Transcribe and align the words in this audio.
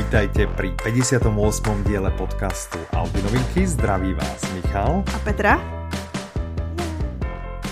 vítajte 0.00 0.48
pri 0.56 0.72
58. 0.80 1.28
diele 1.84 2.08
podcastu 2.16 2.80
Audi 2.96 3.20
Novinky. 3.20 3.68
Zdraví 3.68 4.16
vás 4.16 4.40
Michal. 4.56 5.04
A 5.04 5.18
Petra? 5.20 5.60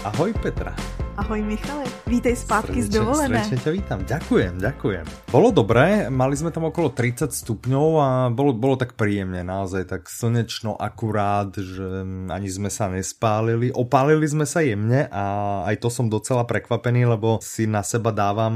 Ahoj 0.05 0.37
Petra. 0.37 0.77
Ahoj 1.17 1.41
Michale, 1.41 1.89
vítej 2.05 2.37
zpátky 2.37 2.85
z 2.85 3.01
dovolené. 3.01 3.41
Srdečne 3.41 3.59
ťa 3.65 3.73
vítam, 3.73 3.99
ďakujem, 4.05 4.61
ďakujem. 4.61 5.05
Bolo 5.33 5.57
dobré, 5.57 6.13
mali 6.13 6.37
sme 6.37 6.53
tam 6.53 6.69
okolo 6.69 6.93
30 6.93 7.33
stupňov 7.33 7.89
a 7.97 8.09
bolo, 8.29 8.53
bolo 8.53 8.77
tak 8.77 8.93
príjemne, 8.93 9.41
naozaj 9.41 9.89
tak 9.89 10.13
slnečno 10.13 10.77
akurát, 10.77 11.57
že 11.57 12.05
ani 12.29 12.49
sme 12.53 12.69
sa 12.69 12.93
nespálili. 12.93 13.73
Opálili 13.73 14.29
sme 14.29 14.45
sa 14.45 14.61
jemne 14.61 15.09
a 15.09 15.25
aj 15.65 15.81
to 15.81 15.89
som 15.89 16.13
docela 16.13 16.45
prekvapený, 16.45 17.09
lebo 17.09 17.41
si 17.41 17.65
na 17.65 17.81
seba 17.81 18.13
dávam 18.13 18.53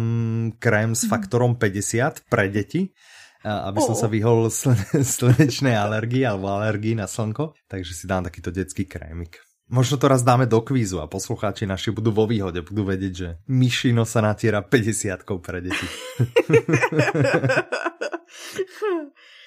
krém 0.61 0.93
s 0.93 1.09
mhm. 1.09 1.11
faktorom 1.11 1.53
50 1.57 2.29
pre 2.29 2.53
deti 2.53 2.93
aby 3.43 3.79
som 3.83 3.95
sa 3.99 4.07
vyhol 4.07 4.51
slnečnej 4.51 5.75
alergii 5.85 6.23
alebo 6.27 6.49
alergii 6.63 6.95
na 6.95 7.11
slnko, 7.11 7.55
takže 7.67 7.93
si 7.95 8.07
dám 8.07 8.27
takýto 8.31 8.55
detský 8.55 8.87
krémik. 8.87 9.43
Možno 9.73 9.97
to 9.97 10.05
raz 10.05 10.21
dáme 10.21 10.45
do 10.45 10.61
kvízu 10.61 11.01
a 11.01 11.09
poslucháči 11.09 11.65
naši 11.65 11.97
budú 11.97 12.13
vo 12.13 12.29
výhode, 12.29 12.61
budú 12.61 12.85
vedieť, 12.85 13.13
že 13.17 13.29
myšino 13.49 14.05
sa 14.05 14.21
natiera 14.21 14.61
50 14.61 15.25
pre 15.41 15.65
deti. 15.65 15.87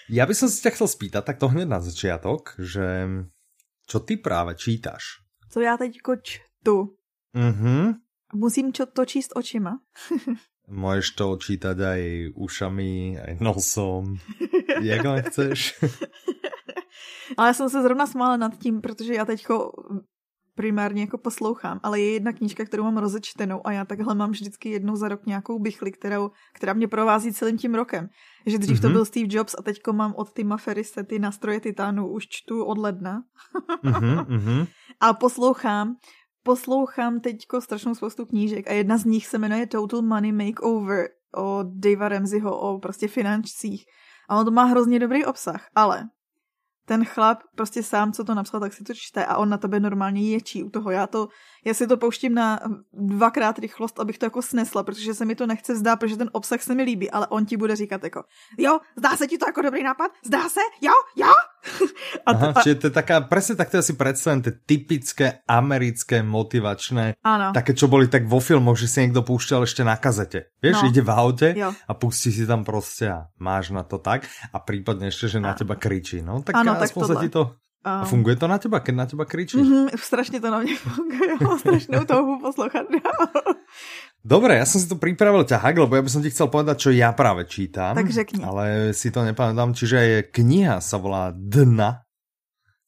ja 0.18 0.26
by 0.26 0.34
som 0.34 0.49
si 0.49 0.66
ťa 0.66 0.73
chcel 0.73 0.90
spýtať 0.90 1.21
takto 1.21 1.46
hneď 1.52 1.68
na 1.70 1.77
začiatok, 1.77 2.57
že 2.57 3.05
čo 3.85 4.02
ty 4.02 4.18
práve 4.18 4.57
čítaš? 4.57 5.21
Co 5.49 5.62
já 5.62 5.77
teďko 5.77 6.16
čtu? 6.16 6.96
Mhm. 7.34 7.93
Musím 8.34 8.73
čo 8.73 8.85
to 8.85 9.05
číst 9.05 9.32
očima. 9.35 9.79
Môžeš 10.66 11.08
to 11.13 11.38
čítať 11.38 11.77
aj 11.77 12.02
ušami, 12.34 13.21
aj 13.21 13.34
nosom, 13.38 14.18
jak 14.82 15.05
len 15.05 15.22
chceš. 15.30 15.77
Ale 17.38 17.48
já 17.48 17.54
jsem 17.54 17.70
se 17.70 17.82
zrovna 17.82 18.07
smála 18.07 18.38
nad 18.38 18.57
tím, 18.57 18.82
protože 18.82 19.13
já 19.13 19.26
teďko 19.26 19.72
primárně 20.55 21.02
jako 21.02 21.18
poslouchám, 21.18 21.80
ale 21.84 21.99
je 21.99 22.13
jedna 22.13 22.34
knížka, 22.34 22.66
kterou 22.66 22.84
mám 22.84 22.98
rozečtenou 22.98 23.68
a 23.68 23.72
já 23.72 23.85
takhle 23.85 24.16
mám 24.16 24.32
vždycky 24.32 24.70
jednou 24.70 24.96
za 24.96 25.07
rok 25.07 25.26
nějakou 25.26 25.60
bychli, 25.60 25.91
kterou, 25.91 26.32
která 26.54 26.74
mě 26.74 26.88
provází 26.88 27.34
celým 27.34 27.57
tím 27.57 27.76
rokem. 27.76 28.10
Že 28.46 28.57
dřív 28.57 28.77
mm-hmm. 28.77 28.82
to 28.82 28.88
mhm. 28.88 28.94
byl 28.94 29.05
Steve 29.05 29.27
Jobs 29.29 29.55
a 29.60 29.62
teďko 29.62 29.94
mám 29.94 30.13
od 30.16 30.34
Tima 30.34 30.57
Ferrise 30.57 31.04
ty 31.04 31.20
nástroje 31.20 31.60
Titánu, 31.60 32.07
už 32.07 32.27
čtu 32.27 32.63
od 32.63 32.77
ledna. 32.77 33.24
mm-hmm. 33.84 34.68
A 35.00 35.13
poslouchám, 35.13 35.96
poslouchám 36.46 37.20
teďko 37.20 37.62
strašnou 37.62 37.96
spoustu 37.96 38.26
knížek 38.26 38.70
a 38.70 38.74
jedna 38.74 38.98
z 38.98 39.05
nich 39.05 39.27
se 39.27 39.38
jmenuje 39.38 39.68
Total 39.68 40.01
Money 40.01 40.32
Makeover 40.32 41.10
od 41.34 41.68
Davea 41.68 42.10
Ramseyho 42.10 42.60
o 42.60 42.79
prostě 42.79 43.07
finančcích. 43.07 43.85
A 44.29 44.38
on 44.38 44.46
to 44.46 44.51
má 44.51 44.63
hrozně 44.63 44.99
dobrý 44.99 45.26
obsah, 45.26 45.70
ale 45.76 46.10
ten 46.85 47.05
chlap 47.05 47.40
prostě 47.55 47.84
sám, 47.84 48.13
co 48.13 48.23
to 48.23 48.35
napsal, 48.35 48.60
tak 48.60 48.73
si 48.73 48.84
to 48.84 48.93
čte 48.93 49.26
a 49.26 49.38
on 49.38 49.49
na 49.49 49.57
tebe 49.57 49.79
normálně 49.79 50.32
ječí 50.32 50.63
u 50.63 50.70
toho. 50.70 50.91
Já 50.91 51.07
to, 51.07 51.27
já 51.66 51.73
si 51.73 51.88
to 51.88 51.98
pouštím 51.98 52.34
na 52.34 52.60
dvakrát 52.93 53.60
rychlost, 53.60 53.99
abych 53.99 54.18
to 54.18 54.26
jako 54.26 54.41
snesla, 54.41 54.84
protože 54.84 55.13
se 55.13 55.26
mi 55.26 55.35
to 55.35 55.48
nechce 55.48 55.76
zdá, 55.76 55.96
protože 55.96 56.18
ten 56.18 56.29
obsah 56.34 56.62
se 56.62 56.76
mi 56.76 56.84
líbí, 56.84 57.12
ale 57.12 57.27
on 57.27 57.46
ti 57.46 57.57
bude 57.57 57.76
říkat 57.76 58.04
jako, 58.04 58.23
jo, 58.57 58.79
zdá 58.96 59.18
se 59.18 59.27
ti 59.27 59.38
to 59.38 59.46
jako 59.46 59.62
dobrý 59.62 59.84
nápad? 59.84 60.12
Zdá 60.26 60.49
se? 60.49 60.60
Jo? 60.82 60.93
Jo? 61.16 61.34
A 62.26 62.34
to, 62.34 62.46
Aha, 62.49 62.58
a... 62.58 62.62
čiže 62.62 62.76
to 62.82 62.85
je 62.90 62.94
taká, 62.94 63.21
presne 63.26 63.54
takto 63.54 63.82
si 63.85 63.94
predstavím, 63.94 64.41
tie 64.41 64.53
typické 64.53 65.25
americké 65.46 66.25
motivačné, 66.25 67.22
ano. 67.22 67.53
také, 67.53 67.78
čo 67.78 67.85
boli 67.85 68.09
tak 68.09 68.25
vo 68.25 68.41
filmoch, 68.41 68.78
že 68.78 68.90
si 68.90 69.06
niekto 69.06 69.22
púšťal 69.22 69.66
ešte 69.66 69.85
na 69.85 69.94
kazete. 69.97 70.50
Vieš, 70.62 70.81
no. 70.81 70.88
ide 70.90 71.02
v 71.06 71.12
aute 71.12 71.50
jo. 71.53 71.69
a 71.69 71.91
pustí 71.94 72.34
si 72.34 72.50
tam 72.50 72.66
proste 72.66 73.09
a 73.09 73.19
máš 73.38 73.69
na 73.69 73.85
to 73.85 74.01
tak 74.01 74.25
a 74.50 74.57
prípadne 74.57 75.13
ešte, 75.13 75.38
že 75.38 75.38
na 75.38 75.53
teba 75.53 75.78
kričí. 75.78 76.25
No 76.25 76.41
tak 76.41 76.57
ano, 76.57 76.73
aspoň 76.78 77.01
tak 77.06 77.09
sa 77.13 77.16
ti 77.22 77.29
to 77.29 77.44
a 77.85 78.01
funguje 78.01 78.34
to 78.34 78.50
na 78.50 78.57
teba, 78.57 78.81
keď 78.81 78.94
na 78.97 79.06
teba 79.06 79.29
kričí? 79.29 79.62
Mm-hmm, 79.62 79.89
strašně 79.95 80.41
to 80.41 80.51
na 80.51 80.59
mě 80.59 80.75
funguje, 80.78 81.38
mám 81.41 81.59
strašnou 81.59 82.06
touhu 82.06 82.39
poslouchat. 82.41 82.85
Dobre, 84.25 84.58
ja 84.58 84.66
som 84.66 84.81
si 84.81 84.90
to 84.90 84.97
pripravil 84.97 85.46
ťahak, 85.46 85.78
lebo 85.78 85.94
ja 85.94 86.02
by 86.02 86.09
som 86.09 86.25
ti 86.25 86.34
chcel 86.34 86.50
povedať, 86.50 86.81
čo 86.81 86.90
ja 86.90 87.13
práve 87.13 87.46
čítam. 87.46 87.94
Tak 87.94 88.09
řekni. 88.09 88.41
Ale 88.41 88.90
si 88.97 89.13
to 89.13 89.22
nepamätám, 89.22 89.78
čiže 89.78 89.97
je 90.02 90.19
kniha 90.25 90.81
sa 90.81 90.97
volá 90.97 91.30
Dna. 91.30 92.02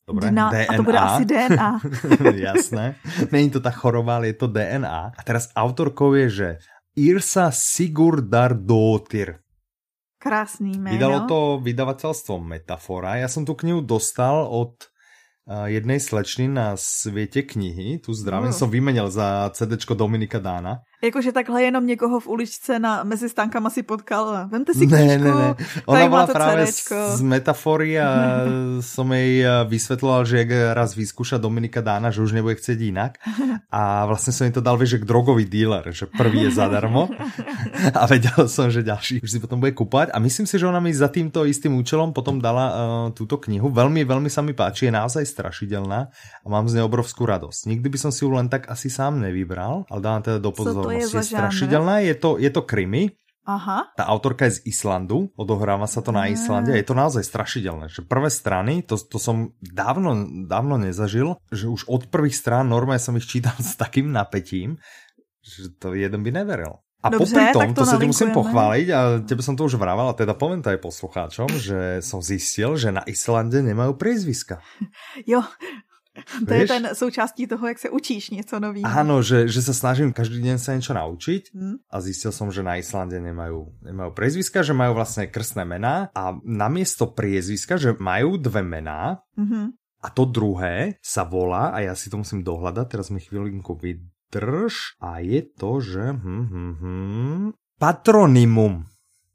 Dobre, 0.02 0.34
Dna, 0.34 0.50
DNA. 0.50 0.66
A 0.66 0.74
to 0.74 0.82
bude 0.82 0.98
asi 0.98 1.24
DNA. 1.30 1.70
Jasné. 2.50 2.98
Není 3.30 3.54
to 3.54 3.62
tá 3.62 3.70
choroba, 3.70 4.18
ale 4.18 4.34
je 4.34 4.42
to 4.42 4.50
DNA. 4.50 5.14
A 5.14 5.22
teraz 5.22 5.54
autorkou 5.54 6.18
je, 6.18 6.28
že 6.28 6.50
Irsa 6.98 7.54
Sigurdardóttir. 7.54 9.38
Krásný 10.18 10.74
jméno. 10.74 10.98
Vydalo 10.98 11.20
to 11.30 11.62
vydavateľstvo 11.62 12.42
Metafora. 12.42 13.22
Ja 13.22 13.30
som 13.30 13.46
tu 13.46 13.54
knihu 13.54 13.86
dostal 13.86 14.50
od 14.50 14.90
jednej 15.46 16.00
slečny 16.00 16.50
na 16.50 16.74
světě 16.76 17.42
knihy. 17.42 18.02
Tu 18.02 18.14
zdravím 18.14 18.52
no. 18.52 18.58
som 18.58 18.74
vymenil 18.74 19.14
za 19.14 19.50
CD 19.54 19.78
Dominika 19.94 20.40
Dána. 20.40 20.82
Jakože 20.98 21.32
takhle 21.32 21.64
jenom 21.64 21.88
někoho 21.88 22.20
v 22.20 22.28
uličce 22.28 22.80
na, 22.80 23.04
mezi 23.04 23.30
stánkama 23.30 23.70
si 23.70 23.84
potkal. 23.84 24.50
Vemte 24.50 24.74
si 24.74 24.88
knížku, 24.88 24.96
ne, 24.96 25.18
ne, 25.18 25.32
ne. 25.36 25.56
Ona 25.86 26.08
byla 26.10 26.28
právě 26.28 26.68
z, 26.68 26.94
z 27.14 27.22
metafory 27.22 28.02
a 28.02 28.10
som 28.82 29.14
jej 29.14 29.46
eh, 29.46 29.62
vysvetloval, 29.70 30.26
že 30.26 30.38
jak 30.42 30.50
raz 30.74 30.98
vyskúša 30.98 31.38
Dominika 31.38 31.86
Dána, 31.86 32.10
že 32.10 32.26
už 32.26 32.34
nebude 32.34 32.58
chcieť 32.58 32.80
inak. 32.82 33.22
A 33.70 34.10
vlastne 34.10 34.34
som 34.34 34.50
jej 34.50 34.54
to 34.58 34.62
dal, 34.64 34.74
vieš, 34.74 34.98
že 34.98 35.06
drogový 35.06 35.46
dealer, 35.46 35.86
že 35.94 36.10
prvý 36.10 36.50
je 36.50 36.52
zadarmo. 36.58 37.14
A 38.02 38.10
vedel 38.10 38.50
som, 38.50 38.74
že 38.74 38.82
ďalší 38.82 39.22
už 39.22 39.30
si 39.30 39.38
potom 39.38 39.62
bude 39.62 39.78
kúpať. 39.78 40.10
A 40.14 40.18
myslím 40.18 40.50
si, 40.50 40.58
že 40.58 40.66
ona 40.66 40.82
mi 40.82 40.90
za 40.90 41.14
týmto 41.14 41.46
istým 41.46 41.78
účelom 41.78 42.10
potom 42.10 42.42
dala 42.42 42.66
uh, 42.66 42.76
túto 43.14 43.38
knihu. 43.38 43.70
Veľmi, 43.70 44.02
veľmi 44.02 44.30
sa 44.34 44.42
mi 44.42 44.58
páči, 44.58 44.90
je 44.90 44.98
naozaj 44.98 45.30
strašidelná 45.30 46.00
a 46.42 46.48
mám 46.50 46.66
z 46.66 46.82
nej 46.82 46.86
obrovskú 46.86 47.30
radosť. 47.30 47.70
Nikdy 47.70 47.88
by 47.94 47.98
som 48.02 48.12
si 48.12 48.26
ju 48.26 48.34
len 48.34 48.50
tak 48.50 48.66
asi 48.72 48.90
sám 48.90 49.22
nevybral, 49.22 49.86
ale 49.94 50.00
dávam 50.02 50.22
teda 50.26 50.42
do 50.42 50.52
to 50.56 50.87
je, 50.92 51.04
je 51.08 51.24
strašidelné, 51.24 52.08
je 52.08 52.16
to, 52.16 52.30
je 52.38 52.50
to 52.50 52.62
krimi, 52.64 53.16
Aha. 53.48 53.96
Tá 53.96 54.04
autorka 54.12 54.44
je 54.52 54.60
z 54.60 54.76
Islandu, 54.76 55.32
odohráva 55.40 55.88
sa 55.88 56.04
to 56.04 56.12
na 56.12 56.28
Islande 56.28 56.76
a 56.76 56.80
je 56.84 56.84
to 56.84 56.92
naozaj 56.92 57.24
strašidelné. 57.24 57.88
Že 57.88 58.04
prvé 58.04 58.28
strany, 58.28 58.84
to, 58.84 59.00
to 59.00 59.16
som 59.16 59.56
dávno, 59.64 60.28
dávno 60.52 60.76
nezažil, 60.76 61.40
že 61.48 61.72
už 61.72 61.88
od 61.88 62.12
prvých 62.12 62.36
strán 62.36 62.68
normálne 62.68 63.00
som 63.00 63.16
ich 63.16 63.24
čítal 63.24 63.56
s 63.64 63.80
takým 63.80 64.12
napätím, 64.12 64.84
že 65.40 65.72
to 65.80 65.96
jeden 65.96 66.28
by 66.28 66.36
neveril. 66.36 66.84
A 67.00 67.08
Dobře, 67.08 67.40
popri 67.40 67.54
tom, 67.56 67.72
to, 67.72 67.86
to 67.86 67.94
sa 67.94 67.96
ti 68.02 68.10
musím 68.10 68.36
pochváliť, 68.36 68.88
a 68.92 69.00
tebe 69.24 69.40
som 69.40 69.56
to 69.56 69.70
už 69.70 69.80
vravel, 69.80 70.12
a 70.12 70.18
teda 70.18 70.36
poviem 70.36 70.66
to 70.66 70.74
aj 70.74 70.82
poslucháčom, 70.82 71.48
že 71.56 72.02
som 72.04 72.20
zistil, 72.20 72.74
že 72.76 72.92
na 72.92 73.06
Islande 73.08 73.64
nemajú 73.64 73.96
priezviska. 73.96 74.60
Jo, 75.30 75.46
to 76.48 76.54
Víš? 76.54 76.62
je 76.62 76.68
ten 76.68 76.84
součástí 76.94 77.48
toho, 77.48 77.68
jak 77.68 77.80
se 77.80 77.90
učíš 77.90 78.30
něco 78.30 78.60
nového. 78.60 78.88
Áno, 78.88 79.22
že, 79.22 79.48
že 79.48 79.62
sa 79.62 79.74
snažím 79.74 80.14
každý 80.14 80.42
deň 80.42 80.58
sa 80.58 80.74
niečo 80.74 80.94
naučiť 80.94 81.54
hmm. 81.54 81.76
a 81.92 81.96
zistil 82.02 82.32
som, 82.34 82.50
že 82.50 82.66
na 82.66 82.78
Islande 82.82 83.18
nemajú, 83.22 83.86
nemajú 83.86 84.12
priezviska, 84.14 84.66
že 84.66 84.74
majú 84.74 84.98
vlastne 84.98 85.30
krstné 85.30 85.64
mená 85.64 86.10
a 86.12 86.34
namiesto 86.42 87.14
priezviska, 87.14 87.78
že 87.78 87.96
majú 87.98 88.42
dve 88.42 88.66
mená 88.66 89.22
hmm. 89.38 89.74
a 90.02 90.08
to 90.12 90.26
druhé 90.26 90.98
sa 91.04 91.24
volá, 91.28 91.72
a 91.74 91.86
ja 91.86 91.94
si 91.94 92.10
to 92.10 92.22
musím 92.22 92.42
dohľadať, 92.42 92.86
teraz 92.90 93.08
mi 93.14 93.22
chvíľinku 93.22 93.78
vydrž, 93.78 94.98
a 95.00 95.22
je 95.24 95.42
to, 95.46 95.72
že 95.80 96.04
hm, 96.18 96.46
hm, 96.50 96.74
hm, 96.82 97.46
patronymum. 97.78 98.86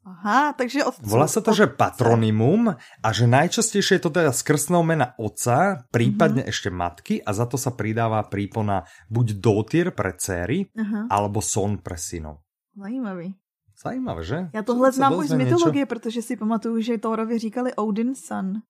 Aha, 0.02 0.50
takže 0.58 0.82
od... 0.82 0.98
Volá 0.98 1.30
sa 1.30 1.38
to, 1.38 1.54
že 1.54 1.70
patronymum 1.70 2.74
a 2.74 3.08
že 3.14 3.30
najčastejšie 3.30 4.02
je 4.02 4.02
to 4.02 4.10
teda 4.10 4.34
z 4.34 4.42
krstného 4.42 4.82
mena 4.82 5.14
otca, 5.14 5.86
prípadne 5.94 6.42
mm-hmm. 6.42 6.52
ešte 6.52 6.68
matky 6.74 7.14
a 7.22 7.30
za 7.30 7.46
to 7.46 7.54
sa 7.54 7.70
pridáva 7.70 8.26
prípona 8.26 8.82
buď 9.06 9.26
dotyr 9.38 9.86
pre 9.94 10.10
céry, 10.18 10.66
uh-huh. 10.74 11.06
alebo 11.06 11.38
son 11.38 11.78
pre 11.78 11.94
synov. 11.94 12.42
Zajímavý. 12.74 13.38
Zajímavé, 13.78 14.22
že? 14.24 14.38
Já 14.54 14.62
tohle 14.62 14.92
znám 14.92 15.14
už 15.14 15.28
z 15.28 15.34
mytologie, 15.34 15.82
niečo? 15.82 15.90
protože 15.90 16.22
si 16.22 16.36
pamatuju, 16.36 16.82
že 16.82 16.98
Thorovi 16.98 17.38
říkali 17.38 17.74
Odin 17.74 18.14
son. 18.14 18.62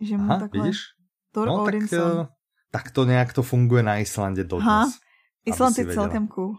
Že 0.00 0.16
mu 0.16 0.24
Aha, 0.32 0.40
takhle... 0.40 0.62
vidíš? 0.62 0.78
Thor 1.32 1.48
no, 1.48 1.64
Odin 1.64 1.88
tak, 1.88 2.00
son. 2.00 2.28
tak 2.72 2.90
to 2.90 3.04
nejak 3.04 3.32
to 3.32 3.42
funguje 3.42 3.82
na 3.82 3.98
Islande 4.00 4.44
dodnes. 4.44 4.68
Aha. 4.68 4.88
Island 5.44 5.78
je 5.78 5.84
celkem 5.92 6.28
cool. 6.28 6.56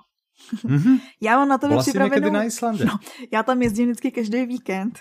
Mm-hmm. 0.65 0.99
Já 1.21 1.37
mám 1.37 1.47
na 1.47 1.57
to 1.57 1.77
připravenou... 1.79 2.31
na 2.31 2.43
Islande? 2.43 2.85
No, 2.85 2.99
já 3.33 3.43
tam 3.43 3.61
jezdím 3.61 3.85
vždycky 3.85 4.11
každý 4.11 4.45
víkend. 4.45 4.99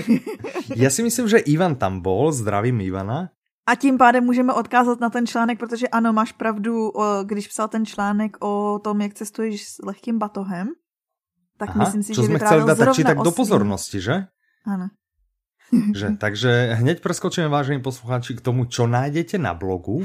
já 0.76 0.90
si 0.90 1.02
myslím, 1.02 1.28
že 1.28 1.38
Ivan 1.38 1.74
tam 1.74 2.00
bol, 2.00 2.32
zdravím 2.32 2.80
Ivana. 2.80 3.28
A 3.66 3.74
tím 3.74 3.98
pádem 3.98 4.24
můžeme 4.24 4.52
odkázat 4.52 5.00
na 5.00 5.10
ten 5.10 5.26
článek, 5.26 5.58
protože 5.58 5.88
ano, 5.88 6.12
máš 6.12 6.32
pravdu, 6.32 6.92
když 7.24 7.48
psal 7.48 7.68
ten 7.68 7.86
článek 7.86 8.44
o 8.44 8.80
tom, 8.84 9.00
jak 9.00 9.14
cestuješ 9.14 9.68
s 9.68 9.78
lehkým 9.84 10.18
batohem, 10.18 10.68
tak 11.58 11.68
Aha, 11.70 11.78
myslím 11.78 12.02
si, 12.02 12.14
že 12.14 12.22
jsme 12.22 12.38
chceli 12.38 12.66
dát 12.66 12.78
tak, 12.78 12.94
či 12.94 13.04
tak 13.04 13.18
do 13.18 13.30
pozornosti, 13.30 14.00
že? 14.00 14.26
Ano. 14.66 14.90
že, 15.96 16.16
takže 16.20 16.76
hneď 16.76 17.00
preskočíme, 17.00 17.48
vážení 17.48 17.80
poslucháči, 17.80 18.36
k 18.36 18.44
tomu, 18.44 18.68
čo 18.68 18.84
nájdete 18.84 19.40
na 19.40 19.56
blogu. 19.56 20.04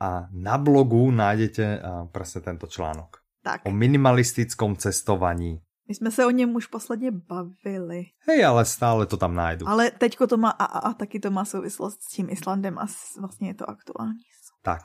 A 0.00 0.28
na 0.34 0.56
blogu 0.60 1.08
nájdete 1.08 1.80
presne 2.12 2.44
tento 2.44 2.68
článok. 2.68 3.24
Tak. 3.42 3.60
O 3.64 3.70
minimalistickom 3.70 4.76
cestovaní 4.76 5.62
My 5.88 5.94
jsme 5.94 6.10
se 6.10 6.26
o 6.26 6.30
něm 6.30 6.54
už 6.54 6.66
posledně 6.66 7.10
bavili. 7.10 8.04
Hej, 8.28 8.44
ale 8.44 8.64
stále 8.64 9.06
to 9.06 9.16
tam 9.16 9.34
najdu. 9.34 9.68
Ale 9.68 9.90
teďko 9.90 10.26
to 10.26 10.36
má 10.36 10.50
a, 10.50 10.64
a, 10.64 10.78
a 10.78 10.94
taky 10.94 11.20
to 11.20 11.30
má 11.30 11.44
souvislost 11.44 12.02
s 12.02 12.12
tím 12.12 12.30
Islandem 12.30 12.78
a 12.78 12.86
s, 12.86 13.16
vlastně 13.20 13.48
je 13.48 13.54
to 13.54 13.70
aktuální. 13.70 14.20
Tak. 14.62 14.82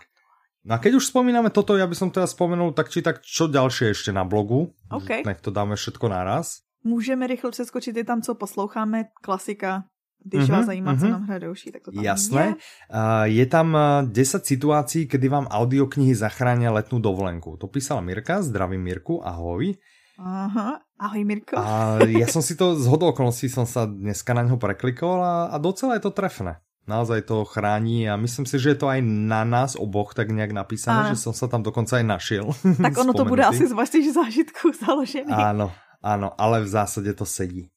No 0.63 0.75
a 0.75 0.77
keď 0.79 0.95
už 0.95 1.11
spomíname 1.11 1.51
toto, 1.51 1.75
ja 1.75 1.83
by 1.83 1.91
som 1.91 2.07
teda 2.07 2.23
spomenul 2.23 2.71
tak 2.71 2.87
či 2.87 3.03
tak, 3.03 3.19
čo 3.19 3.51
ďalšie 3.51 3.91
ešte 3.91 4.15
na 4.15 4.23
blogu. 4.23 4.71
OK. 4.87 5.27
Nech 5.27 5.43
to 5.43 5.51
dáme 5.51 5.75
všetko 5.75 6.07
naraz. 6.07 6.63
Můžeme 6.83 7.27
rychle 7.27 7.51
přeskočit 7.51 7.97
i 7.97 8.03
tam, 8.03 8.21
co 8.21 8.35
posloucháme, 8.35 9.03
klasika, 9.21 9.83
když 10.23 10.47
Mhm, 10.47 10.51
vás 10.57 10.65
zajímá, 10.65 10.95
co 10.95 11.05
mhm. 11.05 11.11
nám 11.11 11.23
hraje 11.23 11.39
další, 11.39 11.71
tak 11.71 11.81
to 11.81 11.91
tam 11.91 12.03
Jasné. 12.03 12.43
je. 12.43 12.49
Uh, 12.49 13.23
je 13.23 13.45
tam 13.45 13.67
uh, 13.73 14.07
10 14.11 14.45
situácií, 14.45 15.07
kedy 15.07 15.27
vám 15.29 15.45
audioknihy 15.51 16.15
zachránia 16.15 16.71
letnú 16.71 16.99
dovolenku. 17.03 17.57
To 17.59 17.67
písala 17.67 18.01
Mirka, 18.01 18.41
zdravím 18.41 18.81
Mirku, 18.81 19.19
ahoj. 19.19 19.75
Aha, 20.19 20.77
ahoj 21.01 21.23
Mirko. 21.25 21.57
A 21.57 21.97
ja 22.05 22.29
som 22.29 22.45
si 22.45 22.53
to 22.53 22.77
z 22.77 22.85
hodou 22.85 23.09
okolností 23.09 23.49
som 23.49 23.65
sa 23.65 23.89
dneska 23.89 24.31
na 24.37 24.45
ňo 24.45 24.61
preklikol 24.61 25.19
a, 25.19 25.49
a 25.49 25.57
docela 25.57 25.97
je 25.97 26.05
to 26.05 26.13
trefné. 26.13 26.61
Naozaj 26.83 27.21
to 27.31 27.47
chrání 27.47 28.11
a 28.11 28.19
myslím 28.19 28.45
si, 28.45 28.59
že 28.59 28.75
je 28.75 28.79
to 28.83 28.87
aj 28.91 28.99
na 29.07 29.47
nás 29.47 29.79
oboch 29.79 30.11
tak 30.13 30.27
nejak 30.35 30.51
napísané, 30.51 31.07
Áno. 31.07 31.09
že 31.15 31.23
som 31.23 31.31
sa 31.31 31.47
tam 31.47 31.63
dokonca 31.63 31.95
aj 31.95 32.05
našiel. 32.05 32.51
tak 32.75 32.93
ono 32.99 33.15
to 33.15 33.23
bude 33.23 33.39
asi 33.39 33.63
z 33.67 33.71
vašich 33.71 34.11
zážitků 34.11 34.71
založený. 34.85 35.31
Áno, 35.31 35.71
áno, 36.03 36.35
ale 36.35 36.59
v 36.61 36.67
zásade 36.67 37.09
to 37.15 37.23
sedí. 37.25 37.71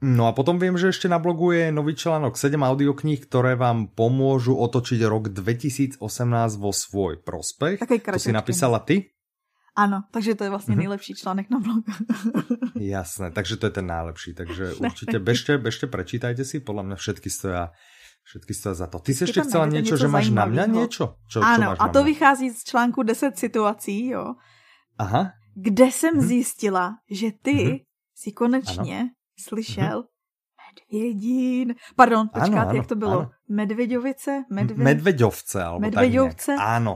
No 0.00 0.24
a 0.26 0.32
potom 0.32 0.56
viem, 0.56 0.80
že 0.80 0.88
ešte 0.88 1.12
na 1.12 1.20
blogu 1.20 1.52
je 1.52 1.68
nový 1.68 1.92
článok 1.92 2.32
7 2.32 2.56
audiokníh, 2.56 3.20
ktoré 3.20 3.52
vám 3.52 3.92
pomôžu 3.92 4.56
otočiť 4.56 5.00
rok 5.04 5.28
2018 5.28 6.00
vo 6.56 6.72
svoj 6.72 7.20
prospech. 7.20 7.84
Takový 7.84 8.00
To 8.00 8.16
si 8.18 8.32
napísala 8.32 8.80
ty? 8.80 9.12
Ano, 9.76 10.02
takže 10.10 10.34
to 10.34 10.44
je 10.44 10.50
vlastně 10.50 10.72
Mhm. 10.74 10.78
nejlepší 10.78 11.14
článek 11.14 11.46
na 11.50 11.58
blogu. 11.60 11.84
Jasné, 12.80 13.30
takže 13.30 13.56
to 13.56 13.66
je 13.66 13.70
ten 13.70 13.86
najlepší. 13.86 14.34
Takže 14.34 14.74
určite 14.74 15.18
bežte, 15.18 15.58
bežte, 15.58 15.86
prečítajte 15.86 16.44
si, 16.44 16.60
podľa 16.60 16.82
mňa 16.82 16.96
všetky 16.96 17.28
stoja, 17.30 17.70
všetky 18.24 18.52
stoja 18.54 18.74
za 18.74 18.86
to. 18.90 18.98
Ty 18.98 19.14
si 19.14 19.22
Je 19.24 19.26
ešte 19.30 19.40
tam 19.40 19.46
chcela 19.48 19.66
něco 19.66 19.94
že 19.96 20.08
máš 20.08 20.28
na? 20.32 20.44
Čo, 20.88 21.14
čo 21.28 21.38
ano, 21.44 21.76
máš 21.76 21.78
a 21.80 21.88
to 21.88 22.00
vychází 22.04 22.50
z 22.50 22.64
článku 22.64 23.02
10 23.02 23.38
situací, 23.38 24.06
jo, 24.16 24.34
Aha, 24.98 25.32
kde 25.56 25.84
jsem 25.86 26.14
Mhm. 26.16 26.26
zjistila, 26.26 26.98
že 27.10 27.30
ty 27.42 27.54
Mhm. 27.54 27.76
si 28.14 28.32
konečně 28.32 29.10
slyšel 29.40 30.04
Medvědín. 30.70 31.74
Pardon, 31.96 32.18
Ano, 32.20 32.30
počkáte, 32.30 32.70
ano, 32.70 32.76
jak 32.76 32.86
to 32.86 32.94
bylo? 32.94 33.12
ano. 33.20 33.30
Medvěďovice? 33.48 34.44
Medvě... 34.50 34.84
Medveďovce, 34.84 35.62
alebo 35.64 35.80
Medveďovce? 35.80 36.54
tak. 36.56 36.62
Áno. 36.78 36.94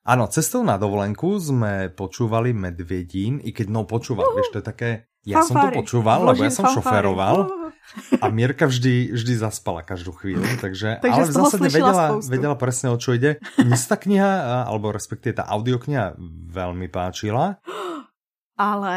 Áno, 0.00 0.24
cestou 0.32 0.64
na 0.64 0.80
dovolenku 0.80 1.36
sme 1.36 1.92
počúvali 1.92 2.56
Medvedín, 2.56 3.36
i 3.44 3.52
keď 3.52 3.68
no 3.68 3.84
počúval, 3.84 4.32
vieš, 4.32 4.48
to 4.48 4.58
je 4.58 4.66
také... 4.66 4.90
Ja 5.28 5.44
som 5.44 5.60
to 5.60 5.68
počúval, 5.76 6.24
lebo 6.24 6.40
ja 6.40 6.48
som 6.48 6.64
fanfáry. 6.64 6.80
šoféroval 6.80 7.36
Uh. 7.44 8.24
a 8.24 8.32
Mirka 8.32 8.64
vždy, 8.64 9.12
vždy 9.12 9.32
zaspala 9.36 9.84
každú 9.84 10.16
chvíľu, 10.16 10.48
takže, 10.56 10.96
Takže 11.04 11.20
ale 11.20 11.28
v 11.28 11.34
zásade 11.36 11.68
slyšela 11.68 11.92
vedela, 11.92 12.04
spoustu. 12.08 12.30
vedela 12.32 12.56
presne 12.56 12.88
o 12.88 12.96
čo 12.96 13.12
ide. 13.12 13.36
Mne 13.60 13.76
sa 13.76 13.86
tá 13.92 13.96
kniha, 14.00 14.30
alebo 14.64 14.88
respektíve 14.88 15.36
tá 15.36 15.44
audiokniha 15.44 16.16
veľmi 16.48 16.88
páčila, 16.88 17.60
Ale 18.56 18.96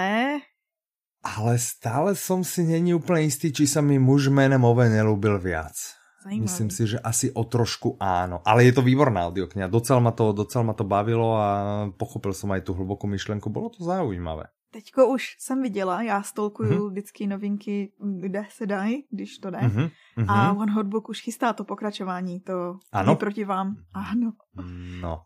ale 1.24 1.56
stále 1.58 2.14
som 2.14 2.44
si 2.44 2.62
není 2.62 2.94
úplne 2.94 3.24
istý, 3.26 3.50
či 3.50 3.64
sa 3.66 3.80
mi 3.80 3.96
muž 3.98 4.28
menem 4.28 4.62
Ove 4.62 4.92
nelúbil 4.92 5.40
viac. 5.40 5.96
zajímavý. 6.24 6.44
Myslím 6.48 6.70
si, 6.72 6.88
že 6.88 7.00
asi 7.00 7.32
o 7.32 7.44
trošku 7.44 7.96
áno. 8.00 8.40
Ale 8.48 8.64
je 8.64 8.72
to 8.72 8.84
výborná 8.84 9.28
audiokniha. 9.28 9.68
Docela 9.68 10.00
ma 10.00 10.12
to, 10.16 10.32
docela 10.32 10.64
ma 10.64 10.74
to 10.76 10.84
bavilo 10.84 11.36
a 11.36 11.48
pochopil 11.92 12.32
som 12.32 12.52
aj 12.52 12.64
tú 12.64 12.72
hlbokú 12.72 13.08
myšlenku. 13.12 13.52
Bolo 13.52 13.68
to 13.76 13.84
zaujímavé. 13.84 14.48
Teďko 14.74 15.08
už 15.14 15.36
jsem 15.40 15.62
viděla, 15.62 16.02
já 16.02 16.24
stolkuju 16.24 16.74
Mhm. 16.74 16.90
vždycky 16.90 17.28
novinky, 17.28 17.92
kde 18.20 18.46
se 18.50 18.66
dají, 18.66 19.06
když 19.12 19.38
to 19.38 19.50
jde. 19.52 19.60
Uh-huh. 19.60 19.92
A 20.28 20.52
One 20.54 20.72
Hotbook 20.74 21.10
už 21.10 21.22
chystá 21.22 21.54
to 21.54 21.64
pokračování, 21.64 22.40
to 22.40 22.80
Ano? 22.92 23.16
proti 23.16 23.46
vám. 23.46 23.76
Ano. 23.94 24.32
No, 25.02 25.22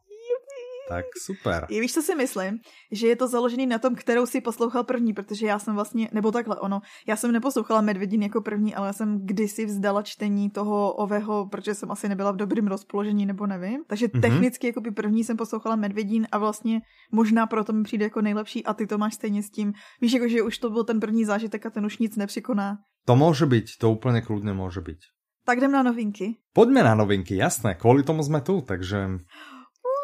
tak 0.89 1.05
super. 1.19 1.65
I 1.69 1.81
víš, 1.81 1.93
co 1.93 2.01
si 2.01 2.15
myslím? 2.15 2.59
Že 2.91 3.07
je 3.07 3.15
to 3.15 3.27
založený 3.27 3.67
na 3.67 3.79
tom, 3.79 3.95
kterou 3.95 4.25
si 4.25 4.41
poslouchal 4.41 4.83
první, 4.83 5.13
protože 5.13 5.47
já 5.47 5.59
jsem 5.59 5.75
vlastně, 5.75 6.09
nebo 6.13 6.31
takhle 6.31 6.55
ono, 6.55 6.81
já 7.07 7.15
jsem 7.15 7.31
neposlouchala 7.31 7.81
Medvědin 7.81 8.23
jako 8.23 8.41
první, 8.41 8.75
ale 8.75 8.87
já 8.87 8.93
jsem 8.93 9.19
kdysi 9.25 9.65
vzdala 9.65 10.01
čtení 10.01 10.49
toho 10.49 10.93
ového, 10.93 11.47
protože 11.51 11.73
jsem 11.73 11.91
asi 11.91 12.09
nebyla 12.09 12.31
v 12.31 12.35
dobrém 12.35 12.67
rozpoložení, 12.67 13.25
nebo 13.25 13.47
nevím. 13.47 13.83
Takže 13.87 14.07
Mhm. 14.07 14.11
mm-hmm. 14.17 14.21
technicky 14.21 14.67
jako 14.67 14.81
by 14.81 14.91
první 14.91 15.23
jsem 15.23 15.37
poslouchala 15.37 15.75
Medvědin 15.75 16.27
a 16.31 16.37
vlastně 16.37 16.81
možná 17.11 17.47
proto 17.47 17.73
mi 17.73 17.83
přijde 17.83 18.05
jako 18.05 18.21
nejlepší 18.21 18.65
a 18.65 18.73
ty 18.73 18.87
to 18.87 18.97
máš 18.97 19.13
stejně 19.13 19.43
s 19.43 19.49
tím. 19.49 19.73
Víš, 20.01 20.13
jako 20.13 20.27
že 20.27 20.41
už 20.41 20.57
to 20.57 20.69
byl 20.69 20.83
ten 20.83 20.99
první 20.99 21.25
zážitek 21.25 21.65
a 21.65 21.69
ten 21.69 21.85
už 21.85 21.97
nic 21.97 22.15
nepřekoná. 22.15 22.77
To 23.07 23.15
môže 23.15 23.47
byť, 23.47 23.79
to 23.79 23.95
úplne 23.95 24.19
kľudne 24.19 24.51
môže 24.51 24.83
byť. 24.83 24.99
Tak 25.47 25.63
jdem 25.63 25.71
na 25.71 25.79
novinky. 25.79 26.43
Poďme 26.51 26.83
na 26.83 26.91
novinky, 26.91 27.39
jasné, 27.39 27.79
kvôli 27.79 28.03
tomu 28.03 28.19
sme 28.19 28.43
tu, 28.43 28.59
takže 28.59 29.23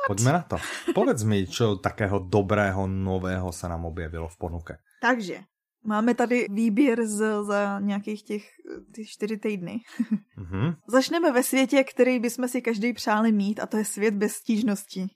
poďme 0.08 0.32
na 0.32 0.44
to. 0.44 0.58
Povedz 0.94 1.24
mi, 1.24 1.48
čo 1.48 1.80
takého 1.80 2.20
dobrého, 2.20 2.88
nového 2.88 3.52
sa 3.52 3.68
nám 3.68 3.86
objavilo 3.88 4.28
v 4.28 4.38
ponuke. 4.38 4.74
Takže, 5.02 5.44
máme 5.84 6.16
tady 6.16 6.48
výběr 6.52 7.08
z, 7.08 7.44
za 7.44 7.80
nějakých 7.80 8.24
těch 8.24 8.44
ty 8.96 9.06
čtyři 9.06 9.38
týdny. 9.38 9.76
Uh-huh. 10.40 10.76
Začneme 10.88 11.32
ve 11.32 11.44
světě, 11.44 11.84
který 11.84 12.20
bychom 12.20 12.48
si 12.48 12.62
každý 12.62 12.94
přáli 12.94 13.32
mít 13.32 13.60
a 13.60 13.66
to 13.66 13.78
je 13.78 13.86
svět 13.86 14.14
bez 14.14 14.34
stížností. 14.34 15.08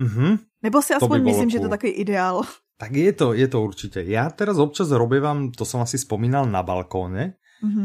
Uh-huh. 0.00 0.38
Nebo 0.62 0.82
si 0.82 0.92
by 0.92 0.96
aspoň 0.96 1.20
bolo 1.20 1.24
myslím, 1.24 1.50
že 1.50 1.58
to 1.58 1.64
je 1.64 1.70
takový 1.70 1.92
ideál. 1.92 2.42
Tak 2.74 2.90
je 2.90 3.12
to, 3.14 3.38
je 3.38 3.46
to 3.46 3.62
určite. 3.62 4.02
Ja 4.02 4.34
teraz 4.34 4.58
občas 4.58 4.90
robievam, 4.90 5.54
to 5.54 5.62
som 5.62 5.86
asi 5.86 5.94
spomínal, 5.94 6.42
na 6.50 6.66
balkóne 6.66 7.38
Mhm. 7.62 7.84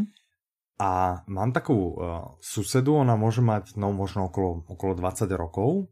a 0.82 1.22
mám 1.28 1.52
takú 1.54 1.94
uh, 1.94 1.96
susedu, 2.42 2.96
ona 2.98 3.14
môže 3.14 3.44
mať, 3.44 3.76
no 3.76 3.92
možno 3.94 4.28
okolo, 4.28 4.66
okolo 4.66 4.96
20 4.96 5.30
rokov 5.36 5.92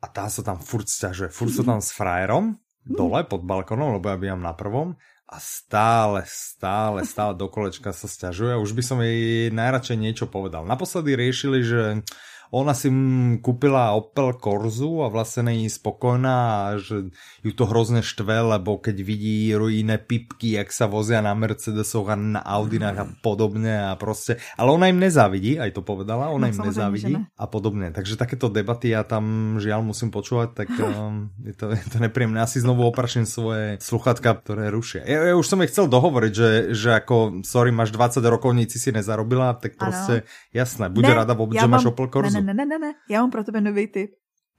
a 0.00 0.06
tá 0.08 0.26
sa 0.32 0.40
tam 0.40 0.56
furt 0.58 0.88
sťažuje. 0.88 1.28
Furt 1.28 1.52
sa 1.52 1.64
tam 1.64 1.80
s 1.84 1.92
frajerom 1.92 2.56
dole 2.84 3.20
pod 3.28 3.44
balkónom, 3.44 4.00
lebo 4.00 4.08
ja 4.08 4.16
bývam 4.16 4.40
na 4.40 4.56
prvom 4.56 4.96
a 5.30 5.36
stále, 5.38 6.26
stále, 6.26 7.06
stále 7.06 7.38
do 7.38 7.46
kolečka 7.46 7.94
sa 7.94 8.10
sťažuje. 8.10 8.58
Už 8.58 8.74
by 8.74 8.82
som 8.82 8.98
jej 8.98 9.52
najradšej 9.54 9.98
niečo 10.00 10.26
povedal. 10.26 10.66
Naposledy 10.66 11.14
riešili, 11.14 11.62
že 11.62 12.02
ona 12.50 12.74
si 12.74 12.90
mm, 12.90 13.40
kúpila 13.40 13.94
Opel 13.94 14.34
Corzu 14.36 15.02
a 15.02 15.08
vlastne 15.08 15.50
není 15.54 15.70
spokojná 15.70 16.38
že 16.76 17.10
ju 17.40 17.52
to 17.54 17.64
hrozne 17.64 18.02
štve, 18.02 18.58
lebo 18.58 18.78
keď 18.78 18.96
vidí 19.00 19.50
iné 19.50 19.96
pipky, 19.96 20.58
jak 20.58 20.70
sa 20.70 20.90
vozia 20.90 21.22
na 21.22 21.32
Mercedesoch 21.32 22.10
a 22.10 22.16
na 22.18 22.42
Audinách 22.42 22.98
a 22.98 23.06
podobne 23.22 23.90
a 23.90 23.94
proste, 23.94 24.36
ale 24.58 24.74
ona 24.74 24.90
im 24.90 24.98
nezávidí, 24.98 25.56
aj 25.56 25.78
to 25.78 25.82
povedala, 25.82 26.28
ona 26.28 26.50
No, 26.50 26.52
im 26.52 26.58
nezávidí 26.72 27.14
ne. 27.14 27.30
a 27.38 27.46
podobne. 27.46 27.94
Takže 27.94 28.18
takéto 28.18 28.50
debaty 28.50 28.90
ja 28.90 29.06
tam 29.06 29.56
žiaľ 29.62 29.86
musím 29.86 30.10
počúvať, 30.10 30.48
tak 30.56 30.68
um, 30.80 31.30
je, 31.48 31.54
to, 31.54 31.70
je 31.70 31.86
to 31.86 31.98
nepríjemné. 32.02 32.42
Asi 32.42 32.58
znovu 32.58 32.82
opraším 32.82 33.24
svoje 33.24 33.78
sluchatka, 33.78 34.34
ktoré 34.42 34.68
rušia. 34.74 35.06
Ja, 35.06 35.30
ja 35.30 35.34
už 35.38 35.46
som 35.46 35.62
jej 35.62 35.70
chcel 35.70 35.86
dohovoriť, 35.86 36.32
že, 36.34 36.50
že 36.74 36.90
ako, 36.98 37.46
sorry, 37.46 37.70
máš 37.70 37.94
20 37.94 38.18
rokov, 38.26 38.50
nic 38.56 38.72
si 38.74 38.90
nezarobila, 38.90 39.54
tak 39.56 39.78
Ano. 39.78 39.82
proste, 39.86 40.14
jasné, 40.50 40.90
bude 40.90 41.08
rada 41.12 41.32
vôbec, 41.38 41.56
že 41.56 41.68
máš 41.70 41.86
Opel 41.86 42.10
Corzu. 42.10 42.39
Ne, 42.42 42.54
ne, 42.54 42.64
ne, 42.64 42.66
ne, 42.66 42.78
ne, 42.78 42.94
já 43.08 43.20
mám 43.20 43.30
pro 43.30 43.44
tebe 43.44 43.60
nový 43.60 43.86
tip. 43.86 44.10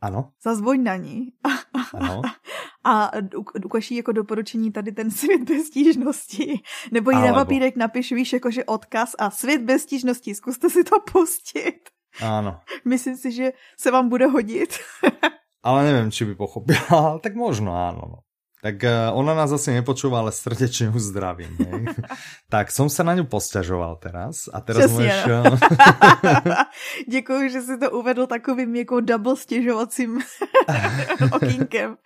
Ano, 0.02 0.34
Zazvoň 0.44 0.84
na 0.84 0.96
ní 0.96 1.34
ano. 1.94 2.22
a 2.84 3.12
ukaží 3.66 3.96
jako 3.96 4.12
doporučení 4.12 4.72
tady 4.72 4.92
ten 4.92 5.12
svět 5.12 5.42
bez 5.42 5.68
stížností. 5.68 6.64
Nebo 6.92 7.12
jí 7.12 7.18
na 7.18 7.34
papírek 7.34 7.76
napiš, 7.76 8.12
víš, 8.12 8.34
jakože 8.34 8.66
odkaz 8.66 9.16
a 9.20 9.30
svět 9.30 9.62
bez 9.62 9.82
stížností. 9.84 10.36
Zkuste 10.36 10.70
si 10.70 10.84
to 10.84 11.00
pustit. 11.12 11.90
Áno. 12.20 12.60
Myslím 12.84 13.16
si, 13.16 13.32
že 13.32 13.46
se 13.78 13.92
vám 13.92 14.10
bude 14.10 14.28
hodit. 14.28 14.76
Ale 15.64 15.86
neviem, 15.86 16.10
či 16.12 16.26
by 16.26 16.36
pochopila, 16.36 17.22
tak 17.22 17.38
možno 17.38 17.78
áno. 17.78 18.26
Tak 18.62 18.76
uh, 18.84 19.18
ona 19.18 19.34
nás 19.34 19.50
asi 19.50 19.74
nepočúva, 19.74 20.22
ale 20.22 20.30
srdečne 20.30 20.94
ju 20.94 21.00
zdravím. 21.02 21.50
Hej. 21.58 21.98
tak 22.54 22.70
som 22.70 22.94
sa 22.94 23.02
na 23.02 23.18
ňu 23.18 23.26
posťažoval 23.26 23.98
teraz 23.98 24.46
a 24.54 24.62
teraz 24.62 24.86
Přesně, 24.86 25.10
môžeš... 25.10 25.26
no. 25.26 25.42
uh, 25.52 26.54
Děkuji, 27.10 27.50
že 27.50 27.62
si 27.62 27.78
to 27.78 27.92
uvedl 27.92 28.28
takovým 28.28 28.76
jako 28.76 29.00
double 29.02 29.36
stěžovacím 29.38 30.22
okýnkem. 31.32 31.98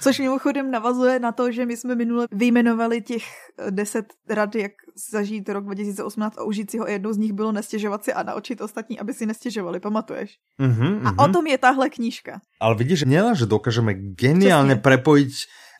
Což 0.00 0.18
mimochodem 0.18 0.70
navazuje 0.70 1.18
na 1.18 1.32
to, 1.32 1.52
že 1.52 1.66
my 1.66 1.76
jsme 1.76 1.94
minule 1.94 2.28
vyjmenovali 2.32 3.00
těch 3.00 3.24
eh, 3.58 3.70
deset 3.70 4.12
rad, 4.28 4.54
jak 4.54 4.72
zažít 5.12 5.48
rok 5.48 5.64
2018 5.64 6.38
a 6.38 6.42
užít 6.44 6.70
si 6.70 6.78
ho. 6.78 6.86
Jednou 6.86 7.12
z 7.12 7.18
nich 7.18 7.32
bylo 7.32 7.52
nestěžovat 7.52 8.04
si 8.04 8.12
a 8.12 8.22
naučit 8.22 8.60
ostatní, 8.60 9.00
aby 9.00 9.14
si 9.14 9.26
nestěžovali, 9.26 9.80
pamatuješ? 9.80 10.36
uh-huh, 10.60 11.00
A 11.08 11.24
o 11.24 11.28
tom 11.32 11.46
je 11.46 11.58
tahle 11.58 11.90
knížka. 11.90 12.40
Ale 12.60 12.74
vidíš, 12.76 13.08
nielen, 13.08 13.34
že 13.34 13.46
dokážeme 13.46 13.94
geniálne 13.94 14.76
Přesně. 14.76 14.82
prepojiť 14.82 15.32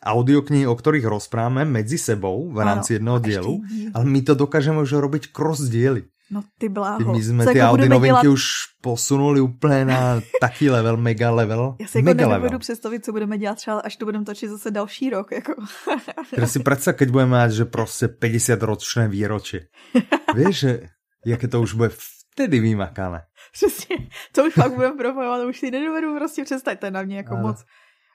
audioknihy, 0.03 0.67
o 0.67 0.75
ktorých 0.75 1.07
rozprávame 1.07 1.63
medzi 1.63 1.97
sebou 1.97 2.51
v 2.51 2.59
rámci 2.59 2.95
Áno, 2.95 2.95
jedného 2.99 3.15
a 3.15 3.19
ešte 3.19 3.29
dielu, 3.29 3.53
díl. 3.63 3.89
ale 3.95 4.03
my 4.05 4.19
to 4.21 4.33
dokážeme 4.35 4.79
už 4.83 4.91
robiť 4.99 5.23
cross 5.31 5.63
diely. 5.71 6.03
No 6.31 6.43
ty 6.57 6.69
bláho. 6.69 7.13
My 7.13 7.23
jsme 7.23 7.45
ty 7.45 7.61
Audi 7.61 7.89
novinky 7.89 8.07
dělat... 8.07 8.25
už 8.25 8.43
posunuli 8.81 9.41
úplně 9.41 9.85
na 9.85 10.21
taký 10.41 10.69
level, 10.69 10.97
mega 10.97 11.31
level. 11.31 11.75
Já 11.81 11.87
si 11.87 11.97
jako 11.97 12.05
mega 12.05 12.27
nedovedu 12.27 12.59
představit, 12.59 13.05
co 13.05 13.11
budeme 13.11 13.37
dělat 13.37 13.55
třeba, 13.55 13.79
až 13.79 13.95
to 13.95 14.05
budeme 14.05 14.25
točit 14.25 14.49
zase 14.49 14.71
další 14.71 15.09
rok. 15.09 15.31
Jako. 15.31 15.53
Teraz 16.35 16.51
si 16.51 16.59
představ, 16.59 16.95
keď 16.95 17.09
budeme 17.09 17.43
mít, 17.43 17.51
že 17.53 17.65
prostě 17.65 18.07
50 18.07 18.63
ročné 18.63 19.07
výročí. 19.07 19.59
Víš, 20.35 20.59
že 20.59 20.81
jaké 21.25 21.47
to 21.47 21.61
už 21.61 21.73
bude 21.73 21.89
vtedy 22.33 22.59
vymakané. 22.59 23.21
Přesně, 23.53 23.95
to 24.31 24.45
už 24.45 24.53
pak 24.53 24.73
budeme 24.73 24.97
propojovat, 24.97 25.45
už 25.45 25.59
si 25.59 25.71
nedovedu 25.71 26.15
prostě 26.15 26.43
představit, 26.43 26.79
to 26.79 26.85
je 26.85 26.91
na 26.91 27.01
mě 27.01 27.17
jako 27.17 27.33
ano. 27.33 27.47
moc 27.47 27.63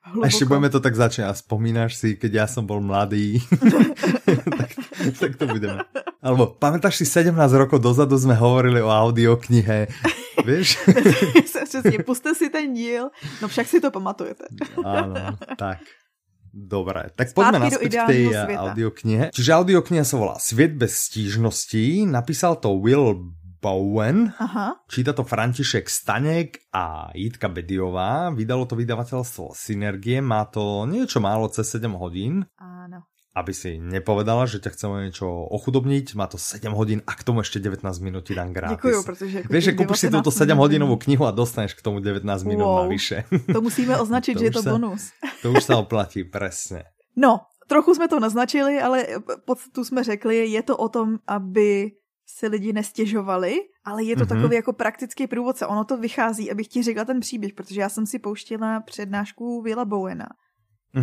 Hluboko. 0.05 0.27
Ešte 0.27 0.45
budeme 0.49 0.71
to 0.71 0.81
tak 0.81 0.95
začať. 0.97 1.25
A 1.29 1.33
spomínaš 1.37 1.99
si, 1.99 2.17
keď 2.17 2.45
ja 2.45 2.47
som 2.47 2.65
bol 2.65 2.81
mladý, 2.81 3.43
tak, 4.59 4.71
tak 5.19 5.33
to 5.37 5.45
budeme. 5.51 5.85
Alebo 6.19 6.51
pamätáš 6.51 7.03
si 7.03 7.07
17 7.07 7.35
rokov 7.55 7.79
dozadu 7.79 8.19
sme 8.19 8.35
hovorili 8.35 8.83
o 8.83 8.91
audioknihe, 8.91 9.87
vieš? 10.45 10.79
Přesně, 11.69 11.99
puste 11.99 12.35
si 12.35 12.51
ten 12.51 12.75
díl, 12.75 13.11
no 13.43 13.49
však 13.49 13.67
si 13.69 13.81
to 13.81 13.91
pamatujete. 13.91 14.49
Áno, 14.85 15.15
tak. 15.59 15.79
Dobre, 16.49 17.13
tak 17.15 17.37
poďme 17.37 17.69
naspäť 17.69 17.93
k 17.93 18.09
tej 18.09 18.25
audioknihe. 18.57 19.31
Čiže 19.31 19.51
audiokniha 19.53 20.03
sa 20.03 20.17
volá 20.17 20.37
Svět 20.41 20.75
bez 20.75 20.97
stížností. 21.07 22.09
Napísal 22.09 22.57
to 22.57 22.73
Will 22.81 23.37
Bowen, 23.63 24.33
Aha. 24.39 24.79
číta 24.89 25.13
to 25.13 25.27
František 25.27 25.91
Stanek 25.91 26.71
a 26.73 27.11
Jitka 27.15 27.49
Bediová. 27.49 28.31
Vydalo 28.31 28.71
to 28.71 28.79
vydavateľstvo 28.79 29.51
Synergie, 29.55 30.23
má 30.23 30.47
to 30.47 30.87
niečo 30.87 31.19
málo 31.19 31.51
cez 31.51 31.67
7 31.75 31.91
hodín. 31.99 32.47
Áno. 32.59 33.03
Aby 33.35 33.55
si 33.55 33.79
nepovedala, 33.79 34.51
že 34.51 34.59
ťa 34.59 34.75
chceme 34.75 34.95
niečo 35.07 35.27
ochudobniť, 35.27 36.15
má 36.19 36.27
to 36.27 36.39
7 36.39 36.71
hodín 36.75 37.03
a 37.07 37.15
k 37.15 37.23
tomu 37.23 37.43
ešte 37.43 37.63
19 37.63 37.83
minút 38.03 38.27
ti 38.27 38.35
dám 38.35 38.51
gratis. 38.51 38.79
Děkuju, 38.79 39.03
protože... 39.03 39.43
Vieš, 39.51 39.65
že 39.65 39.73
kúpiš 39.73 39.99
si 39.99 40.09
túto 40.11 40.31
7 40.31 40.59
hodinovú 40.59 40.99
knihu 41.07 41.27
a 41.27 41.35
dostaneš 41.35 41.75
k 41.75 41.83
tomu 41.83 42.03
19 42.03 42.27
minút 42.47 42.67
wow. 42.67 42.83
navyše. 42.87 43.27
To 43.53 43.63
musíme 43.63 43.95
označiť, 44.05 44.35
to 44.35 44.41
že 44.41 44.47
je 44.47 44.53
to 44.55 44.63
sa, 44.63 44.71
bonus. 44.71 45.15
To 45.43 45.55
už 45.55 45.63
sa 45.63 45.79
oplatí, 45.79 46.27
presne. 46.27 46.91
No, 47.15 47.47
trochu 47.69 47.95
jsme 47.95 48.09
to 48.09 48.21
naznačili, 48.21 48.81
ale 48.81 49.07
podstatu 49.45 49.85
jsme 49.85 50.05
řekli, 50.05 50.47
je 50.47 50.63
to 50.63 50.77
o 50.77 50.89
tom, 50.89 51.19
aby 51.27 51.98
si 52.39 52.49
lidi 52.49 52.73
nestěžovali, 52.73 53.61
ale 53.85 54.05
je 54.05 54.17
to 54.17 54.25
mm-hmm. 54.25 54.29
takový 54.29 54.57
jako 54.57 54.73
praktický 54.73 55.27
průvodce. 55.27 55.67
Ono 55.67 55.85
to 55.85 55.97
vychází, 55.97 56.51
abych 56.51 56.69
ti 56.69 56.83
řekla 56.83 57.05
ten 57.05 57.21
příběh, 57.21 57.53
protože 57.53 57.81
já 57.81 57.89
jsem 57.89 58.07
si 58.07 58.19
pouštila 58.19 58.81
přednášku 58.81 59.63
Vila 59.63 59.85
Bowena, 59.85 60.29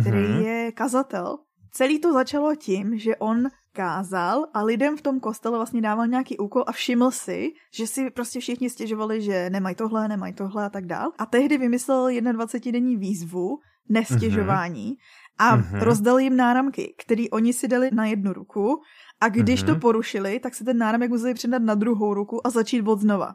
který 0.00 0.18
mm-hmm. 0.18 0.42
je 0.42 0.72
kazatel. 0.72 1.38
Celý 1.72 1.98
to 1.98 2.12
začalo 2.12 2.54
tím, 2.54 2.98
že 2.98 3.16
on 3.16 3.48
kázal 3.72 4.46
a 4.54 4.62
lidem 4.62 4.96
v 4.96 5.02
tom 5.02 5.20
kostele 5.20 5.58
vlastně 5.58 5.80
dával 5.80 6.06
nějaký 6.06 6.38
úkol 6.38 6.64
a 6.66 6.72
všiml 6.72 7.10
si, 7.10 7.52
že 7.74 7.86
si 7.86 8.10
prostě 8.10 8.40
všichni 8.40 8.70
stěžovali, 8.70 9.22
že 9.22 9.50
nemají 9.50 9.76
tohle, 9.76 10.08
nemají 10.08 10.32
tohle 10.32 10.64
a 10.64 10.68
tak 10.68 10.86
dál. 10.86 11.12
A 11.18 11.26
tehdy 11.26 11.58
vymyslel 11.58 12.06
21-denní 12.06 12.96
výzvu 12.96 13.58
nestěžování 13.88 14.92
mm-hmm. 14.92 14.96
a 15.38 15.56
mm-hmm. 15.56 15.82
rozdal 15.82 16.18
jim 16.18 16.36
náramky, 16.36 16.94
které 16.98 17.24
oni 17.32 17.52
si 17.52 17.68
dali 17.68 17.90
na 17.92 18.06
jednu 18.06 18.32
ruku 18.32 18.80
a 19.20 19.28
když 19.28 19.62
mm-hmm. 19.62 19.66
to 19.66 19.72
mhm. 19.72 19.80
porušili, 19.80 20.40
tak 20.40 20.54
se 20.54 20.64
ten 20.64 20.78
náramek 20.78 21.10
museli 21.10 21.34
předat 21.34 21.62
na 21.62 21.74
druhou 21.74 22.14
ruku 22.14 22.46
a 22.46 22.50
začít 22.50 22.88
od 22.88 23.00
znova. 23.00 23.26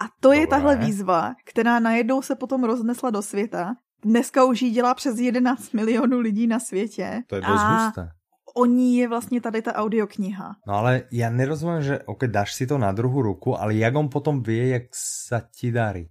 A 0.00 0.04
to 0.20 0.28
Dobré. 0.28 0.38
je 0.38 0.46
tahle 0.46 0.76
výzva, 0.76 1.34
která 1.44 1.78
najednou 1.78 2.22
se 2.22 2.34
potom 2.34 2.64
roznesla 2.64 3.10
do 3.10 3.22
světa. 3.22 3.74
Dneska 4.04 4.44
už 4.44 4.62
ji 4.62 4.70
dělá 4.70 4.94
přes 4.94 5.18
11 5.18 5.72
milionů 5.72 6.18
lidí 6.18 6.46
na 6.46 6.60
světě. 6.60 7.22
To 7.26 7.34
je 7.34 7.40
dost 7.40 7.60
a 7.60 7.84
husté. 7.84 8.08
O 8.56 8.66
ní 8.66 8.96
je 8.96 9.08
vlastně 9.08 9.40
tady 9.40 9.62
ta 9.62 9.74
audiokniha. 9.74 10.56
No 10.66 10.74
ale 10.74 11.02
já 11.12 11.30
nerozumím, 11.30 11.82
že 11.82 11.98
ok, 11.98 12.24
dáš 12.24 12.54
si 12.54 12.66
to 12.66 12.78
na 12.78 12.92
druhou 12.92 13.22
ruku, 13.22 13.60
ale 13.60 13.74
jak 13.74 13.94
on 13.94 14.08
potom 14.08 14.42
ví, 14.42 14.68
jak 14.68 14.82
se 14.94 15.42
ti 15.60 15.72
darí? 15.72 16.08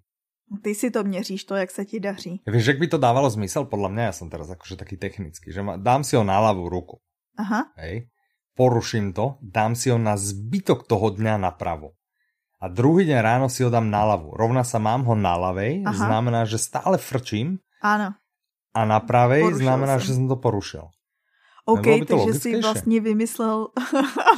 Ty 0.61 0.75
si 0.75 0.91
to 0.91 1.03
měříš, 1.03 1.43
to, 1.43 1.55
jak 1.55 1.71
se 1.71 1.85
ti 1.85 1.99
daří. 1.99 2.41
Víš, 2.47 2.65
jak 2.65 2.79
by 2.79 2.87
to 2.87 2.97
dávalo 2.97 3.31
smysl? 3.31 3.63
Podle 3.63 3.89
mě, 3.89 4.01
já 4.01 4.11
jsem 4.11 4.29
teraz 4.29 4.49
jakože 4.49 4.75
taky 4.75 4.97
technický, 4.97 5.51
že 5.51 5.63
dám 5.77 6.03
si 6.03 6.15
ho 6.15 6.23
na 6.23 6.39
ľavú 6.39 6.69
ruku. 6.69 6.99
Aha. 7.37 7.73
Hej 7.77 8.13
poruším 8.53 9.13
to, 9.13 9.41
dám 9.41 9.73
si 9.73 9.89
ho 9.89 9.97
na 9.97 10.17
zbytok 10.17 10.85
toho 10.85 11.13
dňa 11.13 11.41
napravo. 11.41 11.97
A 12.63 12.71
druhý 12.71 13.03
deň 13.03 13.19
ráno 13.19 13.47
si 13.51 13.59
ho 13.65 13.69
dám 13.73 13.91
na 13.91 14.07
ľavu. 14.15 14.39
Rovna 14.39 14.63
sa 14.63 14.79
mám 14.79 15.03
ho 15.03 15.19
na 15.19 15.35
ľavej, 15.35 15.83
Aha. 15.83 15.91
znamená, 15.91 16.47
že 16.47 16.55
stále 16.55 16.95
frčím. 16.95 17.59
Áno. 17.83 18.15
A 18.73 18.79
na 18.87 19.03
pravej 19.03 19.51
Porušil 19.51 19.61
znamená, 19.67 19.95
som. 19.99 20.03
že 20.07 20.11
som 20.15 20.25
to 20.31 20.37
porušil. 20.39 20.85
OK, 21.65 21.83
takže 21.83 22.13
logickejšie? 22.13 22.57
si 22.57 22.61
vlastně 22.61 23.01
vymyslel 23.01 23.67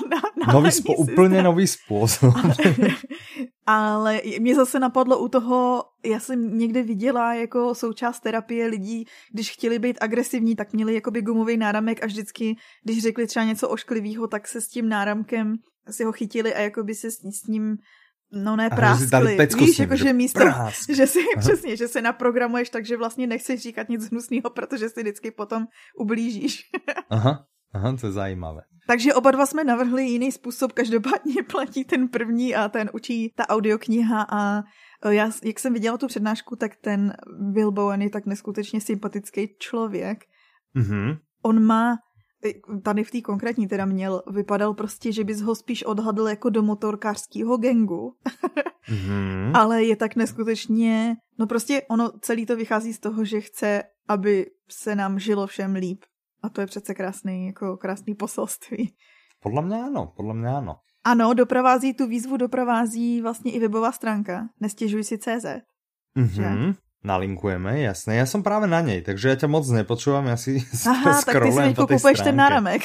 na, 0.09 0.21
na 0.47 0.53
nový 0.53 0.71
spo, 0.71 0.95
úplně 0.95 1.43
nový 1.43 1.67
způsob. 1.67 2.33
Ale 3.65 4.21
mě 4.39 4.55
zase 4.55 4.79
napadlo 4.79 5.19
u 5.19 5.27
toho, 5.27 5.83
já 6.05 6.19
jsem 6.19 6.57
někde 6.57 6.83
viděla 6.83 7.33
jako 7.33 7.75
součást 7.75 8.19
terapie 8.19 8.67
lidí, 8.67 9.05
když 9.33 9.51
chtěli 9.51 9.79
být 9.79 9.97
agresivní, 10.01 10.55
tak 10.55 10.73
měli 10.73 10.93
jakoby 10.93 11.21
gumový 11.21 11.57
náramek 11.57 12.03
a 12.03 12.05
vždycky, 12.05 12.55
když 12.83 13.01
řekli 13.01 13.27
třeba 13.27 13.45
něco 13.45 13.69
ošklivého, 13.69 14.27
tak 14.27 14.47
se 14.47 14.61
s 14.61 14.67
tím 14.67 14.89
náramkem 14.89 15.55
si 15.89 16.03
ho 16.03 16.11
chytili 16.11 16.53
a 16.53 16.59
jakoby 16.59 16.95
se 16.95 17.11
s, 17.11 17.15
s 17.15 17.47
ním 17.47 17.77
No 18.31 18.55
ne, 18.55 18.69
práskli. 18.69 19.37
Víš, 19.59 19.79
jako, 19.79 19.95
že 19.95 20.13
místo, 20.13 20.39
Prásk. 20.39 20.89
že 20.89 21.07
si, 21.07 21.19
Aha. 21.19 21.39
přesně, 21.39 21.77
že 21.77 21.87
se 21.87 22.01
naprogramuješ 22.01 22.69
tak, 22.69 22.85
že 22.85 22.97
vlastně 22.97 23.27
nechceš 23.27 23.61
říkat 23.61 23.89
nic 23.89 24.09
hnusného, 24.09 24.49
protože 24.49 24.89
si 24.89 25.01
vždycky 25.01 25.31
potom 25.31 25.67
ublížíš. 25.99 26.61
Aha, 27.09 27.45
aha, 27.73 27.97
to 28.01 28.07
je 28.07 28.11
zajímavé. 28.11 28.61
Takže 28.87 29.13
oba 29.13 29.31
dva 29.31 29.45
jsme 29.45 29.63
navrhli 29.63 30.03
jiný 30.03 30.31
způsob, 30.31 30.71
každopádně 30.71 31.43
platí 31.51 31.83
ten 31.83 32.07
první 32.07 32.55
a 32.55 32.69
ten 32.69 32.89
učí 32.93 33.33
ta 33.35 33.49
audiokniha 33.49 34.25
a 34.29 34.63
e, 35.05 35.13
já, 35.15 35.31
jak 35.43 35.59
jsem 35.59 35.73
viděla 35.73 35.97
tu 35.97 36.07
přednášku, 36.07 36.55
tak 36.55 36.71
ten 36.75 37.13
Bill 37.53 37.71
Bowen 37.71 38.01
je 38.01 38.09
tak 38.09 38.25
neskutečně 38.25 38.81
sympatický 38.81 39.55
člověk. 39.59 40.17
Mm-hmm. 40.75 41.17
On 41.43 41.63
má 41.63 41.97
tady 42.83 43.03
v 43.03 43.11
té 43.11 43.21
konkrétní 43.21 43.67
teda 43.67 43.85
měl, 43.85 44.23
vypadal 44.31 44.73
prostě, 44.73 45.11
že 45.11 45.23
bys 45.23 45.41
ho 45.41 45.55
spíš 45.55 45.83
odhadl 45.83 46.27
jako 46.27 46.49
do 46.49 46.61
motorkářského 46.61 47.57
gengu. 47.57 48.15
mm-hmm. 48.89 49.51
Ale 49.57 49.83
je 49.83 49.95
tak 49.95 50.15
neskutečně, 50.15 51.15
no 51.39 51.47
prostě 51.47 51.81
ono 51.89 52.11
celý 52.21 52.45
to 52.45 52.55
vychází 52.55 52.93
z 52.93 52.99
toho, 52.99 53.25
že 53.25 53.41
chce, 53.41 53.83
aby 54.07 54.45
se 54.69 54.95
nám 54.95 55.19
žilo 55.19 55.47
všem 55.47 55.75
líp. 55.75 56.03
A 56.43 56.49
to 56.49 56.61
je 56.61 56.67
přece 56.67 56.93
krásný, 56.93 57.47
jako 57.47 57.77
krásný 57.77 58.15
poselství. 58.15 58.93
Podle 59.39 59.61
mě 59.61 59.75
ano, 59.75 60.13
podle 60.15 60.33
mě 60.33 60.47
ano. 60.47 60.75
Ano, 61.03 61.33
doprovází 61.33 61.93
tu 61.93 62.07
výzvu, 62.07 62.37
doprovází 62.37 63.21
vlastně 63.21 63.51
i 63.51 63.59
webová 63.59 63.91
stránka 63.91 64.49
nestěžuj 64.59 65.03
si 65.03 65.17
CZ. 65.17 65.45
Mm-hmm. 66.17 66.75
Nalinkujeme, 67.05 67.79
jasné. 67.79 68.15
Já 68.15 68.25
jsem 68.25 68.43
právě 68.43 68.67
na 68.67 68.81
něj, 68.81 69.01
takže 69.01 69.29
já 69.29 69.35
tě 69.35 69.47
moc 69.47 69.69
nepočúvam, 69.69 70.25
já 70.25 70.37
si 70.37 70.65
Aha, 70.89 71.21
tak 71.25 71.43
ty 71.43 71.51
si 71.51 71.57
teď 71.57 71.75
kupuješ 71.75 72.19
ten 72.19 72.35
náramek. 72.35 72.81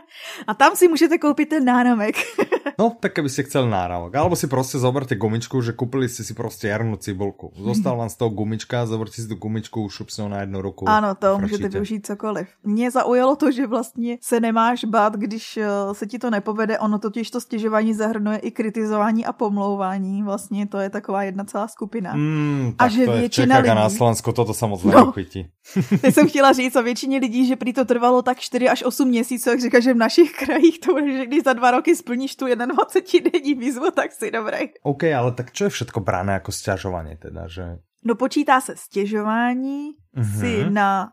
A 0.46 0.54
tam 0.54 0.76
si 0.76 0.88
můžete 0.88 1.18
koupit 1.18 1.48
ten 1.48 1.64
náramek. 1.64 2.16
No, 2.78 2.96
tak 3.00 3.12
keby 3.12 3.28
ste 3.28 3.42
chceli 3.42 3.68
náramok. 3.70 4.14
Alebo 4.14 4.36
si 4.36 4.46
prostě 4.46 4.78
zoberte 4.78 5.14
gumičku, 5.16 5.62
že 5.62 5.72
kúpili 5.72 6.08
ste 6.08 6.24
si 6.24 6.34
prostě 6.34 6.68
jarnú 6.68 6.96
cibulku. 6.96 7.52
Zostal 7.56 7.96
vám 7.96 8.08
z 8.08 8.16
toho 8.16 8.30
gumička, 8.30 8.86
zoberte 8.86 9.22
si 9.22 9.28
tu 9.28 9.34
gumičku, 9.34 9.88
šup 9.88 10.10
si 10.10 10.22
ho 10.22 10.28
na 10.28 10.40
jednu 10.40 10.62
ruku. 10.62 10.88
Ano, 10.88 11.14
to 11.14 11.38
můžete 11.38 11.68
využít 11.68 12.06
cokoliv. 12.06 12.48
Mě 12.64 12.90
zaujalo 12.90 13.36
to, 13.36 13.52
že 13.52 13.66
vlastně 13.66 14.18
se 14.20 14.40
nemáš 14.40 14.84
bát, 14.84 15.16
když 15.16 15.56
eh, 15.56 15.66
se 15.92 16.06
ti 16.06 16.18
to 16.18 16.30
nepovede. 16.30 16.78
Ono 16.78 16.98
totiž 16.98 17.30
to 17.30 17.40
stěžování 17.40 17.94
zahrnuje 17.94 18.38
i 18.38 18.50
kritizování 18.50 19.26
a 19.26 19.32
pomlouvání. 19.32 20.22
Vlastně 20.22 20.66
to 20.66 20.78
je 20.78 20.90
taková 20.90 21.22
jedna 21.22 21.44
celá 21.44 21.68
skupina. 21.68 22.14
Mm, 22.14 22.74
a 22.78 22.88
že 22.88 23.04
to 23.04 23.12
většina 23.12 23.58
lidí... 23.58 23.68
na 23.68 23.90
Slovensku 23.90 24.32
toto 24.32 24.54
se 24.54 24.66
moc 24.66 24.82
no. 24.82 25.12
Teď 25.12 25.46
jsem 26.14 26.28
chtěla 26.28 26.52
říct 26.52 26.76
o 26.76 26.82
většině 26.82 27.18
lidí, 27.18 27.46
že 27.46 27.56
prý 27.56 27.72
to 27.72 27.84
trvalo 27.84 28.22
tak 28.22 28.40
4 28.40 28.68
až 28.68 28.82
8 28.82 29.08
měsíců, 29.08 29.50
jak 29.50 29.60
říká, 29.60 29.80
že 29.80 29.94
v 29.94 29.96
našich 29.96 30.32
krajích 30.32 30.78
to 30.78 30.92
bude, 30.92 31.12
že 31.12 31.26
když 31.26 31.42
za 31.44 31.52
dva 31.52 31.70
roky 31.70 31.96
splníš 31.96 32.36
tu 32.36 32.46
21 32.56 33.30
denní 33.32 33.54
výzvu, 33.54 33.90
tak 33.90 34.12
si 34.12 34.30
dobrý. 34.30 34.58
OK, 34.82 35.04
ale 35.04 35.32
tak 35.32 35.52
čo 35.52 35.64
je 35.64 35.70
všetko 35.70 36.00
bráno 36.00 36.32
jako 36.32 36.52
stěžování 36.52 37.16
teda, 37.16 37.48
že... 37.48 37.64
No 38.04 38.14
počítá 38.14 38.60
se 38.60 38.76
stěžování 38.76 39.90
mm-hmm. 40.16 40.40
si 40.40 40.70
na 40.70 41.08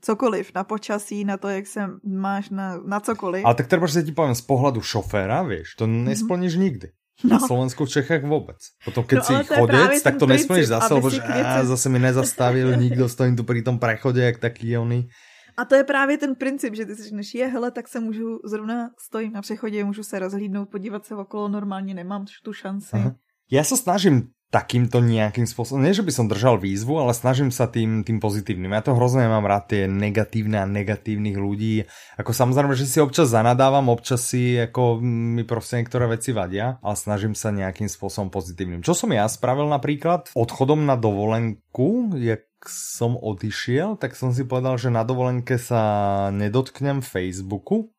cokoliv, 0.00 0.50
na 0.54 0.64
počasí, 0.64 1.24
na 1.24 1.36
to, 1.36 1.48
jak 1.48 1.66
se 1.66 1.80
máš 2.04 2.50
na, 2.50 2.76
na 2.86 3.00
cokoliv. 3.00 3.44
Ale 3.44 3.54
tak 3.54 3.66
třeba 3.66 3.88
se 3.88 4.02
ti 4.02 4.12
povím 4.12 4.34
z 4.34 4.40
pohledu 4.40 4.80
šoféra, 4.80 5.42
víš, 5.42 5.74
to 5.78 5.86
mhm. 5.86 6.04
nesplníš 6.04 6.56
mm-hmm. 6.56 6.60
nikdy. 6.60 6.88
No. 7.24 7.30
Na 7.30 7.38
Slovensku, 7.38 7.84
v 7.84 7.88
Čechách 7.88 8.24
vůbec. 8.24 8.58
Potom, 8.84 9.04
keď 9.04 9.18
no, 9.18 9.24
si 9.24 9.34
chodec, 9.54 10.02
tak 10.02 10.18
to 10.18 10.26
nesplníš 10.26 10.66
zase, 10.66 10.94
lebo 10.94 11.10
že 11.10 11.22
zase 11.62 11.88
mi 11.88 11.98
nezastavil 11.98 12.76
nikdo, 12.76 13.08
stojím 13.08 13.36
tu 13.36 13.44
pri 13.44 13.62
tom 13.62 13.78
prechodě, 13.78 14.22
jak 14.22 14.38
taký 14.38 14.78
oný. 14.78 15.08
A 15.56 15.64
to 15.64 15.74
je 15.74 15.84
právě 15.84 16.18
ten 16.18 16.34
princip, 16.34 16.74
že 16.74 16.86
ty 16.86 16.94
si 16.96 17.02
řekneš, 17.02 17.34
je, 17.34 17.46
hele, 17.46 17.70
tak 17.70 17.88
se 17.88 18.00
můžu, 18.00 18.40
zrovna 18.44 18.90
stojím 18.98 19.32
na 19.32 19.40
přechodě, 19.40 19.84
můžu 19.84 20.02
se 20.02 20.18
rozhlídnout, 20.18 20.70
podívat 20.70 21.06
se 21.06 21.14
okolo, 21.14 21.48
normálně 21.48 21.94
nemám 21.94 22.24
tu 22.42 22.52
šanci. 22.52 22.96
Aha. 22.96 23.14
Já 23.50 23.64
se 23.64 23.76
snažím 23.76 24.34
takýmto 24.54 25.02
nejakým 25.02 25.50
spôsobom, 25.50 25.82
nie 25.82 25.90
že 25.90 26.06
by 26.06 26.14
som 26.14 26.30
držal 26.30 26.62
výzvu, 26.62 26.94
ale 27.02 27.10
snažím 27.10 27.50
sa 27.50 27.66
tým, 27.66 28.06
tým 28.06 28.22
pozitívnym. 28.22 28.70
Ja 28.70 28.86
to 28.86 28.94
hrozne 28.94 29.26
mám 29.26 29.42
rád, 29.42 29.74
tie 29.74 29.90
negatívne 29.90 30.62
a 30.62 30.70
negatívnych 30.70 31.34
ľudí. 31.34 31.90
Ako 32.14 32.30
samozrejme, 32.30 32.78
že 32.78 32.86
si 32.86 33.02
občas 33.02 33.34
zanadávam, 33.34 33.90
občas 33.90 34.22
si 34.30 34.54
ako 34.54 35.02
mi 35.02 35.42
proste 35.42 35.82
niektoré 35.82 36.06
veci 36.06 36.30
vadia, 36.30 36.78
ale 36.86 36.94
snažím 36.94 37.34
sa 37.34 37.50
nejakým 37.50 37.90
spôsobom 37.90 38.30
pozitívnym. 38.30 38.86
Čo 38.86 38.94
som 38.94 39.10
ja 39.10 39.26
spravil 39.26 39.66
napríklad? 39.66 40.30
Odchodom 40.38 40.86
na 40.86 40.94
dovolenku, 40.94 42.14
jak 42.14 42.46
som 42.70 43.16
odišiel, 43.18 43.96
tak 44.00 44.16
som 44.16 44.32
si 44.32 44.44
povedal, 44.44 44.78
že 44.78 44.92
na 44.92 45.04
dovolenke 45.04 45.60
sa 45.60 45.82
nedotknem 46.30 47.00
Facebooku, 47.04 47.94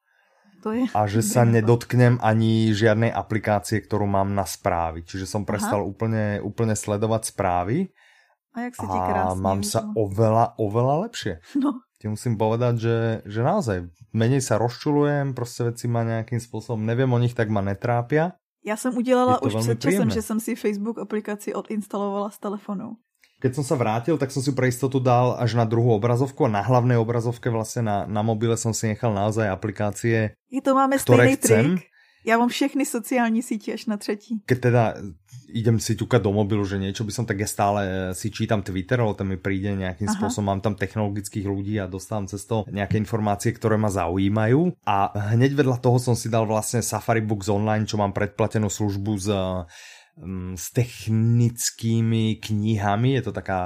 to 0.66 0.74
je... 0.74 0.90
A 0.98 1.06
že 1.06 1.22
sa 1.22 1.46
nedotknem 1.56 2.18
ani 2.26 2.74
žiadnej 2.74 3.14
aplikácie, 3.14 3.86
ktorú 3.86 4.10
mám 4.10 4.34
na 4.34 4.50
správy. 4.50 5.06
Čiže 5.06 5.30
som 5.30 5.46
prestal 5.46 5.86
úplne, 5.86 6.42
úplne 6.42 6.74
sledovať 6.74 7.30
správy. 7.30 7.94
A 8.58 8.66
jak 8.66 8.74
sa 8.74 8.88
ti 8.90 8.98
krásne. 8.98 9.44
mám 9.46 9.62
sa 9.62 9.86
oveľa, 9.94 10.58
oveľa 10.58 10.96
lepšie. 11.06 11.34
No. 11.62 11.86
Ti 12.02 12.10
musím 12.10 12.40
povedať, 12.40 12.74
že, 12.82 12.98
že 13.30 13.46
naozaj 13.46 13.78
menej 14.16 14.42
sa 14.42 14.58
rozčulujem, 14.58 15.34
prostě 15.34 15.64
veci 15.64 15.88
ma 15.88 16.04
nejakým 16.04 16.40
spôsobom, 16.40 16.86
neviem 16.86 17.14
o 17.14 17.20
nich, 17.20 17.34
tak 17.36 17.50
ma 17.50 17.62
netrápia. 17.62 18.32
Já 18.66 18.78
jsem 18.78 18.98
udělala 18.98 19.42
už 19.42 19.56
před 19.56 19.82
časem, 19.82 20.10
že 20.10 20.22
jsem 20.22 20.40
si 20.40 20.56
Facebook 20.56 21.00
aplikaci 21.00 21.54
odinstalovala 21.54 22.30
z 22.30 22.38
telefonu. 22.40 22.98
Keď 23.44 23.52
som 23.62 23.66
sa 23.68 23.76
vrátil, 23.76 24.16
tak 24.16 24.32
som 24.32 24.40
si 24.40 24.56
pre 24.56 24.72
istotu 24.72 25.04
dal 25.04 25.36
až 25.36 25.60
na 25.60 25.68
druhú 25.68 25.92
obrazovku 25.96 26.48
a 26.48 26.54
na 26.54 26.64
hlavnej 26.64 26.96
obrazovke 26.96 27.52
vlastne 27.52 27.84
na, 27.84 27.98
na 28.08 28.24
mobile 28.24 28.56
som 28.56 28.72
si 28.72 28.88
nechal 28.88 29.12
naozaj 29.12 29.52
aplikácie, 29.52 30.34
I 30.52 30.64
to 30.64 30.72
máme 30.72 30.96
stejný 30.96 31.36
chcem. 31.36 31.76
trik. 31.76 31.96
Já 32.26 32.38
mám 32.38 32.50
všechny 32.50 32.86
sociální 32.86 33.42
sítě 33.42 33.74
až 33.74 33.86
na 33.86 33.98
třetí. 33.98 34.42
Keď 34.46 34.60
teda 34.60 34.94
idem 35.54 35.78
si 35.80 35.94
ťukať 35.94 36.26
do 36.26 36.34
mobilu, 36.34 36.66
že 36.66 36.82
niečo 36.82 37.06
by 37.06 37.14
som 37.14 37.26
tak 37.30 37.38
ja 37.38 37.46
stále 37.46 37.82
eh, 37.86 37.94
si 38.18 38.34
čítam 38.34 38.66
Twitter, 38.66 38.98
ale 38.98 39.14
tam 39.14 39.30
mi 39.30 39.38
príde 39.38 39.78
nejakým 39.78 40.10
Aha. 40.10 40.16
spôsobom, 40.18 40.50
mám 40.50 40.62
tam 40.66 40.74
technologických 40.74 41.46
ľudí 41.46 41.78
a 41.78 41.86
dostávam 41.86 42.26
cez 42.26 42.44
to 42.50 42.66
nejaké 42.68 42.98
informácie, 42.98 43.54
ktoré 43.54 43.78
ma 43.78 43.94
zaujímajú. 43.94 44.74
A 44.90 45.14
hneď 45.38 45.54
vedľa 45.54 45.78
toho 45.78 46.02
som 46.02 46.18
si 46.18 46.34
dal 46.34 46.50
vlastne 46.50 46.82
Safari 46.82 47.22
Books 47.22 47.48
Online, 47.48 47.86
čo 47.86 48.02
mám 48.02 48.12
predplatenú 48.12 48.74
službu 48.74 49.12
z 49.22 49.28
s 50.56 50.72
technickými 50.72 52.40
knihami, 52.40 53.20
je 53.20 53.24
to 53.28 53.32
taká 53.36 53.60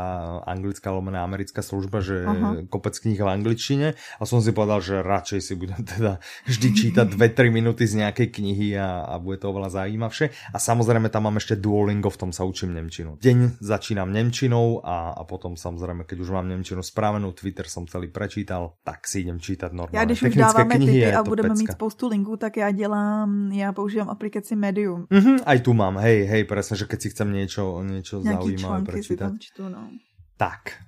anglická 0.49 0.89
lomená 0.89 1.21
americká 1.21 1.61
služba, 1.61 2.01
že 2.01 2.25
Aha. 2.25 2.65
kopec 2.65 2.97
knih 2.97 3.21
v 3.21 3.29
angličtine 3.29 3.87
a 3.93 4.23
som 4.25 4.41
si 4.41 4.49
povedal, 4.49 4.81
že 4.81 5.05
radšej 5.05 5.39
si 5.45 5.53
budem 5.53 5.85
teda 5.85 6.17
vždy 6.49 6.67
čítať 6.73 7.05
2-3 7.05 7.53
minúty 7.53 7.85
z 7.85 8.01
nejakej 8.01 8.33
knihy 8.33 8.73
a, 8.81 9.05
a 9.05 9.21
bude 9.21 9.37
to 9.37 9.53
oveľa 9.53 9.77
zaujímavšie. 9.77 10.33
A 10.49 10.57
samozrejme 10.57 11.13
tam 11.13 11.29
mám 11.29 11.37
ešte 11.37 11.53
Duolingo, 11.53 12.09
v 12.09 12.17
tom 12.17 12.31
sa 12.33 12.49
učím 12.49 12.73
Nemčinu. 12.73 13.21
Deň 13.21 13.61
začínam 13.61 14.09
Nemčinou 14.09 14.81
a, 14.81 15.13
a 15.13 15.21
potom 15.29 15.53
samozrejme, 15.53 16.09
keď 16.09 16.17
už 16.17 16.29
mám 16.33 16.49
Nemčinu 16.49 16.81
spravenú, 16.81 17.29
Twitter 17.37 17.69
som 17.69 17.85
celý 17.85 18.09
prečítal, 18.09 18.73
tak 18.81 19.05
si 19.05 19.21
idem 19.21 19.37
čítať 19.37 19.69
normálne. 19.69 20.01
Já 20.01 20.05
když 20.05 20.23
už 20.23 20.35
dáváme 20.35 20.75
knihy 20.75 21.13
a 21.13 21.23
budeme 21.23 21.49
pecka. 21.49 21.61
mít 21.61 21.71
spoustu 21.71 22.07
linků, 22.07 22.37
tak 22.37 22.57
já 22.57 22.71
dělám, 22.71 23.51
já 23.51 23.73
používám 23.73 24.09
aplikaci 24.09 24.55
Medium. 24.55 25.05
Mm-hmm, 25.11 25.37
aj 25.45 25.59
tu 25.59 25.73
mám, 25.73 25.97
hej, 25.97 26.25
hej, 26.25 26.38
hej, 26.39 26.47
presne, 26.47 26.79
že 26.79 26.87
keď 26.87 26.99
si 27.03 27.11
chcem 27.11 27.27
niečo, 27.27 27.83
niečo 27.83 28.23
zaujímavé 28.23 28.87
prečítať. 28.87 29.35
Čtu, 29.35 29.67
no. 29.67 29.91
Tak. 30.39 30.79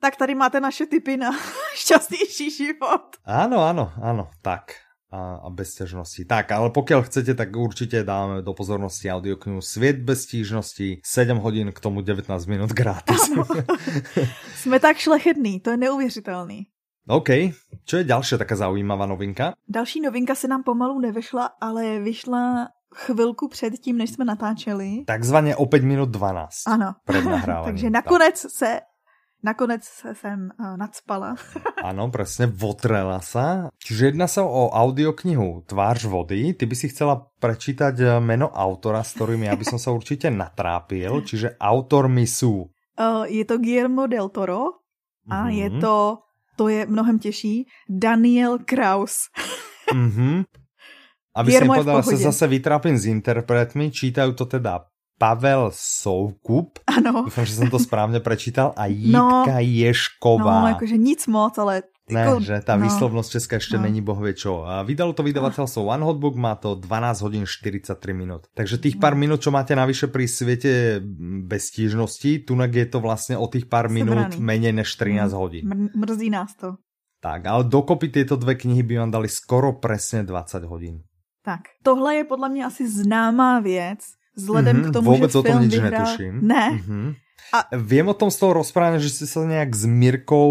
Tak 0.00 0.16
tady 0.16 0.34
máte 0.34 0.60
naše 0.60 0.86
tipy 0.86 1.16
na 1.16 1.32
šťastnější 1.80 2.50
život. 2.50 3.20
Áno, 3.24 3.60
áno, 3.60 3.92
áno, 4.00 4.32
tak. 4.40 4.80
A, 5.14 5.38
a 5.44 5.48
bez 5.48 5.78
ťažnosti. 5.78 6.26
Tak, 6.26 6.50
ale 6.50 6.74
pokiaľ 6.74 7.06
chcete, 7.06 7.38
tak 7.38 7.54
určite 7.54 8.02
dáme 8.02 8.42
do 8.42 8.50
pozornosti 8.50 9.06
audioknihu 9.06 9.62
Svět 9.62 10.02
bez 10.02 10.26
stížnosti, 10.26 10.98
7 11.06 11.38
hodin 11.38 11.70
k 11.70 11.78
tomu 11.78 12.02
19 12.02 12.26
minut 12.50 12.74
gratis. 12.74 13.30
Jsme 14.58 14.80
tak 14.80 14.98
šlechetný, 14.98 15.60
to 15.60 15.70
je 15.70 15.76
neuvěřitelný. 15.76 16.66
OK. 17.04 17.30
Čo 17.84 18.00
je 18.00 18.08
ďalšia 18.08 18.40
taká 18.40 18.56
zaujímavá 18.56 19.04
novinka? 19.06 19.52
Další 19.68 20.00
novinka 20.00 20.34
se 20.34 20.48
nám 20.48 20.64
pomalu 20.64 20.98
nevyšla, 21.00 21.60
ale 21.60 22.00
vyšla 22.00 22.68
chvilku 22.94 23.48
před 23.48 23.78
tím, 23.78 23.98
než 23.98 24.10
jsme 24.10 24.24
natáčeli. 24.24 25.04
Takzvaně 25.06 25.56
o 25.56 25.66
5 25.66 25.82
minut 25.82 26.08
12. 26.08 26.50
Ano. 26.66 26.94
Před 27.04 27.24
nahráváním. 27.30 27.74
Takže 27.74 27.90
nakonec 27.90 28.42
tak. 28.42 28.50
se 28.50 28.80
Nakonec 29.44 29.84
se 29.84 30.14
jsem 30.14 30.50
uh, 30.60 30.76
nadspala. 30.76 31.36
Ano, 31.84 32.10
přesně, 32.10 32.46
votrela 32.46 33.20
sa. 33.20 33.68
Čiže 33.76 34.06
jedná 34.06 34.26
se 34.26 34.40
o 34.40 34.70
audioknihu 34.72 35.62
Tvář 35.66 36.04
vody. 36.04 36.54
Ty 36.54 36.66
by 36.66 36.76
si 36.76 36.88
chcela 36.88 37.28
prečítať 37.40 38.00
eh, 38.00 38.20
meno 38.24 38.48
autora, 38.48 39.04
s 39.04 39.12
ktorým 39.12 39.42
já 39.42 39.56
by 39.56 39.64
som 39.64 39.78
sa 39.78 39.90
určitě 39.92 40.30
natrápil. 40.30 41.20
Čiže 41.28 41.60
autor 41.60 42.08
sú... 42.24 42.72
Uh, 42.96 43.26
je 43.28 43.44
to 43.44 43.58
Guillermo 43.58 44.06
del 44.06 44.28
Toro 44.28 44.80
a 45.30 45.44
mm 45.44 45.50
je 45.50 45.70
to, 45.80 46.18
to 46.56 46.68
je 46.68 46.86
mnohem 46.86 47.18
těžší, 47.18 47.66
Daniel 47.88 48.58
Kraus. 48.64 49.28
mm 49.92 50.63
Aby 51.34 51.50
si 51.50 51.66
povedala, 51.66 52.00
sa 52.06 52.14
zase 52.30 52.46
vytrápím 52.46 52.94
s 52.94 53.10
interpretmi, 53.10 53.90
čítajú 53.90 54.38
to 54.38 54.46
teda 54.46 54.86
Pavel 55.18 55.70
Soukup. 55.74 56.82
Ano. 56.86 57.26
Dúfam, 57.26 57.46
že 57.46 57.58
som 57.58 57.70
to 57.70 57.78
správne 57.78 58.18
prečítal. 58.18 58.74
A 58.74 58.90
Jitka 58.90 59.58
no, 59.58 59.62
Ješková. 59.62 60.54
No, 60.62 60.68
jakože 60.78 60.96
nic 60.98 61.22
moc, 61.26 61.54
ale... 61.58 61.86
Ne, 62.04 62.20
jako, 62.20 62.44
že 62.44 62.60
tá 62.60 62.76
no, 62.76 62.84
výslovnosť 62.84 63.28
česká 63.32 63.56
ešte 63.56 63.80
no. 63.80 63.88
není 63.88 64.04
bohvie 64.04 64.36
čo. 64.36 64.60
A 64.68 64.84
vydalo 64.84 65.16
to 65.16 65.24
vydavateľstvo 65.24 65.88
One 65.88 66.04
Hot 66.04 66.20
Book, 66.20 66.36
má 66.36 66.52
to 66.52 66.76
12 66.76 67.24
hodín 67.24 67.44
43 67.48 67.96
minút. 68.12 68.52
Takže 68.52 68.76
tých 68.76 69.00
pár 69.00 69.16
minút, 69.16 69.40
čo 69.40 69.48
máte 69.48 69.72
navyše 69.72 70.12
pri 70.12 70.28
svete 70.28 71.00
bez 71.48 71.72
stížnosti, 71.72 72.44
tunak 72.44 72.76
je 72.76 72.86
to 72.92 73.00
vlastne 73.00 73.40
o 73.40 73.48
tých 73.48 73.72
pár 73.72 73.88
Jsem 73.88 74.04
minút 74.04 74.36
raný. 74.36 74.44
menej 74.44 74.84
než 74.84 74.92
13 75.00 75.32
mm. 75.32 75.38
hodín. 75.40 75.64
Mrzí 75.96 76.28
nás 76.28 76.52
to. 76.60 76.76
Tak, 77.24 77.40
ale 77.48 77.64
dokopy 77.64 78.12
tieto 78.12 78.36
dve 78.36 78.52
knihy 78.52 78.84
by 78.84 79.00
vám 79.00 79.08
dali 79.08 79.32
skoro 79.32 79.80
presne 79.80 80.28
20 80.28 80.60
hodín. 80.68 81.00
Tak, 81.44 81.60
tohle 81.82 82.14
je 82.14 82.24
podle 82.24 82.48
mě 82.48 82.64
asi 82.64 82.88
známá 82.88 83.60
věc, 83.60 83.98
vzhledem 84.36 84.76
mm-hmm, 84.76 84.90
k 84.90 84.92
tomu, 84.92 85.10
vůbec 85.10 85.32
že 85.32 85.38
o 85.38 85.42
tom 85.42 85.52
film 85.52 85.62
nič 85.62 85.74
vyhrál... 85.76 86.02
netuším. 86.02 86.34
Ne. 86.42 86.70
Mm-hmm. 86.70 87.14
A... 87.52 87.76
Viem 87.76 88.08
o 88.08 88.16
tom 88.16 88.32
z 88.32 88.36
toho 88.40 88.52
rozprávania, 88.56 88.98
že 88.98 89.14
ste 89.14 89.26
sa 89.30 89.44
nejak 89.46 89.70
s 89.76 89.84
Mirkou 89.86 90.50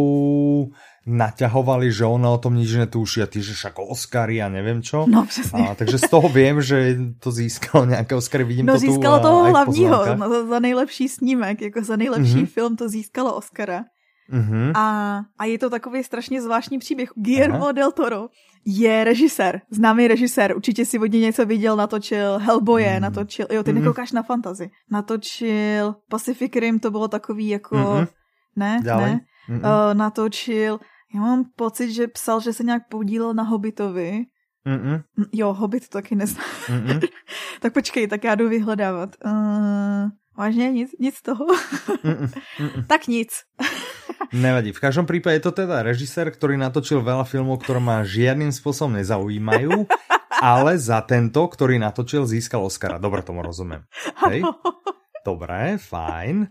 naťahovali, 1.04 1.92
že 1.92 2.08
ona 2.08 2.32
o 2.32 2.40
tom 2.40 2.56
nič 2.56 2.80
netuší 2.80 3.26
a 3.26 3.28
ty, 3.28 3.44
že 3.44 3.52
však 3.52 3.76
Oscary 3.76 4.40
a 4.40 4.48
neviem 4.48 4.80
čo. 4.80 5.04
No 5.10 5.26
přesně. 5.26 5.68
A, 5.68 5.76
takže 5.76 6.00
z 6.00 6.08
toho 6.08 6.30
vím, 6.30 6.62
že 6.62 6.96
to 7.20 7.32
získalo 7.32 7.86
nějaké 7.86 8.16
Oscary, 8.16 8.44
vidím 8.44 8.66
no, 8.66 8.74
to 8.74 8.80
tu. 8.80 8.88
získalo 8.88 9.20
toho 9.20 9.44
hlavního, 9.52 10.16
no, 10.16 10.48
za 10.48 10.60
nejlepší 10.60 11.10
snímek, 11.10 11.62
jako 11.62 11.84
za 11.84 11.96
nejlepší 11.96 12.48
mm-hmm. 12.48 12.56
film 12.56 12.76
to 12.76 12.90
získalo 12.90 13.36
Oscara. 13.36 13.84
Mm-hmm. 14.32 14.72
A, 14.76 15.20
a 15.40 15.46
je 15.46 15.60
to 15.60 15.70
takový 15.70 16.04
strašně 16.04 16.42
zvláštní 16.42 16.80
příběh. 16.80 17.10
Guillermo 17.16 17.64
Aha. 17.64 17.72
del 17.72 17.92
Toro 17.92 18.28
je 18.66 19.04
režisér, 19.04 19.62
známý 19.70 20.08
režisér, 20.08 20.56
určitě 20.56 20.86
si 20.86 21.00
od 21.00 21.12
něj 21.12 21.22
něco 21.22 21.46
viděl, 21.46 21.76
natočil 21.76 22.40
Hellboye, 22.40 22.96
mm. 22.96 23.02
natočil, 23.02 23.48
jo, 23.52 23.64
ty 23.64 23.74
mm. 23.74 23.80
nekoukáš 23.80 24.12
na 24.12 24.24
fantazy, 24.24 24.70
natočil 24.92 25.96
Pacific 26.10 26.56
Rim, 26.56 26.80
to 26.80 26.92
bylo 26.92 27.08
takový 27.08 27.50
jako, 27.50 27.76
mm-hmm. 27.76 28.08
ne, 28.56 28.80
Dále. 28.84 29.06
ne, 29.06 29.20
mm-hmm. 29.50 29.90
uh, 29.90 29.94
natočil, 29.94 30.80
já 31.16 31.22
mám 31.22 31.46
pocit, 31.56 31.92
že 31.92 32.08
psal, 32.08 32.40
že 32.40 32.54
se 32.54 32.64
nějak 32.64 32.84
podílel 32.90 33.34
na 33.34 33.44
Hobbitovi, 33.44 34.26
Mm-mm. 34.66 35.04
Jo, 35.34 35.54
Hobbit 35.54 35.90
to 35.90 35.98
taky 35.98 36.16
neznám. 36.16 36.46
tak 37.60 37.74
počkej, 37.74 38.08
tak 38.08 38.24
já 38.24 38.36
jdu 38.36 38.50
vyhledávat. 38.50 39.16
Uh, 39.26 40.10
vážně 40.38 40.72
nic, 40.72 40.89
nic 41.00 41.15
z 41.15 41.22
toho? 41.22 41.46
Mm-mm. 42.04 42.30
Mm-mm. 42.60 42.86
tak 42.88 43.08
nic. 43.08 43.32
Nevadí. 44.34 44.74
V 44.74 44.82
každom 44.82 45.06
prípade 45.06 45.38
je 45.38 45.46
to 45.46 45.54
teda 45.54 45.86
režisér, 45.86 46.34
ktorý 46.34 46.58
natočil 46.58 47.06
veľa 47.06 47.22
filmov, 47.22 47.62
ktoré 47.62 47.78
ma 47.78 48.02
žiadnym 48.02 48.50
spôsobom 48.50 48.98
nezaujímajú, 48.98 49.86
ale 50.41 50.74
za 50.82 51.06
tento, 51.06 51.46
ktorý 51.46 51.78
natočil, 51.78 52.26
získal 52.26 52.65
Oscara. 52.65 52.98
Dobre 52.98 53.22
tomu 53.22 53.46
rozumiem. 53.46 53.86
Hej? 54.26 54.41
Dobre, 55.22 55.78
fajn. 55.78 56.50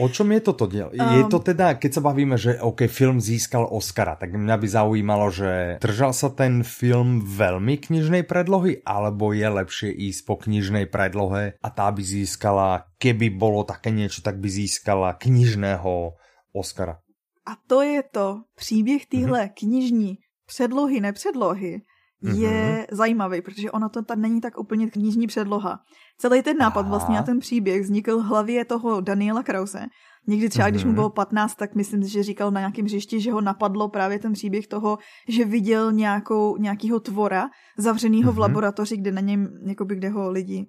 O 0.00 0.08
čom 0.08 0.32
je 0.32 0.40
toto 0.40 0.64
diel? 0.64 0.88
Um, 0.88 1.20
je 1.20 1.22
to 1.28 1.44
teda, 1.44 1.76
keď 1.76 2.00
sa 2.00 2.02
bavíme, 2.02 2.40
že 2.40 2.56
OK, 2.56 2.88
film 2.88 3.20
získal 3.20 3.68
Oscara, 3.68 4.16
tak 4.16 4.32
mňa 4.32 4.56
by 4.56 4.66
zaujímalo, 4.68 5.28
že 5.28 5.76
držal 5.84 6.16
sa 6.16 6.32
ten 6.32 6.64
film 6.64 7.20
veľmi 7.20 7.76
knižnej 7.76 8.24
predlohy, 8.24 8.80
alebo 8.88 9.36
je 9.36 9.44
lepšie 9.44 9.90
ísť 9.92 10.20
po 10.24 10.40
knižnej 10.40 10.88
predlohe 10.88 11.60
a 11.60 11.68
tá 11.68 11.92
by 11.92 12.00
získala, 12.00 12.88
keby 12.96 13.36
bolo 13.36 13.68
také 13.68 13.92
niečo, 13.92 14.24
tak 14.24 14.40
by 14.40 14.48
získala 14.48 15.12
knižného 15.20 16.16
Oscara. 16.56 17.04
A 17.44 17.58
to 17.66 17.82
je 17.82 18.02
to, 18.02 18.48
příběh 18.54 19.06
téhle 19.06 19.40
mm-hmm. 19.44 19.54
knižní 19.58 20.12
předlohy, 20.46 21.00
nepředlohy, 21.00 21.80
je 22.22 22.50
mm-hmm. 22.50 22.96
zajímavý, 22.96 23.42
protože 23.42 23.70
ono 23.70 23.88
to 23.88 24.02
tam 24.02 24.20
není 24.20 24.40
tak 24.40 24.58
úplně 24.58 24.90
knižní 24.90 25.26
předloha. 25.26 25.78
Celý 26.18 26.42
ten 26.42 26.56
nápad 26.58 26.80
Aha. 26.80 26.88
vlastně 26.88 27.18
a 27.18 27.22
ten 27.22 27.38
příběh 27.38 27.82
vznikl 27.82 28.18
v 28.18 28.24
hlavě 28.24 28.64
toho 28.64 29.00
Daniela 29.00 29.42
Krause. 29.42 29.86
Někdy 30.26 30.48
třeba, 30.48 30.66
mm-hmm. 30.66 30.70
když 30.70 30.84
mu 30.84 30.88
mhm. 30.88 30.94
bylo 30.94 31.10
15, 31.10 31.54
tak 31.54 31.74
myslím, 31.74 32.02
že 32.02 32.22
říkal 32.22 32.50
na 32.50 32.60
nějakém 32.60 32.84
hřišti, 32.84 33.20
že 33.20 33.32
ho 33.32 33.40
napadlo 33.40 33.88
právě 33.88 34.18
ten 34.18 34.32
příběh 34.32 34.66
toho, 34.66 34.98
že 35.28 35.44
viděl 35.44 35.92
nějakou, 35.92 36.56
nějakýho 36.56 37.00
tvora 37.00 37.48
zavřenýho 37.78 38.30
mm-hmm. 38.30 38.34
v 38.34 38.38
mhm. 38.38 38.42
laboratoři, 38.42 38.96
kde 38.96 39.12
na 39.12 39.20
něm, 39.20 39.48
jakoby, 39.66 39.96
kde 39.96 40.08
ho 40.08 40.30
lidi 40.30 40.66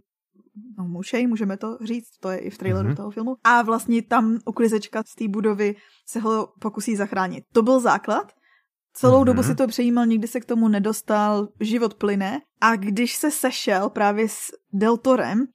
no 0.77 0.87
mušej, 0.87 1.27
můžeme 1.27 1.57
to 1.57 1.77
říct, 1.81 2.17
to 2.19 2.29
je 2.29 2.37
i 2.37 2.49
v 2.49 2.57
traileru 2.57 2.89
mm-hmm. 2.89 2.95
toho 2.95 3.11
filmu. 3.11 3.35
A 3.43 3.61
vlastně 3.61 4.01
tam 4.01 4.37
uklizečka 4.45 5.03
z 5.03 5.15
té 5.15 5.27
budovy 5.27 5.75
se 6.07 6.19
ho 6.19 6.47
pokusí 6.61 6.95
zachránit. 6.95 7.43
To 7.53 7.61
byl 7.61 7.79
základ. 7.79 8.31
Celou 8.93 9.21
mm-hmm. 9.21 9.25
dobu 9.25 9.43
si 9.43 9.55
to 9.55 9.67
přejímal, 9.67 10.05
nikdy 10.05 10.27
se 10.27 10.39
k 10.39 10.45
tomu 10.45 10.67
nedostal, 10.67 11.47
život 11.59 11.93
plyne. 11.93 12.41
A 12.61 12.75
když 12.75 13.15
se 13.15 13.31
sešel 13.31 13.89
právě 13.89 14.29
s 14.29 14.51
Deltorem, 14.73 15.45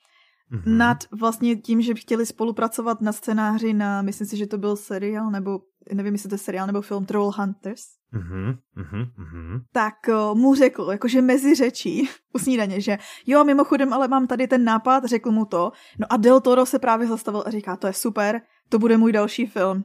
mm-hmm. 0.53 0.77
nad 0.77 0.98
vlastně 1.20 1.57
tím, 1.57 1.83
že 1.83 1.94
chtěli 1.94 2.27
spolupracovat 2.27 3.01
na 3.01 3.12
scénáři 3.12 3.72
na, 3.72 4.03
myslím 4.03 4.27
si, 4.27 4.37
že 4.37 4.46
to 4.46 4.59
byl 4.59 4.77
seriál, 4.77 5.31
nebo 5.31 5.61
nevím, 5.94 6.14
jestli 6.14 6.29
to 6.29 6.35
je 6.35 6.38
seriál 6.38 6.66
nebo 6.66 6.83
film 6.83 7.07
Troll 7.07 7.33
Hunters, 7.37 7.83
mm-hmm, 8.14 8.59
mm-hmm. 8.77 9.61
tak 9.72 9.94
uh, 10.09 10.38
mu 10.38 10.55
řekl, 10.55 10.88
jakože 10.92 11.22
mezi 11.22 11.55
řečí 11.55 12.09
u 12.35 12.38
snídaně, 12.38 12.81
že 12.81 12.98
jo, 13.27 13.44
mimochodem, 13.44 13.92
ale 13.92 14.09
mám 14.09 14.27
tady 14.27 14.46
ten 14.48 14.64
nápad, 14.64 15.05
řekl 15.05 15.31
mu 15.31 15.44
to. 15.44 15.72
No 15.98 16.12
a 16.12 16.16
Del 16.16 16.40
Toro 16.40 16.66
se 16.66 16.79
právě 16.79 17.07
zastavil 17.07 17.44
a 17.46 17.51
říká, 17.51 17.77
to 17.77 17.87
je 17.87 17.92
super, 17.92 18.40
to 18.68 18.79
bude 18.79 18.96
můj 18.96 19.12
další 19.12 19.46
film. 19.46 19.85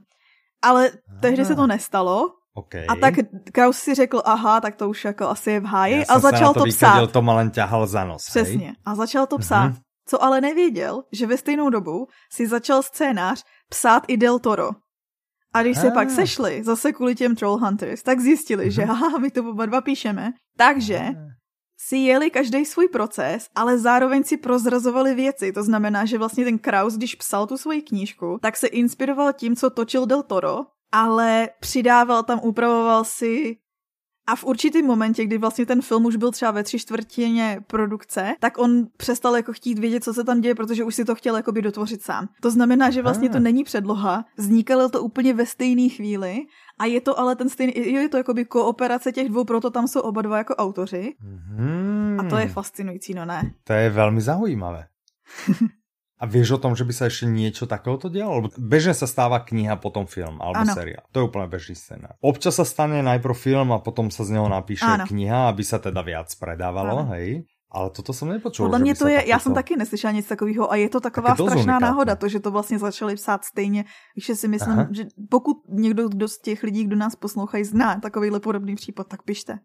Ale 0.62 0.92
tehdy 1.22 1.46
se 1.46 1.56
to 1.56 1.68
nestalo, 1.68 2.32
Okay. 2.56 2.86
A 2.90 2.96
tak 2.96 3.14
Kraus 3.52 3.78
si 3.78 3.96
řekl, 3.96 4.22
aha, 4.26 4.62
tak 4.62 4.76
to 4.76 4.90
už 4.90 5.06
jako 5.06 5.30
asi 5.30 5.52
je 5.52 5.60
v 5.60 5.66
háji 5.66 6.06
a 6.06 6.20
začal 6.20 6.54
to, 6.54 6.60
to 6.60 6.66
psát. 6.66 7.12
to 7.12 7.22
malen 7.22 7.52
ťahal 7.52 7.88
za 7.88 8.04
nos. 8.04 8.26
Přesně. 8.26 8.66
Hej? 8.66 8.76
A 8.86 8.96
začal 8.96 9.28
to 9.28 9.38
psát. 9.38 9.72
Mm-hmm. 9.72 9.82
Co 10.08 10.24
ale 10.24 10.42
nevěděl, 10.42 11.04
že 11.12 11.28
ve 11.28 11.38
stejnou 11.38 11.70
dobu 11.70 12.08
si 12.32 12.48
začal 12.48 12.84
scénář 12.84 13.44
psát 13.70 14.04
i 14.08 14.18
Del 14.18 14.40
Toro. 14.40 14.70
A 15.54 15.62
když 15.62 15.78
se 15.78 15.92
pak 15.92 16.10
sešli, 16.10 16.64
zase 16.64 16.94
kvůli 16.94 17.16
těm 17.16 17.36
Troll 17.36 17.58
Hunters, 17.58 18.04
tak 18.04 18.20
zjistili, 18.20 18.72
že 18.72 18.82
mhm. 18.82 18.90
haha, 18.90 19.18
my 19.22 19.32
to 19.32 19.50
oba 19.50 19.66
dva 19.66 19.82
píšeme. 19.82 20.34
Takže 20.58 21.02
si 21.78 21.98
jeli 21.98 22.30
každý 22.30 22.66
svůj 22.66 22.88
proces, 22.88 23.48
ale 23.56 23.78
zároveň 23.78 24.24
si 24.24 24.38
prozrazovali 24.38 25.16
věci. 25.16 25.52
To 25.52 25.64
znamená, 25.64 26.06
že 26.06 26.18
vlastně 26.18 26.46
ten 26.46 26.60
Kraus, 26.60 26.94
když 26.94 27.16
psal 27.16 27.48
tu 27.48 27.58
svoji 27.58 27.82
knížku, 27.82 28.40
tak 28.42 28.58
se 28.58 28.68
inspiroval 28.68 29.34
tím, 29.34 29.56
co 29.56 29.70
točil 29.70 30.06
Del 30.06 30.24
Toro, 30.24 30.60
ale 30.94 31.50
přidával 31.60 32.24
tam, 32.24 32.40
upravoval 32.44 33.04
si 33.04 33.58
a 34.28 34.36
v 34.36 34.44
určitém 34.44 34.86
momentě, 34.86 35.26
kdy 35.26 35.38
vlastně 35.38 35.66
ten 35.66 35.82
film 35.82 36.06
už 36.06 36.16
byl 36.16 36.32
třeba 36.32 36.52
ve 36.52 36.64
tři 36.64 36.80
čtvrtině 36.80 37.62
produkce, 37.68 38.36
tak 38.40 38.58
on 38.58 38.88
přestal 38.98 39.36
jako 39.36 39.54
chtít 39.54 39.80
vědět, 39.80 40.04
co 40.04 40.14
se 40.14 40.24
tam 40.24 40.42
děje, 40.42 40.56
protože 40.56 40.84
už 40.84 40.96
si 40.96 41.06
to 41.06 41.16
chtěl 41.16 41.36
jakoby 41.36 41.62
dotvořit 41.62 42.02
sám. 42.02 42.30
To 42.42 42.52
znamená, 42.52 42.90
že 42.90 43.02
vlastně 43.02 43.30
to 43.30 43.40
není 43.40 43.64
předloha, 43.64 44.26
vznikalo 44.38 44.90
to 44.90 45.02
úplně 45.02 45.34
ve 45.34 45.46
stejné 45.46 45.90
chvíli 45.90 46.38
a 46.80 46.86
je 46.86 47.02
to 47.02 47.20
ale 47.20 47.36
ten 47.36 47.50
stejný, 47.50 47.74
je 47.76 48.10
to 48.10 48.18
jakoby 48.18 48.46
kooperace 48.46 49.12
těch 49.12 49.30
dvou, 49.30 49.44
proto 49.44 49.72
tam 49.72 49.88
jsou 49.88 50.00
oba 50.00 50.22
dva 50.22 50.38
jako 50.38 50.56
autoři. 50.56 51.14
Mm. 51.58 52.18
A 52.20 52.24
to 52.30 52.38
je 52.38 52.48
fascinující, 52.48 53.14
no 53.14 53.26
ne? 53.26 53.52
To 53.64 53.74
je 53.74 53.90
velmi 53.90 54.22
zaujímavé. 54.22 54.88
A 56.22 56.30
vieš 56.30 56.56
o 56.56 56.62
tom, 56.62 56.78
že 56.78 56.86
by 56.86 56.94
sa 56.94 57.10
ešte 57.10 57.26
niečo 57.28 57.66
takéhoto 57.66 58.08
dialo? 58.08 58.40
Lebo 58.40 58.48
bežne 58.56 58.96
sa 58.96 59.10
stáva 59.10 59.42
kniha, 59.44 59.76
potom 59.82 60.08
film 60.08 60.40
alebo 60.40 60.64
ano. 60.64 60.74
seriál. 60.74 61.04
To 61.12 61.20
je 61.20 61.26
úplne 61.28 61.50
bežný 61.50 61.76
scénar. 61.76 62.16
Občas 62.24 62.56
sa 62.56 62.64
stane 62.64 63.02
najprv 63.04 63.36
film 63.36 63.70
a 63.76 63.84
potom 63.84 64.08
sa 64.14 64.24
z 64.24 64.38
neho 64.38 64.48
napíše 64.48 64.88
ano. 64.88 65.04
kniha, 65.04 65.52
aby 65.52 65.64
sa 65.66 65.82
teda 65.84 66.00
viac 66.06 66.32
predávalo, 66.40 67.04
ano. 67.04 67.12
hej? 67.18 67.44
Ale 67.74 67.90
toto 67.90 68.14
jsem 68.14 68.30
nepočul. 68.30 68.66
Podle 68.66 68.80
mě 68.80 68.96
to 68.96 69.08
je, 69.08 69.30
já 69.30 69.40
jsem 69.40 69.54
taky 69.54 69.76
neslyšela 69.76 70.14
nic 70.14 70.28
takového 70.28 70.72
a 70.72 70.76
je 70.76 70.90
to 70.90 71.00
taková 71.00 71.34
strašná 71.34 71.56
unikátné. 71.56 71.88
náhoda, 71.88 72.16
to, 72.16 72.30
že 72.30 72.40
to 72.40 72.52
vlastně 72.52 72.80
začali 72.80 73.16
psát 73.16 73.46
stejně. 73.46 73.86
Takže 74.16 74.36
si 74.36 74.48
myslím, 74.48 74.74
Aha. 74.74 74.88
že 74.92 75.06
pokud 75.30 75.58
někdo 75.70 76.10
kdo 76.10 76.28
z 76.28 76.40
těch 76.42 76.64
lidí, 76.64 76.84
kdo 76.84 76.96
nás 76.96 77.16
poslouchají, 77.16 77.64
zná 77.64 78.00
takovýhle 78.00 78.40
podobný 78.40 78.76
případ, 78.76 79.08
tak 79.08 79.24
pište. 79.24 79.58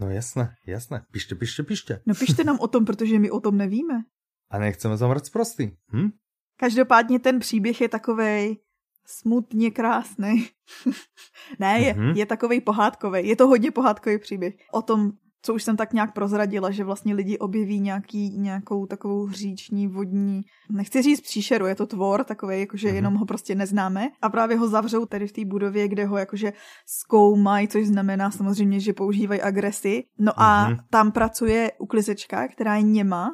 no 0.00 0.10
jasné, 0.10 0.56
jasné. 0.66 1.04
Pište, 1.12 1.34
pište, 1.34 1.62
pište. 1.62 2.00
No 2.06 2.14
pište 2.14 2.44
nám 2.44 2.58
o 2.60 2.68
tom, 2.68 2.84
protože 2.84 3.18
my 3.18 3.30
o 3.30 3.40
tom 3.40 3.56
nevíme. 3.56 4.08
A 4.54 4.58
nechceme 4.58 4.96
zamrt 4.96 5.30
prostý. 5.32 5.70
Hm? 5.92 6.10
Každopádně 6.56 7.18
ten 7.18 7.38
příběh 7.38 7.80
je 7.80 7.88
takovej 7.88 8.56
smutně 9.06 9.70
krásný. 9.70 10.46
ne, 11.58 11.80
je, 11.80 11.94
mm-hmm. 11.94 12.16
je 12.16 12.26
takovej 12.26 12.60
pohádkový. 12.60 13.28
Je 13.28 13.36
to 13.36 13.46
hodně 13.46 13.70
pohádkový 13.70 14.18
příběh. 14.18 14.54
O 14.72 14.82
tom, 14.82 15.10
co 15.42 15.54
už 15.54 15.62
jsem 15.62 15.76
tak 15.76 15.92
nějak 15.92 16.14
prozradila, 16.14 16.70
že 16.70 16.84
vlastně 16.84 17.14
lidi 17.14 17.38
objeví 17.38 17.80
nějaký, 17.80 18.38
nějakou 18.38 18.86
takovou 18.86 19.26
hříční 19.26 19.88
vodní, 19.88 20.42
nechci 20.70 21.02
říct 21.02 21.20
příšeru, 21.20 21.66
je 21.66 21.74
to 21.74 21.86
tvor 21.86 22.24
takový, 22.24 22.60
jakože 22.60 22.88
mm-hmm. 22.88 22.94
jenom 22.94 23.14
ho 23.14 23.26
prostě 23.26 23.54
neznáme 23.54 24.08
a 24.22 24.28
právě 24.28 24.56
ho 24.56 24.68
zavřou 24.68 25.06
tady 25.06 25.26
v 25.26 25.32
té 25.32 25.44
budově, 25.44 25.88
kde 25.88 26.06
ho 26.06 26.16
jakože 26.16 26.52
zkoumají, 26.86 27.68
což 27.68 27.86
znamená 27.86 28.30
samozřejmě, 28.30 28.80
že 28.80 28.92
používají 28.92 29.40
agresi. 29.40 30.04
No 30.18 30.32
a 30.36 30.68
mm-hmm. 30.68 30.78
tam 30.90 31.12
pracuje 31.12 31.72
uklizečka, 31.78 32.48
která 32.48 32.76
je 32.76 32.82
něma 32.82 33.30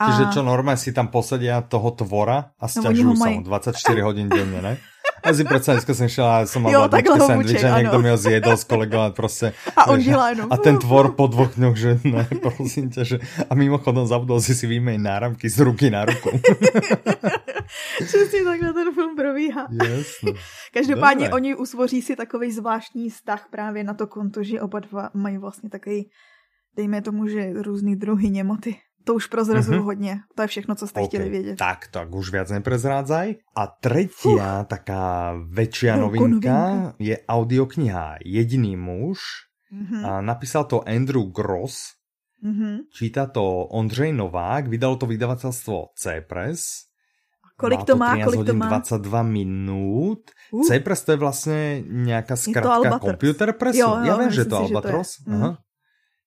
a... 0.00 0.08
Čiže 0.08 0.24
čo 0.32 0.40
normálne 0.40 0.80
si 0.80 0.96
tam 0.96 1.12
posedia 1.12 1.60
toho 1.60 1.92
tvora 1.92 2.56
a 2.56 2.64
sťažujú 2.64 3.12
no, 3.12 3.20
sa 3.20 3.28
mu 3.36 3.44
24 3.44 4.00
hodín 4.00 4.32
denne, 4.32 4.64
ne? 4.64 4.74
A 5.20 5.36
si 5.36 5.44
predsa 5.44 5.72
dneska 5.72 5.94
jsem 5.94 6.08
šel 6.08 6.24
a 6.24 6.46
jsem 6.46 6.62
mal 6.62 6.88
babičky 6.88 7.20
sandwich 7.20 7.64
a 7.64 7.78
někdo 7.78 7.98
mi 8.00 8.10
ho 8.10 8.16
zjedol 8.16 8.56
s 8.56 8.64
kolegou 8.64 8.98
a 8.98 9.10
prostě... 9.10 9.52
A 9.76 9.86
on 9.86 10.00
dělá 10.00 10.28
jenom... 10.30 10.48
A 10.52 10.56
ten 10.56 10.78
tvor 10.78 11.12
po 11.12 11.26
dvoch 11.26 11.54
dňoch, 11.54 11.76
že 11.76 12.00
ne, 12.04 12.28
prosím 12.42 12.90
tě, 12.90 13.04
že... 13.04 13.18
A 13.50 13.54
mimochodem 13.54 14.06
zabudol 14.06 14.40
si 14.40 14.54
si 14.54 14.66
výmej 14.66 14.98
náramky 14.98 15.48
z 15.48 15.58
ruky 15.58 15.90
na 15.90 16.04
ruku. 16.04 16.30
Přesně 18.04 18.44
takhle 18.44 18.72
ten 18.72 18.94
film 18.94 19.16
probíhá. 19.16 19.68
Jasně. 19.84 20.32
Každopádně 20.72 21.24
Dobre. 21.24 21.34
oni 21.34 21.54
usvoří 21.54 22.02
si 22.02 22.16
takový 22.16 22.52
zvláštní 22.52 23.10
vztah 23.10 23.46
právě 23.50 23.84
na 23.84 23.94
to 23.94 24.06
konto, 24.06 24.42
že 24.42 24.60
oba 24.60 24.80
dva 24.80 25.10
mají 25.14 25.38
vlastně 25.38 25.70
takový, 25.70 26.10
dejme 26.76 27.02
tomu, 27.02 27.28
že 27.28 27.52
různý 27.52 27.96
druhy 27.96 28.30
němoty. 28.30 28.76
To 29.04 29.14
už 29.14 29.26
prozrazuju 29.26 29.80
mm-hmm. 29.80 29.84
hodně. 29.84 30.20
To 30.34 30.42
je 30.42 30.48
všechno, 30.48 30.74
co 30.74 30.86
jste 30.86 31.00
okay. 31.00 31.08
chtěli 31.08 31.28
vědět. 31.30 31.56
Tak, 31.56 31.88
tak 31.88 32.14
už 32.14 32.32
viac 32.32 32.50
neprezrádzaj. 32.50 33.34
A 33.56 33.62
tretia 33.66 34.60
uh. 34.60 34.68
taká 34.68 35.34
väčšia 35.48 35.96
novinka, 35.96 36.28
novinka 36.28 36.58
je 37.00 37.16
audiokniha 37.16 38.20
Jediný 38.24 38.76
muž. 38.76 39.48
Mm-hmm. 39.72 40.02
A 40.04 40.20
napísal 40.20 40.64
to 40.64 40.84
Andrew 40.84 41.32
Gross. 41.32 41.96
Mm-hmm. 42.44 42.92
Číta 42.92 43.26
to 43.26 43.72
Ondřej 43.72 44.12
Novák. 44.12 44.68
Vydalo 44.68 44.96
to 44.96 45.06
vydavatelstvo 45.06 45.96
C-Press. 45.96 46.60
Kolik 47.56 47.84
to 47.84 47.96
má? 47.96 48.16
Kolik 48.24 48.46
to 48.46 48.54
má? 48.54 48.68
22 48.68 49.22
minút. 49.22 50.30
Uh. 50.52 50.62
C-Press 50.62 51.04
to 51.04 51.12
je 51.12 51.16
vlastně 51.16 51.82
nějaká 51.86 52.36
zkratka 52.36 52.98
Computer 52.98 53.52
Pressu. 53.52 53.78
Jo, 53.78 53.88
jo, 53.88 54.04
Já 54.04 54.16
vím, 54.16 54.30
že 54.30 54.44
to 54.44 54.56
Albatros. 54.56 55.08
To 55.24 55.30
je. 55.30 55.36
Mm. 55.36 55.42
Aha. 55.42 55.58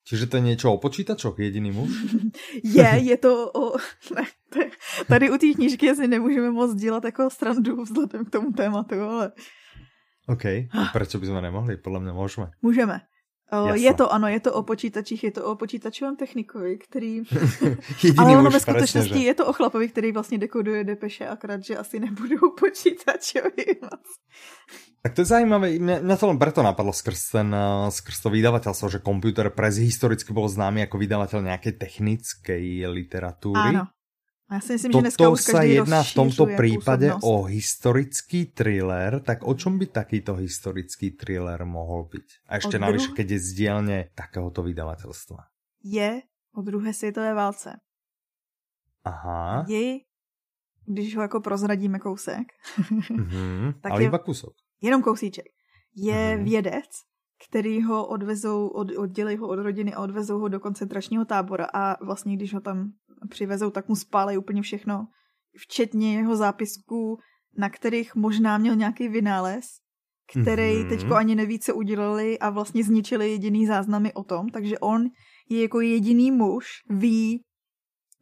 Čiže 0.03 0.27
to 0.27 0.37
je 0.37 0.41
něco 0.41 0.73
o 0.73 0.77
počítačoch, 0.77 1.39
jediný 1.39 1.71
muž? 1.71 1.89
je, 2.63 2.89
je 2.97 3.17
to 3.17 3.51
o... 3.51 3.77
Ne, 4.15 4.23
tady 5.07 5.31
u 5.31 5.37
té 5.37 5.53
knížky 5.53 5.91
asi 5.91 6.07
nemůžeme 6.07 6.51
moc 6.51 6.75
dělat 6.75 7.03
jako 7.03 7.29
strandu 7.29 7.83
vzhledem 7.83 8.25
k 8.25 8.29
tomu 8.29 8.51
tématu, 8.51 9.01
ale... 9.01 9.31
OK, 10.27 10.43
proč 10.93 11.15
bychom 11.15 11.41
nemohli? 11.41 11.77
Podle 11.77 11.99
mě 11.99 12.11
můžeme. 12.11 12.51
Můžeme. 12.61 13.01
O, 13.53 13.75
je 13.75 13.93
to, 13.93 14.13
ano, 14.13 14.27
je 14.27 14.39
to 14.39 14.53
o 14.53 14.63
počítačích, 14.63 15.23
je 15.23 15.31
to 15.31 15.45
o 15.45 15.55
počítačovém 15.55 16.15
technikovi, 16.15 16.77
který... 16.77 17.21
Ale 18.17 18.37
ono 18.37 18.49
ve 18.49 18.59
skutečnosti 18.59 19.19
že... 19.19 19.25
je 19.25 19.33
to 19.33 19.47
o 19.47 19.53
chlapovi, 19.53 19.89
který 19.89 20.11
vlastně 20.11 20.37
dekoduje 20.37 20.83
depeše, 20.83 21.27
akorát, 21.27 21.63
že 21.63 21.77
asi 21.77 21.99
nebudou 21.99 22.51
počítačovi 22.59 23.65
Tak 25.03 25.13
to 25.13 25.21
je 25.21 25.25
zajímavé, 25.25 25.69
mě, 25.79 25.99
mě 25.99 26.17
to 26.17 26.27
len 26.27 26.39
preto 26.39 26.63
napadlo 26.63 26.93
skrz, 26.93 27.29
ten, 27.31 27.55
eh, 27.55 27.91
skrz 27.91 28.19
to 28.19 28.29
vydavatelstvo, 28.29 28.89
že 28.89 28.99
Computer 28.99 29.49
Press 29.49 29.75
historicky 29.75 30.33
byl 30.33 30.49
známý 30.49 30.79
jako 30.79 30.97
vydavatel 30.97 31.41
nějaké 31.41 31.71
technické 31.71 32.87
literatury. 32.87 33.59
Ano. 33.59 33.87
Já 34.51 34.59
si 34.59 34.73
myslím, 34.73 34.91
Toto 34.91 34.99
že 34.99 35.03
dneska 35.03 35.29
už 35.29 35.41
sa 35.41 35.61
jedná 35.63 36.03
v 36.03 36.13
tomto 36.13 36.43
prípade 36.45 37.07
o 37.23 37.43
historický 37.47 38.45
thriller, 38.45 39.19
tak 39.23 39.41
o 39.47 39.53
čom 39.55 39.79
by 39.79 39.85
takýto 39.87 40.35
historický 40.35 41.11
thriller 41.11 41.65
mohl 41.65 42.03
být? 42.11 42.43
A 42.47 42.55
ještě 42.55 42.79
navíc, 42.79 43.07
keď 43.07 43.31
je 43.31 43.39
z 43.39 43.49
dielne 43.53 43.97
takéhoto 44.15 44.63
vydavatelstva. 44.63 45.47
Je 45.83 46.21
o 46.55 46.61
druhé 46.61 46.93
světové 46.93 47.33
válce. 47.33 47.79
Aha. 49.03 49.65
Je, 49.67 49.99
když 50.85 51.15
ho 51.15 51.21
jako 51.21 51.41
prozradíme 51.41 51.99
kousek, 51.99 52.47
mm-hmm, 52.91 53.73
tak 53.81 53.91
ale 53.91 54.03
je, 54.03 54.07
iba 54.07 54.17
kusok. 54.17 54.53
Jenom 54.81 55.01
kousíček. 55.01 55.45
Je 55.95 56.13
mm-hmm. 56.13 56.43
vědec, 56.43 56.89
který 57.49 57.83
ho 57.83 58.07
odvezou, 58.07 58.67
od, 58.67 58.87
oddělí 58.97 59.37
ho 59.37 59.47
od 59.47 59.59
rodiny 59.59 59.93
a 59.93 59.99
odvezou 59.99 60.39
ho 60.39 60.47
do 60.47 60.59
koncentračního 60.59 61.25
tábora 61.25 61.67
a 61.73 62.05
vlastně 62.05 62.35
když 62.35 62.53
ho 62.53 62.61
tam 62.61 62.91
přivezou, 63.29 63.69
tak 63.69 63.87
mu 63.87 63.95
spálej 63.95 64.37
úplně 64.37 64.61
všechno, 64.61 65.05
včetně 65.57 66.15
jeho 66.15 66.35
zápisků, 66.35 67.17
na 67.57 67.69
kterých 67.69 68.15
možná 68.15 68.57
měl 68.57 68.75
nějaký 68.75 69.07
vynález, 69.07 69.65
který 70.31 70.61
mm-hmm. 70.61 70.89
teďko 70.89 71.15
ani 71.15 71.35
neví, 71.35 71.59
co 71.59 71.75
udělali 71.75 72.39
a 72.39 72.49
vlastně 72.49 72.83
zničili 72.83 73.31
jediný 73.31 73.67
záznamy 73.67 74.13
o 74.13 74.23
tom, 74.23 74.49
takže 74.49 74.79
on 74.79 75.05
je 75.49 75.61
jako 75.61 75.81
jediný 75.81 76.31
muž, 76.31 76.65
ví 76.89 77.43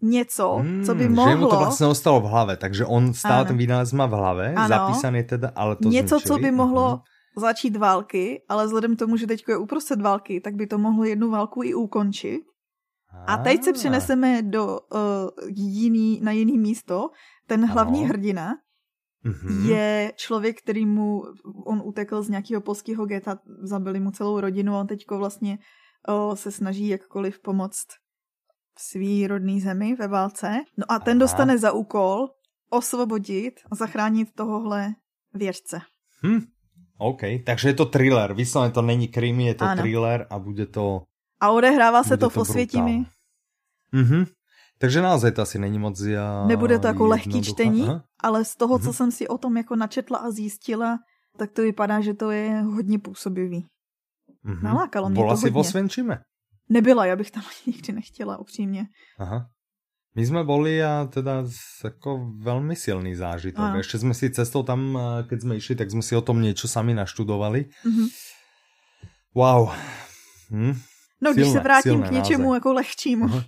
něco, 0.03 0.59
mm, 0.59 0.83
co 0.83 0.95
by 0.95 1.09
mohlo... 1.09 1.31
Že 1.31 1.37
mu 1.37 1.49
to 1.49 1.57
vlastně 1.57 1.87
ostalo 1.87 2.21
v 2.21 2.23
hlavě, 2.23 2.57
takže 2.57 2.85
on 2.85 3.13
stále 3.13 3.35
ano. 3.35 3.45
ten 3.45 3.57
vynález 3.57 3.93
má 3.93 4.05
v 4.05 4.11
hlavě, 4.11 4.53
ano. 4.53 4.67
zapísaný 4.67 5.23
teda, 5.23 5.51
ale 5.55 5.75
to 5.75 5.89
Něco, 5.89 6.15
zničili. 6.15 6.37
co 6.37 6.41
by 6.41 6.51
mohlo 6.51 6.89
mm 6.95 7.01
začít 7.37 7.75
války, 7.75 8.43
ale 8.49 8.65
vzhledem 8.65 8.95
k 8.95 8.99
tomu, 8.99 9.17
že 9.17 9.27
teď 9.27 9.43
je 9.47 9.57
uprostřed 9.57 10.01
války, 10.01 10.41
tak 10.41 10.55
by 10.55 10.67
to 10.67 10.77
mohlo 10.77 11.03
jednu 11.03 11.31
válku 11.31 11.63
i 11.63 11.73
ukončit. 11.73 12.41
A 13.27 13.37
teď 13.37 13.63
se 13.63 13.73
přeneseme 13.73 14.41
do 14.41 14.79
uh, 14.79 14.99
jiný, 15.55 16.21
na 16.21 16.31
jiný 16.31 16.57
místo. 16.57 17.09
Ten 17.47 17.65
hlavní 17.65 17.99
ano. 17.99 18.07
hrdina 18.07 18.53
mm-hmm. 19.25 19.65
je 19.65 20.13
člověk, 20.15 20.61
který 20.61 20.85
mu, 20.85 21.23
on 21.65 21.81
utekl 21.85 22.23
z 22.23 22.29
nějakého 22.29 22.61
polského 22.61 23.05
geta, 23.05 23.39
zabili 23.63 23.99
mu 23.99 24.11
celou 24.11 24.39
rodinu 24.39 24.75
a 24.75 24.79
on 24.79 24.87
teďko 24.87 25.17
vlastně 25.17 25.59
uh, 26.09 26.35
se 26.35 26.51
snaží 26.51 26.87
jakkoliv 26.87 27.39
pomoct 27.39 27.87
v 28.77 28.81
svý 28.81 29.27
rodný 29.27 29.61
zemi 29.61 29.95
ve 29.95 30.07
válce. 30.07 30.59
No 30.77 30.85
a 30.89 30.99
ten 30.99 31.17
Aha. 31.17 31.19
dostane 31.19 31.57
za 31.57 31.71
úkol 31.71 32.27
osvobodit 32.69 33.53
a 33.71 33.75
zachránit 33.75 34.27
tohohle 34.35 34.95
věřce. 35.33 35.81
Hm, 36.25 36.41
OK, 36.97 37.21
takže 37.45 37.69
je 37.69 37.73
to 37.73 37.85
thriller, 37.85 38.33
vyslovene 38.33 38.73
to 38.73 38.81
není 38.81 39.07
krimi, 39.07 39.45
je 39.45 39.55
to 39.55 39.65
ano. 39.65 39.81
thriller 39.81 40.27
a 40.29 40.39
bude 40.39 40.65
to... 40.65 41.01
A 41.41 41.51
odehrává 41.51 42.03
se 42.03 42.17
to 42.17 42.29
v 42.29 42.37
Osvětimi. 42.37 43.05
Mhm. 43.91 44.25
Takže 44.77 45.01
naozaj 45.01 45.31
to 45.31 45.41
asi 45.41 45.59
není 45.59 45.79
moc 45.79 46.01
já... 46.01 46.47
Nebude 46.47 46.79
to 46.79 46.87
jako 46.87 47.07
lehký 47.07 47.41
čtení, 47.41 47.83
Aha. 47.83 48.03
ale 48.19 48.45
z 48.45 48.55
toho, 48.55 48.79
co 48.79 48.85
mhm. 48.85 48.93
jsem 48.93 49.11
si 49.11 49.27
o 49.27 49.37
tom 49.37 49.57
jako 49.57 49.75
načetla 49.75 50.17
a 50.17 50.31
zjistila, 50.31 50.97
tak 51.37 51.51
to 51.51 51.61
vypadá, 51.61 52.01
že 52.01 52.13
to 52.13 52.31
je 52.31 52.61
hodně 52.61 52.99
působivý. 52.99 53.65
Mhm. 54.43 54.63
Nalákalo 54.63 55.09
mě 55.09 55.15
Bola 55.15 55.33
to 55.33 55.41
hodně. 55.41 55.51
Si 55.51 55.57
Osvěnčime? 55.57 56.21
Nebyla, 56.69 57.05
já 57.05 57.15
bych 57.15 57.31
tam 57.31 57.43
nikdy 57.65 57.93
nechtěla, 57.93 58.37
upřímně. 58.37 58.85
Aha. 59.19 59.47
My 60.15 60.25
jsme 60.25 60.43
boli 60.43 60.83
a 60.83 61.07
teda 61.13 61.43
jako 61.83 62.31
velmi 62.39 62.75
silný 62.75 63.15
zážitok. 63.15 63.59
Ano. 63.59 63.77
Ještě 63.77 63.99
jsme 63.99 64.13
si 64.13 64.29
cestou 64.29 64.63
tam, 64.63 64.99
keď 65.29 65.41
jsme 65.41 65.55
išli, 65.55 65.75
tak 65.75 65.91
jsme 65.91 66.01
si 66.01 66.15
o 66.15 66.21
tom 66.21 66.41
něco 66.41 66.67
sami 66.67 66.93
naštudovali. 66.93 67.65
Mm-hmm. 67.85 68.09
Wow. 69.35 69.69
Hm. 70.51 70.79
No, 71.21 71.33
silné, 71.33 71.41
když 71.41 71.53
se 71.53 71.59
vrátím 71.59 72.03
k 72.03 72.11
něčemu 72.11 72.43
náze. 72.43 72.55
jako 72.55 72.73
lehčímu, 72.73 73.27
uh-huh. 73.27 73.43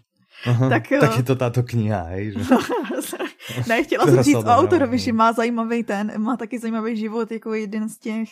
Aha, 0.45 0.69
tak, 0.69 0.83
tak 0.99 1.17
je 1.17 1.23
to 1.23 1.35
tato 1.35 1.63
kniha, 1.63 2.01
hej? 2.01 2.31
Že? 2.31 2.39
ne, 3.67 3.83
chtěla 3.83 4.05
jsem 4.05 4.23
říct 4.23 4.35
o 4.35 4.43
autorovi, 4.43 4.99
že 4.99 5.13
má 5.13 5.33
zajímavý 5.33 5.83
ten, 5.83 6.21
má 6.21 6.37
taky 6.37 6.59
zajímavý 6.59 6.97
život, 6.97 7.31
jako 7.31 7.53
jeden 7.53 7.89
z 7.89 7.97
těch, 7.97 8.29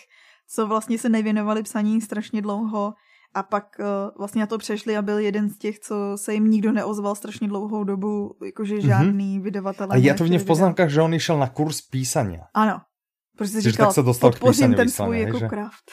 co 0.49 0.67
vlastně 0.67 0.97
se 0.97 1.10
nevěnovali 1.10 1.63
psaní 1.63 2.01
strašně 2.01 2.41
dlouho 2.41 2.93
a 3.34 3.43
pak 3.43 3.65
uh, 3.80 3.86
vlastně 4.17 4.39
na 4.39 4.47
to 4.47 4.58
přešli 4.58 4.97
a 4.97 5.01
byl 5.01 5.17
jeden 5.17 5.49
z 5.49 5.58
těch, 5.58 5.80
co 5.80 5.95
se 6.15 6.34
jim 6.34 6.49
nikdo 6.49 6.71
neozval 6.71 7.15
strašně 7.15 7.47
dlouhou 7.47 7.84
dobu, 7.84 8.36
jakože 8.45 8.75
mhm. 8.75 8.88
žádný 8.88 9.39
mm-hmm. 9.39 9.43
vydavatelé. 9.43 9.95
A 9.95 9.97
já 9.97 10.13
to 10.13 10.23
v 10.23 10.45
poznámkách, 10.45 10.89
že 10.89 11.01
on 11.01 11.19
šel 11.19 11.39
na 11.39 11.47
kurz 11.47 11.82
písania. 11.82 12.43
Ano. 12.54 12.82
Protože 13.38 13.62
říkal, 13.62 13.88
tak 13.88 13.95
se 13.95 14.01
dostal 14.01 14.32
podpořím 14.32 14.73
ten 14.73 14.89
svůj 14.89 15.19
jako 15.19 15.39
craft. 15.39 15.91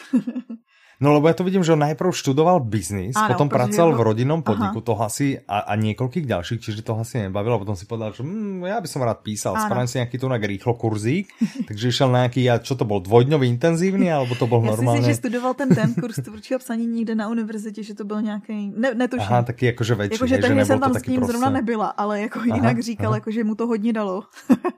No 0.98 1.14
lebo 1.14 1.30
ja 1.30 1.34
to 1.38 1.46
vidím, 1.46 1.62
že 1.62 1.78
on 1.78 1.82
najprv 1.86 2.10
študoval 2.10 2.58
biznis, 2.58 3.14
Áno, 3.14 3.30
potom 3.30 3.46
pracoval 3.46 3.94
v 3.94 4.02
rodinnom 4.02 4.42
podniku, 4.42 4.82
Aha. 4.82 4.88
toho 4.90 5.00
asi 5.06 5.38
a, 5.46 5.70
a 5.70 5.78
niekoľkých 5.78 6.26
ďalších, 6.26 6.58
čiže 6.58 6.82
toho 6.82 7.06
asi 7.06 7.22
nebavilo, 7.22 7.62
potom 7.62 7.78
si 7.78 7.86
povedal, 7.86 8.10
že 8.10 8.26
mm, 8.26 8.66
ja 8.66 8.82
by 8.82 8.88
som 8.90 9.06
rád 9.06 9.22
písal, 9.22 9.54
spravím 9.62 9.86
si 9.86 10.02
nejaký 10.02 10.18
tu 10.18 10.26
na 10.26 10.42
rýchlo 10.42 10.74
kurzík, 10.74 11.30
takže 11.70 11.94
išiel 11.94 12.10
na 12.10 12.26
nejaký, 12.26 12.50
a 12.50 12.58
čo 12.58 12.74
to 12.74 12.82
bol, 12.82 12.98
dvojdňový 12.98 13.46
intenzívny, 13.46 14.10
alebo 14.10 14.34
to 14.34 14.50
bol 14.50 14.58
normálne? 14.58 15.06
Si 15.06 15.14
že 15.14 15.22
studoval 15.22 15.54
ten 15.54 15.70
ten 15.70 15.94
kurz 15.94 16.18
tvůrčího 16.18 16.58
psaní 16.58 16.86
někde 16.90 17.14
na 17.14 17.30
univerzitě, 17.30 17.82
že 17.86 17.94
to 17.94 18.02
byl 18.02 18.22
nějaký, 18.22 18.74
ne, 18.74 18.94
netuším. 18.98 19.30
Aha, 19.30 19.42
taky 19.46 19.70
jakože 19.70 19.94
väčší, 19.94 20.18
jakože 20.18 20.38
tehdy 20.38 20.64
jsem 20.66 20.80
tam 20.82 20.94
s 20.94 21.06
ním 21.06 21.22
prostě... 21.22 21.30
zrovna 21.30 21.50
nebyla, 21.50 21.86
ale 21.94 22.20
jako 22.26 22.38
aha, 22.38 22.56
jinak 22.58 22.82
říkal, 22.82 23.06
aha. 23.06 23.16
jako, 23.22 23.30
že 23.30 23.44
mu 23.44 23.54
to 23.54 23.66
hodně 23.66 23.92
dalo. 23.92 24.26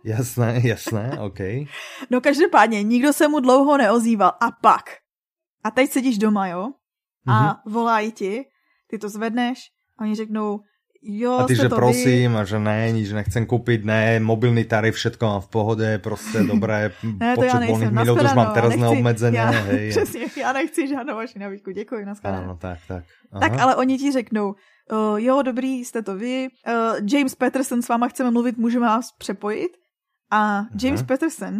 jasné, 0.04 0.60
jasné, 0.64 1.16
OK. 1.16 1.40
No 2.12 2.20
každopádně, 2.20 2.82
nikdo 2.82 3.12
se 3.12 3.28
mu 3.28 3.40
dlouho 3.40 3.76
neozýval 3.76 4.32
a 4.36 4.52
pak 4.60 4.99
a 5.64 5.70
teď 5.70 5.90
sedíš 5.90 6.18
doma, 6.18 6.48
jo? 6.48 6.72
A 7.26 7.32
mm-hmm. 7.32 7.72
volají 7.72 8.12
ti, 8.12 8.44
ty 8.90 8.98
to 8.98 9.08
zvedneš 9.08 9.58
a 9.98 10.02
oni 10.02 10.14
řeknou, 10.14 10.60
jo, 11.02 11.32
A 11.32 11.46
ty, 11.46 11.56
že 11.56 11.68
to 11.68 11.76
prosím, 11.76 12.32
vy. 12.32 12.38
a 12.38 12.44
že 12.44 12.58
ne, 12.58 12.92
nič 12.92 13.12
nechcem 13.12 13.46
koupit, 13.46 13.84
ne, 13.84 14.20
mobilný 14.20 14.64
tarif, 14.64 14.94
všetko 14.94 15.26
mám 15.26 15.40
v 15.40 15.48
pohodě, 15.48 15.98
prostě 15.98 16.38
dobré, 16.52 16.92
ne, 17.02 17.34
to 17.34 17.42
počet 17.42 17.66
volných 17.66 17.90
minut 17.90 18.22
už 18.22 18.34
mám 18.34 18.54
teraz 18.54 18.76
neobmedzené, 18.76 19.38
já, 19.38 19.50
hej. 19.50 19.90
Přesně, 19.96 20.26
já 20.36 20.52
nechci 20.52 20.88
žádnou 20.88 21.14
vaši 21.14 21.38
nabídku, 21.38 21.70
děkuji, 21.70 22.04
nashledanou. 22.04 22.44
Ano, 22.44 22.56
tak, 22.56 22.78
tak. 22.88 23.04
Aha. 23.32 23.40
Tak, 23.40 23.60
ale 23.60 23.76
oni 23.76 23.98
ti 23.98 24.12
řeknou, 24.12 24.54
uh, 24.92 25.20
jo, 25.20 25.42
dobrý, 25.42 25.84
jste 25.84 26.02
to 26.02 26.16
vy, 26.16 26.48
uh, 26.48 27.08
James 27.12 27.34
Patterson 27.34 27.82
s 27.82 27.88
váma 27.88 28.08
chceme 28.08 28.30
mluvit, 28.30 28.58
můžeme 28.58 28.86
vás 28.86 29.12
přepojit? 29.18 29.72
A 30.30 30.64
James 30.82 31.00
uh-huh. 31.00 31.06
Patterson 31.06 31.54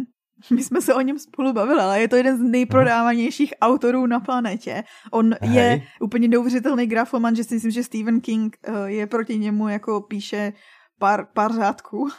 My 0.55 0.63
jsme 0.63 0.81
se 0.81 0.93
o 0.93 1.01
něm 1.01 1.19
spolu 1.19 1.53
bavili, 1.53 1.79
ale 1.79 2.01
je 2.01 2.07
to 2.07 2.15
jeden 2.15 2.37
z 2.37 2.41
nejprodávanějších 2.41 3.53
autorů 3.61 4.05
na 4.05 4.19
planetě. 4.19 4.83
On 5.11 5.35
Hej. 5.41 5.55
je 5.55 5.81
úplně 6.01 6.27
neuvěřitelný 6.27 6.87
grafoman, 6.87 7.35
že 7.35 7.43
si 7.43 7.53
myslím, 7.53 7.71
že 7.71 7.83
Stephen 7.83 8.21
King 8.21 8.57
eh, 8.63 8.71
je 8.85 9.07
proti 9.07 9.37
němu 9.37 9.67
jako 9.67 10.01
píše 10.01 10.53
pár, 10.99 11.27
pár 11.33 11.55
řádků. 11.55 12.09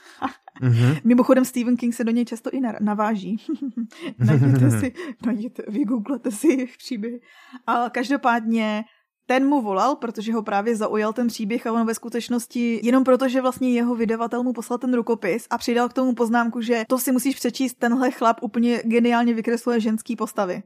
Mm-hmm. 0.63 1.01
Mimochodem 1.05 1.45
Stephen 1.45 1.77
King 1.77 1.95
se 1.95 2.05
do 2.05 2.13
něj 2.13 2.25
často 2.25 2.51
i 2.51 2.61
naváží. 2.81 3.37
najděte 4.19 4.71
si, 4.81 4.93
najděte, 5.27 5.63
vygooglete 5.69 6.31
si 6.31 6.69
příběhy. 6.79 7.21
A 7.67 7.91
každopádně 7.91 8.85
ten 9.27 9.47
mu 9.47 9.63
volal, 9.63 9.97
protože 9.97 10.33
ho 10.33 10.43
právě 10.43 10.77
zaujal 10.77 11.13
ten 11.13 11.29
příběh 11.29 11.67
a 11.67 11.73
on 11.73 11.87
ve 11.87 11.95
skutečnosti 11.95 12.81
jenom 12.83 13.05
proto, 13.05 13.29
že 13.29 13.41
vlastně 13.41 13.73
jeho 13.73 13.95
vydavatel 13.95 14.43
mu 14.43 14.53
poslal 14.53 14.79
ten 14.79 14.95
rukopis 14.95 15.47
a 15.51 15.59
přidal 15.59 15.89
k 15.89 15.93
tomu 15.93 16.15
poznámku, 16.15 16.61
že 16.61 16.85
to 16.89 16.99
si 16.99 17.13
musíš 17.13 17.37
přečíst, 17.37 17.75
tenhle 17.75 18.11
chlap 18.11 18.43
úplně 18.43 18.83
geniálně 18.85 19.35
vykresluje 19.35 19.81
ženský 19.81 20.17
postavy. 20.17 20.63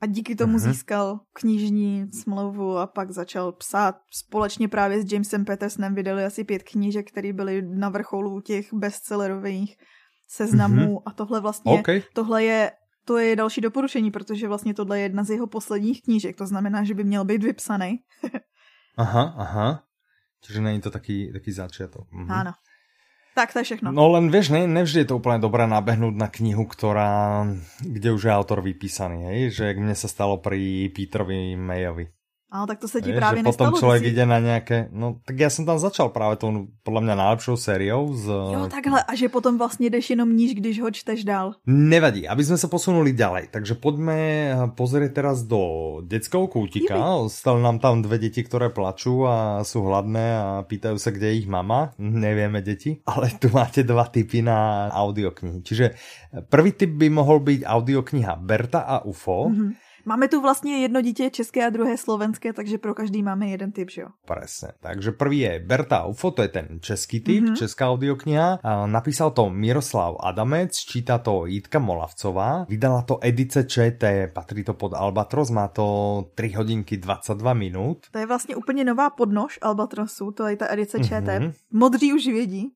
A 0.00 0.06
díky 0.06 0.34
tomu 0.34 0.56
uh-huh. 0.56 0.68
získal 0.72 1.20
knižní 1.32 2.06
smlouvu 2.22 2.78
a 2.78 2.86
pak 2.86 3.10
začal 3.10 3.52
psát. 3.52 3.96
Společně 4.10 4.68
právě 4.68 5.02
s 5.02 5.12
Jamesem 5.12 5.44
Petersonem 5.44 5.94
vydali 5.94 6.24
asi 6.24 6.44
pět 6.44 6.62
knížek, 6.62 7.08
které 7.08 7.32
byly 7.32 7.62
na 7.62 7.88
vrcholu 7.88 8.40
těch 8.40 8.74
bestsellerových 8.74 9.76
seznamů 10.28 10.96
uh-huh. 10.96 11.02
a 11.06 11.12
tohle 11.12 11.40
vlastně, 11.40 11.72
okay. 11.72 12.02
tohle 12.14 12.44
je 12.44 12.72
to 13.04 13.18
je 13.18 13.36
další 13.36 13.60
doporučení, 13.60 14.10
protože 14.10 14.48
vlastně 14.48 14.74
tohle 14.74 14.98
je 14.98 15.02
jedna 15.02 15.24
z 15.24 15.30
jeho 15.30 15.46
posledních 15.46 16.02
knížek, 16.02 16.36
to 16.36 16.46
znamená, 16.46 16.84
že 16.84 16.94
by 16.94 17.04
měl 17.04 17.24
být 17.24 17.42
vypsaný. 17.42 18.00
aha, 18.96 19.34
aha. 19.36 19.82
Čiže 20.42 20.60
není 20.60 20.80
to 20.80 20.90
taký, 20.90 21.32
taký 21.32 21.52
začiatok. 21.52 22.10
Mhm. 22.12 22.30
Áno. 22.30 22.52
Tak 23.32 23.52
to 23.52 23.58
je 23.58 23.64
všechno. 23.64 23.96
No 23.96 24.12
len 24.12 24.28
vieš, 24.28 24.52
ne, 24.52 24.68
nevždy 24.68 25.04
je 25.04 25.08
to 25.08 25.16
úplne 25.16 25.40
dobré 25.40 25.64
nabehnúť 25.64 26.12
na 26.12 26.28
knihu, 26.28 26.68
ktorá, 26.68 27.48
kde 27.80 28.12
už 28.12 28.28
je 28.28 28.32
autor 28.32 28.60
vypísaný, 28.60 29.24
hej? 29.24 29.38
že 29.56 29.72
jak 29.72 29.80
mne 29.80 29.96
sa 29.96 30.04
stalo 30.04 30.36
pri 30.36 30.92
Peterovi 30.92 31.56
Mayovi. 31.56 32.12
Ale 32.52 32.66
tak 32.66 32.78
to 32.78 32.88
se 32.88 33.00
ti 33.00 33.12
právě 33.12 33.38
že 33.38 33.42
nestalo. 33.42 33.70
Potom 33.70 33.80
člověk 33.80 34.04
jde 34.04 34.26
na 34.26 34.38
nějaké, 34.38 34.88
no 34.92 35.16
tak 35.24 35.38
já 35.38 35.50
jsem 35.50 35.64
tam 35.66 35.78
začal 35.78 36.08
právě 36.08 36.36
tou 36.36 36.66
podle 36.82 37.00
mě 37.00 37.16
nejlepšou 37.16 37.56
sériou. 37.56 38.14
Z... 38.14 38.26
Jo, 38.28 38.68
takhle, 38.70 39.02
a 39.02 39.14
že 39.14 39.28
potom 39.28 39.58
vlastně 39.58 39.90
jdeš 39.90 40.10
jenom 40.10 40.36
níž, 40.36 40.54
když 40.54 40.80
ho 40.80 40.90
čteš 40.90 41.24
dál. 41.24 41.54
Nevadí, 41.66 42.28
aby 42.28 42.44
jsme 42.44 42.58
se 42.58 42.68
posunuli 42.68 43.12
ďalej. 43.12 43.48
Takže 43.50 43.74
pojďme 43.74 44.16
pozrieť 44.76 45.12
teraz 45.12 45.42
do 45.48 45.60
detského 46.04 46.46
koutika. 46.46 46.94
Stali 47.28 47.62
nám 47.62 47.78
tam 47.78 48.02
dvě 48.02 48.18
děti, 48.18 48.44
které 48.44 48.68
plačú 48.68 49.24
a 49.26 49.64
jsou 49.64 49.82
hladné 49.82 50.38
a 50.40 50.62
pýtají 50.62 50.98
se, 50.98 51.12
kde 51.12 51.26
je 51.26 51.32
jich 51.32 51.48
mama. 51.48 51.96
Nevieme 51.98 52.62
děti, 52.62 53.00
ale 53.06 53.30
tu 53.38 53.48
máte 53.48 53.82
dva 53.82 54.04
typy 54.04 54.42
na 54.42 54.90
audioknihy. 54.92 55.62
Čiže 55.62 55.90
prvý 56.48 56.72
typ 56.72 56.90
by 56.90 57.08
mohl 57.08 57.40
být 57.40 57.64
audiokniha 57.64 58.36
Berta 58.36 58.80
a 58.80 59.04
UFO. 59.04 59.48
Mm-hmm 59.48 59.72
Máme 60.04 60.28
tu 60.28 60.40
vlastně 60.40 60.78
jedno 60.78 61.00
dítě 61.00 61.30
české 61.30 61.66
a 61.66 61.70
druhé 61.70 61.96
slovenské, 61.96 62.52
takže 62.52 62.78
pro 62.78 62.94
každý 62.94 63.22
máme 63.22 63.48
jeden 63.48 63.72
typ, 63.72 63.90
že 63.90 64.00
jo? 64.00 64.08
Presne. 64.26 64.72
Takže 64.80 65.12
prvý 65.12 65.38
je 65.38 65.60
Berta 65.66 66.04
UFO, 66.06 66.30
to 66.30 66.42
je 66.42 66.48
ten 66.48 66.66
český 66.80 67.20
typ, 67.20 67.44
mm-hmm. 67.44 67.56
česká 67.56 67.90
audiokniha. 67.90 68.58
Napísal 68.86 69.30
to 69.30 69.50
Miroslav 69.50 70.16
Adamec, 70.20 70.76
čítá 70.76 71.18
to 71.18 71.46
Jitka 71.46 71.78
Molavcová. 71.78 72.66
Vydala 72.68 73.02
to 73.02 73.18
edice 73.20 73.64
ČT, 73.64 74.32
patří 74.32 74.64
to 74.64 74.74
pod 74.74 74.94
Albatros, 74.94 75.50
má 75.50 75.68
to 75.68 76.24
3 76.34 76.48
hodinky 76.48 76.96
22 76.96 77.54
minut. 77.54 77.98
To 78.10 78.18
je 78.18 78.26
vlastně 78.26 78.56
úplně 78.56 78.84
nová 78.84 79.10
podnož 79.10 79.58
Albatrosu, 79.62 80.30
to 80.30 80.46
je 80.46 80.56
ta 80.56 80.72
edice 80.72 80.98
ČT. 80.98 81.42
Mm-hmm. 81.42 81.52
Modří 81.72 82.12
už 82.12 82.26
vědí. 82.26 82.72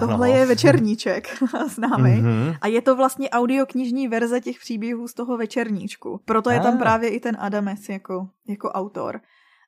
Tohle 0.00 0.30
je 0.30 0.46
večerníček 0.46 1.28
známý. 1.74 2.10
Mm-hmm. 2.10 2.56
A 2.60 2.66
je 2.66 2.82
to 2.82 2.96
vlastně 2.96 3.30
audioknižní 3.30 4.08
verze 4.08 4.40
těch 4.40 4.58
příběhů 4.58 5.08
z 5.08 5.14
toho 5.14 5.36
večerníčku. 5.36 6.20
Proto 6.24 6.50
je 6.50 6.60
tam 6.60 6.78
právě 6.78 7.08
i 7.08 7.20
ten 7.20 7.36
Adames 7.40 7.88
jako, 7.88 8.28
jako 8.48 8.68
autor. 8.68 9.20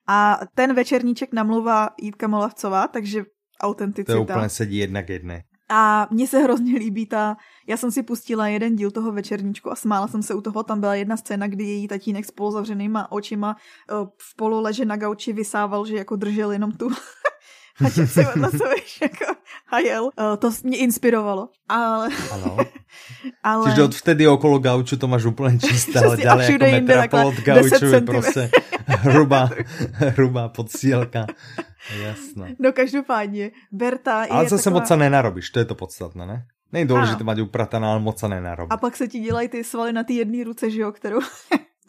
A 0.08 0.40
ten 0.54 0.74
večerníček 0.74 1.32
namluvá 1.32 1.88
Jitka 2.00 2.28
Molavcová, 2.28 2.88
takže 2.88 3.24
autenticita. 3.60 4.12
To 4.12 4.22
úplně 4.22 4.48
sedí 4.48 4.76
jedna 4.76 5.02
k 5.02 5.08
jedné. 5.08 5.42
A 5.68 6.08
mně 6.10 6.26
se 6.26 6.38
hrozně 6.38 6.78
líbí 6.78 7.06
ta, 7.06 7.36
já 7.66 7.76
jsem 7.76 7.90
si 7.90 8.02
pustila 8.02 8.48
jeden 8.48 8.76
díl 8.76 8.90
toho 8.90 9.12
večerníčku 9.12 9.72
a 9.72 9.76
smála 9.76 10.08
jsem 10.08 10.22
se 10.22 10.34
u 10.34 10.40
toho, 10.40 10.62
tam 10.62 10.80
byla 10.80 10.94
jedna 10.94 11.16
scéna, 11.16 11.46
kdy 11.46 11.64
její 11.64 11.88
tatínek 11.88 12.24
s 12.24 12.30
polozavřenýma 12.30 13.12
očima 13.12 13.56
eh, 13.90 13.94
v 14.18 14.36
polu 14.36 14.60
leže 14.60 14.84
na 14.84 14.96
gauči 14.96 15.32
vysával, 15.32 15.86
že 15.86 15.96
jako 15.96 16.16
držel 16.16 16.52
jenom 16.52 16.72
tu 16.72 16.88
a 17.84 17.90
tě 17.90 18.06
si 18.06 18.24
vedle 18.24 18.50
sebe 18.50 18.74
jako 19.02 19.24
hajel. 19.66 20.04
Uh, 20.04 20.36
to 20.38 20.50
mě 20.64 20.78
inspirovalo. 20.78 21.48
Ale... 21.68 22.08
Ano. 22.32 22.56
ale... 23.42 23.70
Čiže 23.70 23.82
od 23.82 23.94
vtedy 23.94 24.28
okolo 24.28 24.58
gauču 24.58 24.96
to 24.96 25.08
máš 25.08 25.24
úplně 25.24 25.58
čisté, 25.58 26.00
ale 26.00 26.16
ďalej 26.16 26.58
jako 26.60 26.86
metra 26.86 27.24
od 27.24 27.34
gauču 27.34 27.86
je 27.86 28.00
prostě 28.00 28.50
hrubá, 28.86 29.50
hrubá 29.92 30.48
podsílka. 30.48 31.26
Jasné. 32.02 32.54
No 32.58 32.72
každopádně, 32.72 33.50
Berta 33.72 34.22
je 34.22 34.28
Ale 34.28 34.48
zase 34.48 34.64
taková... 34.64 34.80
moc 34.80 34.88
se 34.88 34.96
nenarobíš, 34.96 35.50
to 35.50 35.58
je 35.58 35.64
to 35.64 35.74
podstatné, 35.74 36.26
ne? 36.26 36.46
Není 36.72 36.88
důležité 36.88 37.24
mít 37.24 37.40
uprataná, 37.40 37.90
ale 37.90 38.00
moc 38.00 38.20
se 38.20 38.28
nenarobí. 38.28 38.70
A 38.70 38.76
pak 38.76 38.96
se 38.96 39.08
ti 39.08 39.18
dělají 39.18 39.48
ty 39.48 39.64
svaly 39.64 39.92
na 39.92 40.04
ty 40.04 40.14
jedné 40.14 40.44
ruce, 40.44 40.70
že 40.70 40.80
jo, 40.80 40.92
kterou 40.92 41.20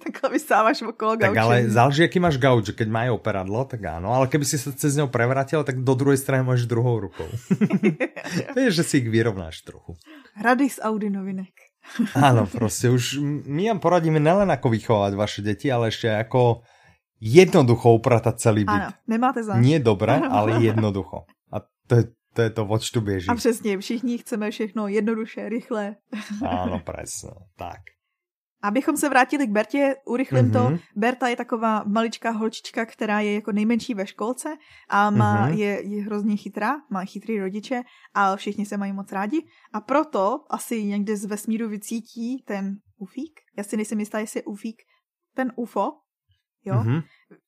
takhle 0.03 0.29
vysáváš 0.29 0.81
okolo 0.81 1.15
gauče. 1.15 1.35
Tak 1.35 1.43
ale 1.43 1.69
záleží, 1.69 2.01
jaký 2.01 2.19
máš 2.19 2.37
gauč, 2.37 2.69
keď 2.71 2.87
mají 2.87 3.09
operadlo, 3.09 3.65
tak 3.65 3.81
áno, 3.85 4.13
ale 4.13 4.27
keby 4.27 4.45
si 4.45 4.57
se 4.57 4.73
cez 4.73 4.95
něho 4.95 5.07
prevrátil, 5.07 5.63
tak 5.63 5.83
do 5.83 5.93
druhé 5.93 6.17
strany 6.17 6.43
máš 6.43 6.65
druhou 6.65 6.99
rukou. 6.99 7.27
Víš, 8.55 8.75
že 8.75 8.83
si 8.83 8.97
ich 8.97 9.09
vyrovnáš 9.09 9.61
trochu. 9.61 9.95
Rady 10.41 10.69
z 10.69 10.79
Audi 10.83 11.09
novinek. 11.09 11.53
Áno, 12.15 12.47
prostě 12.47 12.89
už 12.89 13.17
my 13.45 13.67
vám 13.67 13.79
poradíme 13.79 14.19
nelen 14.19 14.51
ako 14.51 14.69
vychovať 14.69 15.13
vaše 15.13 15.41
deti, 15.41 15.71
ale 15.71 15.87
ešte 15.87 16.11
ako 16.11 16.61
jednoducho 17.19 17.97
upratať 17.97 18.35
celý 18.37 18.63
byt. 18.67 18.83
Ano, 18.83 18.91
nemáte 19.07 19.41
za. 19.43 19.57
Nie 19.57 19.79
dobré, 19.79 20.19
ale 20.37 20.61
jednoducho. 20.61 21.25
A 21.51 21.63
to 21.87 21.93
je, 21.95 22.03
to 22.33 22.39
je 22.41 22.49
to, 22.49 22.61
oč 22.67 22.91
tu 22.91 23.01
běží. 23.01 23.29
A 23.29 23.35
přesně, 23.35 23.77
všichni 23.77 24.17
chceme 24.17 24.51
všechno 24.51 24.87
jednoduše, 24.87 25.49
rychle. 25.49 25.95
Áno, 26.43 26.79
presne. 26.83 27.31
Tak. 27.57 27.96
Abychom 28.61 28.97
se 28.97 29.09
vrátili 29.09 29.47
k 29.47 29.51
Bertě, 29.51 29.95
urychlím 30.05 30.45
mm-hmm. 30.45 30.53
to. 30.53 30.69
Mhm. 30.69 30.79
Berta 30.95 31.27
je 31.27 31.35
taková 31.35 31.83
maličká 31.83 32.31
holčička, 32.31 32.85
která 32.85 33.19
je 33.19 33.33
jako 33.33 33.51
nejmenší 33.51 33.93
ve 33.93 34.07
školce 34.07 34.57
a 34.89 35.09
má, 35.09 35.49
mm-hmm. 35.49 35.57
je, 35.57 35.87
je 35.87 36.03
hrozně 36.03 36.35
chytrá, 36.35 36.75
má 36.89 37.05
chytrý 37.05 37.39
rodiče 37.39 37.81
a 38.13 38.35
všichni 38.35 38.65
se 38.65 38.77
mají 38.77 38.93
moc 38.93 39.11
rádi. 39.11 39.45
A 39.73 39.81
proto 39.81 40.39
asi 40.49 40.83
někde 40.83 41.17
z 41.17 41.25
vesmíru 41.25 41.69
vycítí 41.69 42.43
ten 42.45 42.77
ufík, 42.97 43.39
já 43.57 43.63
si 43.63 43.77
nejsem 43.77 43.99
jistá, 43.99 44.19
jestli 44.19 44.39
je 44.39 44.43
ufík, 44.43 44.81
ten 45.35 45.51
UFO, 45.55 45.91
jo, 46.65 46.75
mm-hmm. 46.75 47.03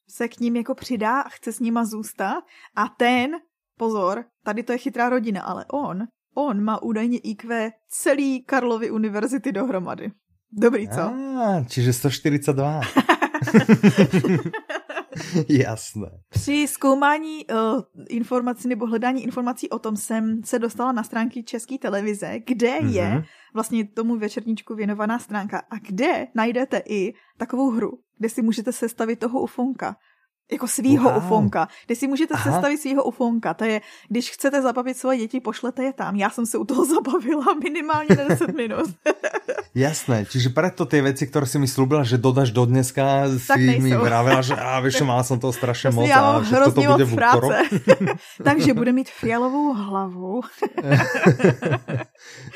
se 0.09 0.27
k 0.27 0.39
ním 0.39 0.55
jako 0.55 0.75
přidá 0.75 1.21
a 1.21 1.29
chce 1.29 1.51
s 1.51 1.59
nima 1.59 1.85
zůstat 1.85 2.43
a 2.75 2.89
ten, 2.89 3.31
pozor, 3.77 4.25
tady 4.43 4.63
to 4.63 4.71
je 4.71 4.77
chytrá 4.77 5.09
rodina, 5.09 5.41
ale 5.41 5.65
on, 5.73 6.07
on 6.35 6.63
má 6.63 6.81
údajně 6.81 7.17
IQ 7.17 7.71
celý 7.87 8.43
Karlovy 8.43 8.91
univerzity 8.91 9.51
dohromady. 9.51 10.11
Dobrý, 10.51 10.89
co? 10.89 11.01
Ah, 11.01 11.63
čiže 11.67 11.93
142. 11.93 12.81
Jasné. 15.49 16.07
Při 16.29 16.67
zkoumání 16.67 17.45
uh, 17.45 17.81
informací 18.09 18.67
nebo 18.67 18.85
hledání 18.85 19.23
informací 19.23 19.69
o 19.69 19.79
tom 19.79 19.97
jsem 19.97 20.43
se 20.43 20.59
dostala 20.59 20.91
na 20.91 21.03
stránky 21.03 21.43
České 21.43 21.77
televize, 21.77 22.39
kde 22.47 22.67
mm-hmm. 22.67 22.91
je 22.91 23.23
vlastně 23.53 23.87
tomu 23.87 24.17
večerníčku 24.17 24.75
věnovaná 24.75 25.19
stránka 25.19 25.59
a 25.59 25.77
kde 25.87 26.27
najdete 26.35 26.81
i 26.89 27.13
takovou 27.37 27.71
hru, 27.71 27.91
kde 28.17 28.29
si 28.29 28.41
můžete 28.41 28.71
sestavit 28.71 29.19
toho 29.19 29.41
ufonka 29.41 29.95
jako 30.51 30.67
svýho 30.67 31.09
wow. 31.09 31.17
ufonka, 31.17 31.67
kde 31.85 31.95
si 31.95 32.07
můžete 32.07 32.33
Aha. 32.33 32.51
sestavit 32.51 32.81
svýho 32.81 33.03
ufonka. 33.03 33.53
To 33.53 33.63
je, 33.63 33.81
když 34.09 34.31
chcete 34.31 34.61
zabavit 34.61 34.97
svoje 34.97 35.17
děti, 35.17 35.39
pošlete 35.39 35.83
je 35.83 35.93
tam. 35.93 36.15
Já 36.15 36.29
jsem 36.29 36.45
se 36.45 36.57
u 36.57 36.65
toho 36.65 36.85
zabavila 36.95 37.53
minimálně 37.63 38.15
na 38.15 38.23
10 38.27 38.55
minut. 38.55 38.89
Jasné, 39.75 40.25
čiže 40.25 40.49
preto 40.49 40.85
ty 40.85 41.01
věci, 41.01 41.27
které 41.27 41.45
si 41.45 41.59
mi 41.59 41.67
slúbila, 41.67 42.03
že 42.03 42.17
dodáš 42.17 42.51
do 42.51 42.65
dneska, 42.65 43.29
si 43.37 43.79
mi 43.79 43.95
vravila, 43.95 44.41
že 44.41 44.55
a 44.55 44.79
víš, 44.79 45.01
mala 45.01 45.23
jsem 45.23 45.39
toho 45.39 45.53
strašně 45.53 45.89
moc 45.89 46.09
já 46.09 46.19
a 46.19 46.43
že 46.43 46.55
toto 46.55 46.81
bude 46.81 47.05
v 47.05 47.15
práce. 47.15 47.61
Takže 48.43 48.73
bude 48.73 48.91
mít 48.91 49.09
fialovou 49.09 49.73
hlavu. 49.73 50.41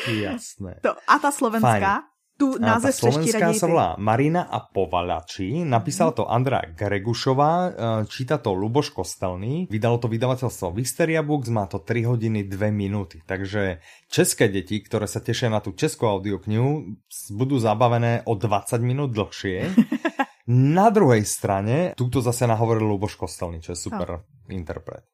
Jasné. 0.07 0.75
To, 0.81 0.95
a 1.07 1.19
ta 1.19 1.31
slovenská? 1.31 1.79
Fajn 1.79 2.12
tu 2.43 2.59
název 2.59 2.91
slovenská 2.91 3.55
sa 3.55 3.67
volá 3.71 3.89
Marina 3.95 4.51
a 4.51 4.59
Povalači. 4.59 5.63
Napísal 5.63 6.11
to 6.11 6.27
Andra 6.27 6.59
Gregušová, 6.75 7.53
e, 7.55 7.69
číta 8.11 8.35
to 8.35 8.51
Luboš 8.51 8.91
Kostelný. 8.91 9.71
Vydalo 9.71 9.95
to 9.95 10.11
vydavateľstvo 10.11 10.75
Visteria 10.75 11.23
Books, 11.23 11.47
má 11.47 11.71
to 11.71 11.79
3 11.79 12.03
hodiny 12.03 12.43
2 12.43 12.67
minúty. 12.75 13.23
Takže 13.23 13.79
české 14.11 14.51
deti, 14.51 14.83
ktoré 14.83 15.07
sa 15.07 15.23
tešia 15.23 15.47
na 15.47 15.63
tú 15.63 15.71
českú 15.71 16.11
audioknihu, 16.11 16.99
budú 17.31 17.55
zabavené 17.63 18.27
o 18.27 18.35
20 18.35 18.75
minút 18.83 19.15
dlhšie. 19.15 19.71
Na 20.51 20.91
druhej 20.91 21.23
strane, 21.23 21.95
túto 21.95 22.19
zase 22.19 22.43
nahovoril 22.43 22.83
Luboš 22.83 23.15
Kostelný, 23.15 23.63
čo 23.63 23.71
je 23.71 23.79
super 23.79 24.19
no. 24.19 24.51
interpret. 24.51 25.07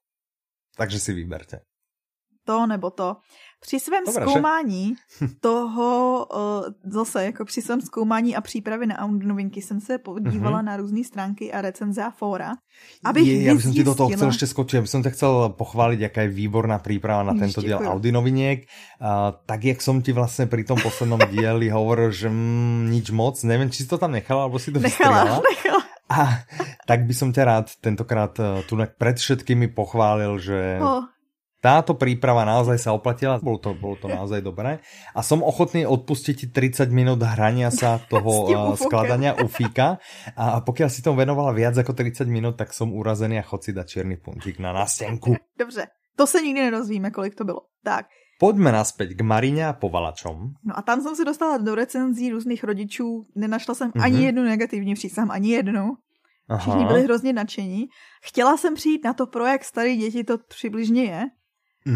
Takže 0.73 0.97
si 0.97 1.13
vyberte. 1.13 1.69
To 2.49 2.65
nebo 2.65 2.89
to. 2.89 3.21
Při 3.61 3.79
svém 3.79 4.03
Dobre, 4.05 4.25
zkoumání 4.25 4.95
že? 5.19 5.27
toho, 5.41 6.25
uh, 6.33 6.91
zase 6.91 7.25
jako 7.25 7.45
při 7.45 7.61
svém 7.61 7.81
zkoumání 7.81 8.35
a 8.35 8.41
přípravě 8.41 8.87
na 8.87 9.07
novinky 9.07 9.61
jsem 9.61 9.81
se 9.81 9.97
podívala 9.97 10.61
uh-huh. 10.61 10.65
na 10.65 10.77
různé 10.77 11.03
stránky 11.03 11.51
a 11.51 11.61
recenze 11.61 12.03
a 12.03 12.11
fóra, 12.11 12.55
abych 13.05 13.27
je, 13.27 13.43
Já 13.43 13.55
bych 13.55 13.73
ti 13.73 13.83
do 13.83 13.95
toho 13.95 14.09
chcel 14.09 14.27
ještě 14.27 14.47
skočit, 14.47 14.73
já 14.73 14.81
bych 14.81 15.03
tě 15.03 15.09
chcel 15.09 15.49
pochválit, 15.49 15.99
jaká 15.99 16.21
je 16.21 16.27
výborná 16.27 16.79
příprava 16.79 17.23
na 17.23 17.33
tento 17.33 17.61
díl 17.61 17.77
Audi 17.77 18.11
noviniek. 18.11 18.59
Uh, 19.01 19.07
tak, 19.45 19.63
jak 19.63 19.81
jsem 19.81 20.01
ti 20.01 20.11
vlastně 20.11 20.45
při 20.45 20.63
tom 20.63 20.77
poslednom 20.83 21.19
díli 21.31 21.69
hovoril, 21.69 22.11
že 22.11 22.29
mm, 22.29 22.87
nič 22.91 23.11
moc, 23.11 23.43
nevím, 23.43 23.69
či 23.69 23.83
jsi 23.83 23.89
to 23.89 23.97
tam 23.97 24.11
nechala, 24.11 24.43
alebo 24.43 24.59
si 24.59 24.71
to 24.71 24.79
nechala, 24.79 25.23
nechala. 25.49 25.83
A 26.09 26.41
tak 26.89 27.05
by 27.05 27.13
som 27.13 27.29
ťa 27.29 27.43
rád 27.45 27.69
tentokrát 27.85 28.33
uh, 28.41 28.65
tu 28.65 28.73
pred 28.97 29.13
všetkými 29.13 29.69
pochválil, 29.77 30.41
že 30.41 30.81
oh 30.81 31.05
táto 31.59 31.91
príprava 31.99 32.47
naozaj 32.47 32.79
sa 32.79 32.95
oplatila, 32.95 33.35
bolo 33.43 33.59
to, 33.59 33.75
bolo 33.75 33.99
to 33.99 34.07
naozaj 34.07 34.39
dobré. 34.39 34.79
A 35.11 35.19
som 35.19 35.43
ochotný 35.43 35.83
odpustiť 35.83 36.35
ti 36.35 36.47
30 36.47 36.87
minút 36.87 37.19
hrania 37.19 37.67
sa 37.67 37.99
toho 38.13 38.31
uh, 38.47 38.79
skladania 38.79 39.35
ufíka. 39.35 39.99
A 40.39 40.63
pokiaľ 40.63 40.89
si 40.89 41.03
tomu 41.03 41.19
venovala 41.19 41.51
viac 41.51 41.75
ako 41.75 41.91
30 41.91 42.31
minút, 42.31 42.55
tak 42.55 42.71
som 42.71 42.95
urazený 42.95 43.43
a 43.43 43.45
chod 43.45 43.67
si 43.67 43.75
dať 43.75 43.85
čierny 43.85 44.15
puntík 44.15 44.59
na 44.63 44.71
nástenku. 44.71 45.35
Dobře, 45.59 45.87
to 46.15 46.27
se 46.27 46.41
nikdy 46.41 46.61
nerozvíme, 46.61 47.11
kolik 47.11 47.35
to 47.35 47.43
bylo. 47.43 47.61
Tak. 47.83 48.07
Pojďme 48.39 48.71
naspäť 48.71 49.19
k 49.19 49.21
Marině 49.21 49.67
a 49.67 49.73
Povalačom. 49.75 50.63
No 50.63 50.71
a 50.77 50.81
tam 50.81 51.01
jsem 51.01 51.15
se 51.15 51.25
dostala 51.25 51.57
do 51.57 51.75
recenzí 51.75 52.31
různých 52.31 52.63
rodičů. 52.63 53.27
Nenašla 53.35 53.75
jsem 53.75 53.91
mm-hmm. 53.91 54.03
ani 54.03 54.25
jednu 54.25 54.43
negativní 54.43 54.93
přísám, 54.95 55.31
ani 55.31 55.49
jednu. 55.51 55.99
Všichni 56.57 56.85
byli 56.85 57.03
hrozně 57.03 57.33
nadšení. 57.33 57.87
Chtěla 58.23 58.57
jsem 58.57 58.75
přijít 58.75 59.05
na 59.05 59.13
to, 59.13 59.27
pro 59.27 59.45
jak 59.45 59.63
starý 59.63 59.97
děti 59.97 60.23
to 60.23 60.37
přibližně 60.37 61.03
je. 61.03 61.25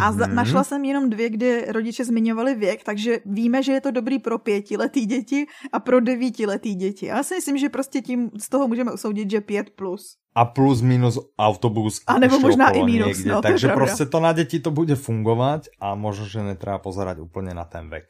A 0.01 0.11
mm-hmm. 0.11 0.33
našla 0.33 0.63
jsem 0.63 0.85
jenom 0.85 1.09
dvě, 1.09 1.29
kde 1.29 1.71
rodiče 1.71 2.05
zmiňovali 2.05 2.55
věk, 2.55 2.83
takže 2.83 3.19
víme, 3.25 3.63
že 3.63 3.71
je 3.71 3.81
to 3.81 3.91
dobrý 3.91 4.19
pro 4.19 4.37
pětiletý 4.37 5.05
děti 5.05 5.45
a 5.73 5.79
pro 5.79 5.99
devítiletý 5.99 6.75
děti. 6.75 7.05
Já 7.05 7.23
si 7.23 7.35
myslím, 7.35 7.57
že 7.57 7.69
prostě 7.69 8.01
tím 8.01 8.31
z 8.37 8.49
toho 8.49 8.67
můžeme 8.67 8.91
usoudit, 8.91 9.31
že 9.31 9.41
pět 9.41 9.69
plus. 9.69 10.17
A 10.35 10.45
plus 10.45 10.81
minus 10.81 11.19
autobus. 11.39 12.01
A 12.07 12.19
nebo 12.19 12.39
možná 12.39 12.69
i 12.69 12.83
minus. 12.83 13.17
Někde. 13.17 13.31
No, 13.31 13.41
takže 13.41 13.67
to 13.67 13.73
prostě 13.73 14.05
to 14.05 14.19
na 14.19 14.33
děti 14.33 14.59
to 14.59 14.71
bude 14.71 14.95
fungovat 14.95 15.61
a 15.79 15.95
možná, 15.95 16.25
že 16.25 16.43
netreba 16.43 16.77
pozerať 16.77 17.19
úplně 17.19 17.53
na 17.53 17.65
ten 17.65 17.89
věk. 17.89 18.05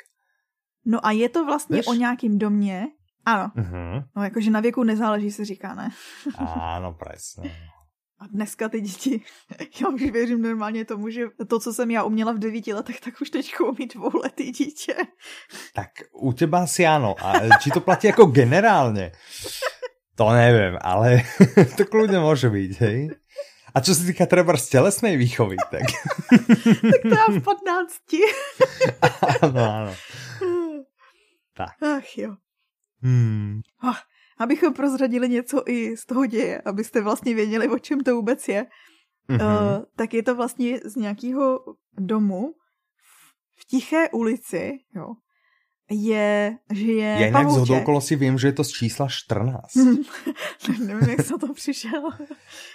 No 0.85 1.05
a 1.05 1.11
je 1.11 1.29
to 1.29 1.45
vlastně 1.45 1.77
Víš? 1.77 1.87
o 1.87 1.93
nějakým 1.93 2.37
domě, 2.37 2.87
ano. 3.25 3.51
Uh-huh. 3.57 4.03
No 4.15 4.23
jakože 4.23 4.51
na 4.51 4.59
věku 4.59 4.83
nezáleží, 4.83 5.31
se 5.31 5.45
říká, 5.45 5.75
ne? 5.75 5.89
Ano, 6.37 6.97
přesně. 6.99 7.55
A 8.23 8.27
dneska 8.27 8.69
ty 8.69 8.81
děti, 8.81 9.21
já 9.81 9.87
už 9.87 10.01
věřím 10.01 10.41
normálně 10.41 10.85
tomu, 10.85 11.09
že 11.09 11.25
to, 11.47 11.59
co 11.59 11.73
jsem 11.73 11.91
já 11.91 12.03
uměla 12.03 12.31
v 12.31 12.39
devíti 12.39 12.73
letech, 12.73 13.01
tak 13.01 13.21
už 13.21 13.29
teď 13.29 13.59
umí 13.59 13.87
dvouletý 13.87 14.51
dítě. 14.51 14.95
Tak 15.73 15.89
u 16.13 16.33
těba 16.33 16.63
asi 16.63 16.85
ano. 16.85 17.15
A 17.25 17.57
či 17.57 17.69
to 17.69 17.81
platí 17.81 18.07
jako 18.07 18.25
generálně? 18.25 19.11
To 20.15 20.29
nevím, 20.29 20.79
ale 20.81 21.21
to 21.77 21.85
kludně 21.85 22.19
může 22.19 22.49
být, 22.49 22.81
hej? 22.81 23.09
A 23.75 23.81
co 23.81 23.95
se 23.95 24.05
týká 24.05 24.25
třeba 24.25 24.57
z 24.57 24.69
tělesné 24.69 25.17
výchovy, 25.17 25.55
tak... 25.71 25.81
tak 26.81 27.01
to 27.01 27.07
já 27.07 27.39
v 27.39 27.43
15. 27.43 27.93
ano, 29.41 29.75
ano. 29.75 29.93
Tak. 31.53 31.83
Ach 31.97 32.17
jo. 32.17 32.35
Hmm. 33.01 33.61
Oh, 33.83 33.95
abychom 34.37 34.73
prozradili 34.73 35.29
něco 35.29 35.63
i 35.67 35.97
z 35.97 36.05
toho 36.05 36.25
děje, 36.25 36.61
abyste 36.61 37.01
vlastně 37.01 37.35
věděli, 37.35 37.67
o 37.69 37.79
čem 37.79 37.99
to 37.99 38.15
vůbec 38.15 38.47
je, 38.47 38.65
mm-hmm. 39.29 39.77
uh, 39.77 39.83
tak 39.95 40.13
je 40.13 40.23
to 40.23 40.35
vlastně 40.35 40.79
z 40.85 40.95
nějakého 40.95 41.59
domu 41.99 42.53
v 43.59 43.65
tiché 43.65 44.09
ulici, 44.09 44.71
jo, 44.95 45.13
je, 45.91 46.57
že 46.71 46.91
je 46.91 47.09
Já 47.19 47.25
jinak 47.25 47.49
z 47.49 47.99
si 47.99 48.15
vím, 48.15 48.37
že 48.37 48.47
je 48.47 48.53
to 48.53 48.63
z 48.63 48.69
čísla 48.69 49.07
14. 49.09 49.75
Nevím, 50.79 51.09
jak 51.09 51.21
se 51.21 51.37
to 51.37 51.53
přišel. 51.53 52.01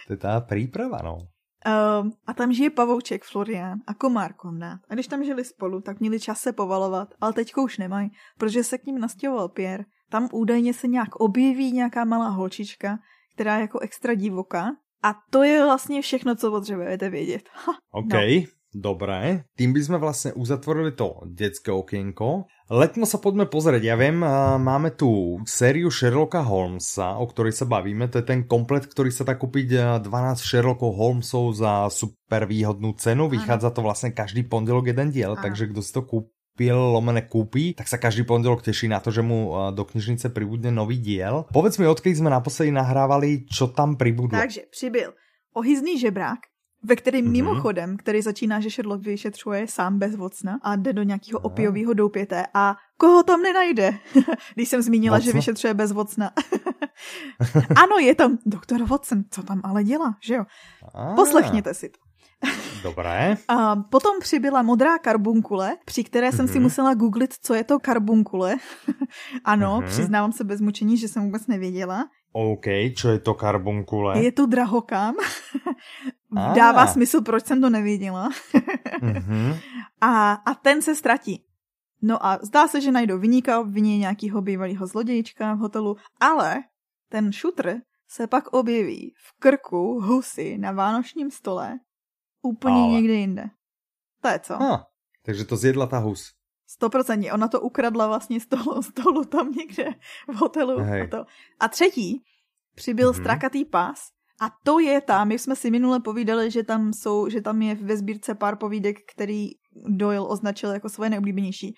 to 0.06 0.12
je 0.12 0.16
ta 0.16 0.40
příprava, 0.40 0.98
no. 1.04 1.18
Um, 1.66 2.12
a 2.26 2.34
tam 2.34 2.52
žije 2.52 2.70
pavouček 2.70 3.24
Florian 3.24 3.78
a 3.86 3.94
komár 3.94 4.32
Konrad. 4.32 4.80
A 4.88 4.94
když 4.94 5.06
tam 5.06 5.24
žili 5.24 5.44
spolu, 5.44 5.80
tak 5.80 6.00
měli 6.00 6.20
čas 6.20 6.40
se 6.40 6.52
povalovat, 6.52 7.14
ale 7.20 7.32
teďko 7.32 7.62
už 7.62 7.78
nemají, 7.78 8.10
protože 8.38 8.64
se 8.64 8.78
k 8.78 8.86
ním 8.86 8.98
nastěhoval 8.98 9.48
Pierre. 9.48 9.84
Tam 10.10 10.28
údajně 10.32 10.74
se 10.74 10.88
nějak 10.88 11.16
objeví 11.16 11.72
nějaká 11.72 12.04
malá 12.04 12.28
holčička, 12.28 12.98
která 13.34 13.56
je 13.56 13.60
jako 13.60 13.78
extra 13.78 14.14
divoká. 14.14 14.76
A 15.02 15.14
to 15.30 15.42
je 15.42 15.64
vlastně 15.64 16.02
všechno, 16.02 16.34
co 16.34 16.50
potřebujete 16.50 17.10
vědět. 17.10 17.42
Ha, 17.66 17.72
OK. 17.92 18.12
No. 18.12 18.58
Dobre, 18.68 19.48
tým 19.56 19.72
by 19.72 19.80
sme 19.80 19.96
vlastne 19.96 20.36
uzatvorili 20.36 20.92
to 20.92 21.24
detské 21.24 21.72
okienko. 21.72 22.44
Letmo 22.68 23.08
sa 23.08 23.16
poďme 23.16 23.48
pozrieť. 23.48 23.80
Ja 23.80 23.96
viem, 23.96 24.20
máme 24.60 24.92
tu 24.92 25.40
sériu 25.48 25.88
Sherlocka 25.88 26.44
Holmesa, 26.44 27.16
o 27.16 27.24
ktorej 27.24 27.56
sa 27.56 27.64
bavíme. 27.64 28.12
To 28.12 28.20
je 28.20 28.28
ten 28.28 28.44
komplet, 28.44 28.84
ktorý 28.84 29.08
sa 29.08 29.24
dá 29.24 29.40
kúpiť 29.40 30.04
12 30.04 30.04
Sherlockov 30.44 31.00
Holmesov 31.00 31.56
za 31.56 31.88
super 31.88 32.44
výhodnú 32.44 32.92
cenu. 33.00 33.32
Vychádza 33.32 33.72
to 33.72 33.80
vlastne 33.80 34.12
každý 34.12 34.44
pondelok 34.44 34.92
jeden 34.92 35.16
diel, 35.16 35.32
Aha. 35.32 35.48
takže 35.48 35.72
kdo 35.72 35.80
si 35.80 35.96
to 35.96 36.04
kúpil, 36.58 36.74
lomené 36.74 37.22
kúpi, 37.22 37.70
tak 37.70 37.86
sa 37.86 38.02
každý 38.02 38.26
pondelok 38.26 38.66
teší 38.66 38.90
na 38.90 38.98
to, 38.98 39.14
že 39.14 39.22
mu 39.22 39.54
do 39.70 39.86
knižnice 39.86 40.34
pribudne 40.34 40.74
nový 40.74 40.98
diel. 40.98 41.46
Povedz 41.54 41.78
mi, 41.78 41.86
odkedy 41.86 42.18
sme 42.18 42.34
naposledy 42.34 42.74
nahrávali, 42.74 43.46
čo 43.46 43.70
tam 43.70 43.94
pribudlo. 43.94 44.34
Takže 44.34 44.66
přibyl 44.66 45.14
ohyzný 45.54 46.02
žebrák, 46.02 46.50
ve 46.82 46.96
kterým 46.98 47.30
mm-hmm. 47.30 47.30
mimochodem, 47.30 47.96
který 47.96 48.22
začíná, 48.22 48.58
že 48.58 48.70
Sherlock 48.74 49.06
vyšetřuje 49.06 49.70
sám 49.70 49.98
bez 49.98 50.18
vocna 50.18 50.58
a 50.62 50.76
jde 50.76 50.92
do 50.92 51.02
nějakého 51.02 51.38
opiového 51.38 51.94
doupěte 51.94 52.46
a 52.54 52.74
koho 52.98 53.22
tam 53.22 53.42
nenajde, 53.42 53.94
když 54.54 54.68
jsem 54.68 54.82
zmínila, 54.82 55.18
Vocna? 55.18 55.24
že 55.24 55.32
vyšetřuje 55.32 55.74
bez 55.74 55.92
vocna. 55.92 56.30
ano, 57.82 58.02
je 58.02 58.14
tam 58.14 58.38
doktor 58.46 58.82
Watson, 58.82 59.30
co 59.30 59.42
tam 59.42 59.60
ale 59.64 59.84
dělá, 59.84 60.18
že 60.22 60.34
jo? 60.34 60.44
A. 60.94 61.14
Poslechněte 61.22 61.74
si 61.74 61.88
to. 61.88 62.07
Dobré. 62.82 63.36
A 63.48 63.76
potom 63.76 64.20
přibyla 64.20 64.62
modrá 64.62 64.98
karbunkule, 64.98 65.76
při 65.84 66.04
které 66.04 66.32
jsem 66.32 66.46
mm-hmm. 66.46 66.52
si 66.52 66.58
mhm. 66.58 66.62
musela 66.62 66.94
googlit, 66.94 67.34
co 67.42 67.54
je 67.54 67.64
to 67.64 67.78
karbunkule. 67.78 68.56
ano, 69.44 69.80
mm-hmm. 69.80 69.88
přiznávám 69.88 70.32
se 70.32 70.44
bez 70.44 70.60
mučení, 70.60 70.96
že 70.96 71.08
jsem 71.08 71.22
vůbec 71.22 71.46
nevěděla. 71.46 72.04
OK, 72.32 72.64
čo 72.96 73.08
je 73.08 73.18
to 73.18 73.34
karbunkule? 73.34 74.22
Je 74.22 74.32
to 74.32 74.46
drahokam. 74.46 75.14
ah. 76.36 76.54
Dává 76.54 76.86
smysl, 76.86 77.20
proč 77.20 77.46
jsem 77.46 77.60
to 77.60 77.70
nevěděla. 77.70 78.28
mm-hmm. 79.00 79.56
a, 80.00 80.32
a 80.32 80.54
ten 80.54 80.82
se 80.82 80.94
ztratí. 80.94 81.44
No 82.02 82.26
a 82.26 82.38
zdá 82.42 82.68
se, 82.68 82.80
že 82.80 82.92
najdou 82.92 83.18
vyníka, 83.18 83.60
obviní 83.60 83.98
nějakého 83.98 84.42
bývalého 84.42 84.86
zlodějčka 84.86 85.54
v 85.54 85.58
hotelu, 85.58 85.96
ale 86.20 86.62
ten 87.08 87.32
šutr 87.32 87.74
se 88.08 88.26
pak 88.26 88.46
objeví 88.46 89.14
v 89.16 89.38
krku 89.38 90.00
husy 90.00 90.58
na 90.58 90.72
vánočním 90.72 91.30
stole 91.30 91.78
úplně 92.48 92.74
ale. 92.74 92.92
někde 92.92 93.14
jinde. 93.14 93.44
To 94.22 94.28
je 94.28 94.38
co? 94.38 94.62
Ah, 94.62 94.84
takže 95.24 95.44
to 95.44 95.56
zjedla 95.56 95.86
ta 95.86 95.98
hus. 95.98 96.32
Stoprocentně. 96.66 97.32
Ona 97.32 97.48
to 97.48 97.60
ukradla 97.60 98.06
vlastně 98.06 98.40
z 98.40 98.46
toho 98.46 98.82
stolu 98.82 99.24
tam 99.24 99.52
někde 99.52 99.84
v 100.28 100.34
hotelu. 100.34 100.78
Hej. 100.78 101.02
A, 101.02 101.06
to. 101.06 101.24
a 101.60 101.68
třetí 101.68 102.22
přibyl 102.74 103.12
mm-hmm. 103.12 103.20
strakatý 103.20 103.64
pás. 103.64 104.00
A 104.40 104.50
to 104.64 104.78
je 104.78 105.00
tam, 105.00 105.28
my 105.28 105.38
jsme 105.38 105.56
si 105.56 105.70
minule 105.70 106.00
povídali, 106.00 106.50
že 106.50 106.62
tam 106.62 106.92
jsou, 106.92 107.28
že 107.28 107.40
tam 107.40 107.62
je 107.62 107.74
ve 107.74 107.96
sbírce 107.96 108.34
pár 108.34 108.56
povídek, 108.56 108.96
který 109.12 109.48
Doyle 109.86 110.26
označil 110.26 110.70
jako 110.70 110.88
svoje 110.88 111.10
nejoblíbenější. 111.10 111.74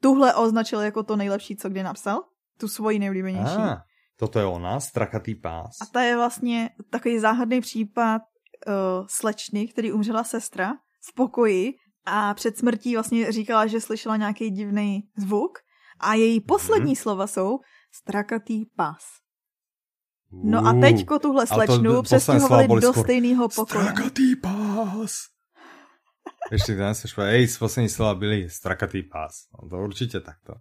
Tuhle 0.00 0.34
označil 0.34 0.80
jako 0.80 1.02
to 1.02 1.16
nejlepší, 1.16 1.56
co 1.56 1.68
kdy 1.68 1.82
napsal. 1.82 2.22
Tu 2.58 2.68
svoji 2.68 2.98
nejoblíbenější. 2.98 3.56
Ah, 3.58 3.76
toto 4.16 4.38
je 4.38 4.44
ona, 4.44 4.80
strakatý 4.80 5.34
pás. 5.34 5.70
A 5.82 5.86
to 5.92 5.98
je 5.98 6.16
vlastně 6.16 6.70
takový 6.90 7.18
záhadný 7.18 7.60
případ 7.60 8.22
uh, 8.66 9.06
slečny, 9.08 9.68
který 9.68 9.92
umřela 9.92 10.24
sestra 10.24 10.72
v 11.10 11.14
pokoji 11.14 11.72
a 12.06 12.34
před 12.34 12.58
smrtí 12.58 12.94
vlastně 12.94 13.32
říkala, 13.32 13.66
že 13.66 13.80
slyšela 13.80 14.16
nějaký 14.16 14.50
divný 14.50 15.08
zvuk 15.16 15.58
a 16.00 16.14
její 16.14 16.40
poslední 16.40 16.86
hmm. 16.86 16.96
slova 16.96 17.26
jsou 17.26 17.58
strakatý 17.92 18.64
pás. 18.76 19.04
No 20.42 20.66
a 20.66 20.72
teďko 20.80 21.18
tuhle 21.18 21.46
slečnu 21.46 22.02
přestěhovali 22.02 22.68
do 22.80 22.92
stejného 22.92 23.48
pokoje. 23.48 23.84
Strakatý 23.84 24.36
pás. 24.36 25.16
Ještě 26.52 26.76
ten 26.76 26.94
se 26.94 27.08
špatně, 27.08 27.30
ej, 27.30 27.48
poslední 27.58 27.88
slova 27.88 28.14
byly 28.14 28.50
strakatý 28.50 29.02
pás. 29.02 29.32
No 29.62 29.68
to 29.68 29.76
určitě 29.76 30.20
takto. 30.20 30.54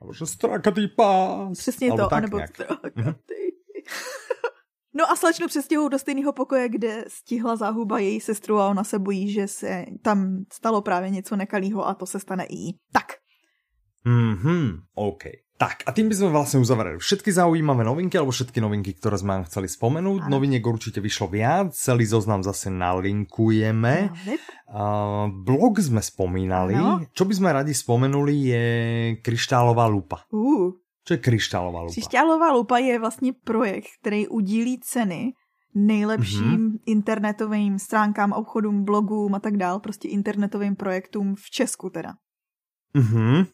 Alebo 0.00 0.12
že 0.12 0.26
strakatý 0.26 0.88
pás. 0.88 1.58
Přesně 1.58 1.90
Albo 1.90 2.02
to, 2.02 2.08
tak 2.08 2.18
anebo 2.18 2.40
strakatý. 2.48 3.34
No 4.96 5.10
a 5.10 5.16
slečnu 5.16 5.46
přestěhují 5.46 5.90
do 5.90 5.98
stejného 5.98 6.32
pokoje, 6.32 6.68
kde 6.68 7.04
stihla 7.08 7.56
záhuba 7.56 7.98
její 7.98 8.20
sestru 8.20 8.58
a 8.58 8.68
ona 8.68 8.84
se 8.84 8.98
bojí, 8.98 9.32
že 9.32 9.48
se 9.48 9.84
tam 10.02 10.44
stalo 10.52 10.82
právě 10.82 11.10
něco 11.10 11.36
nekalého 11.36 11.88
a 11.88 11.94
to 11.94 12.06
se 12.06 12.20
stane 12.20 12.44
i 12.44 12.56
jí. 12.56 12.78
Tak. 12.92 13.12
Mhm, 14.04 14.80
OK. 14.94 15.24
Tak 15.56 15.88
a 15.88 15.90
tým 15.96 16.12
by 16.12 16.14
sme 16.20 16.28
vlastne 16.36 16.60
uzavreli 16.60 17.00
všetky 17.00 17.32
zaujímavé 17.32 17.80
novinky, 17.80 18.20
alebo 18.20 18.28
všetky 18.28 18.60
novinky, 18.60 18.92
ktoré 18.92 19.16
sme 19.16 19.40
vám 19.40 19.48
chceli 19.48 19.72
spomenúť. 19.72 20.28
Ano. 20.28 20.36
Noviniek 20.36 20.60
určite 20.60 21.00
vyšlo 21.00 21.32
viac, 21.32 21.72
celý 21.72 22.04
zoznam 22.04 22.44
zase 22.44 22.68
nalinkujeme. 22.68 24.12
Uh, 24.68 25.32
blog 25.32 25.80
sme 25.80 26.04
spomínali. 26.04 26.76
Ano. 26.76 27.08
Čo 27.08 27.24
by 27.24 27.34
sme 27.40 27.56
radi 27.56 27.72
spomenuli 27.72 28.34
je 28.52 28.64
kryštálová 29.24 29.88
lupa. 29.88 30.28
Uh. 30.28 30.76
Co 31.06 31.14
je 31.14 31.18
kryštálová 31.18 31.80
lupa? 31.86 31.94
Kryštálová 31.94 32.52
lupa 32.52 32.78
je 32.78 32.98
vlastně 32.98 33.32
projekt, 33.32 34.02
který 34.02 34.28
udílí 34.28 34.80
ceny 34.82 35.32
nejlepším 35.76 36.58
mm-hmm. 36.58 36.78
internetovým 36.86 37.78
stránkám, 37.78 38.32
obchodům, 38.32 38.84
blogům 38.84 39.34
a 39.34 39.40
tak 39.40 39.56
dál, 39.56 39.80
prostě 39.80 40.08
internetovým 40.08 40.76
projektům 40.76 41.34
v 41.34 41.50
Česku 41.50 41.90
teda. 41.90 42.12
Mhm. 42.94 43.46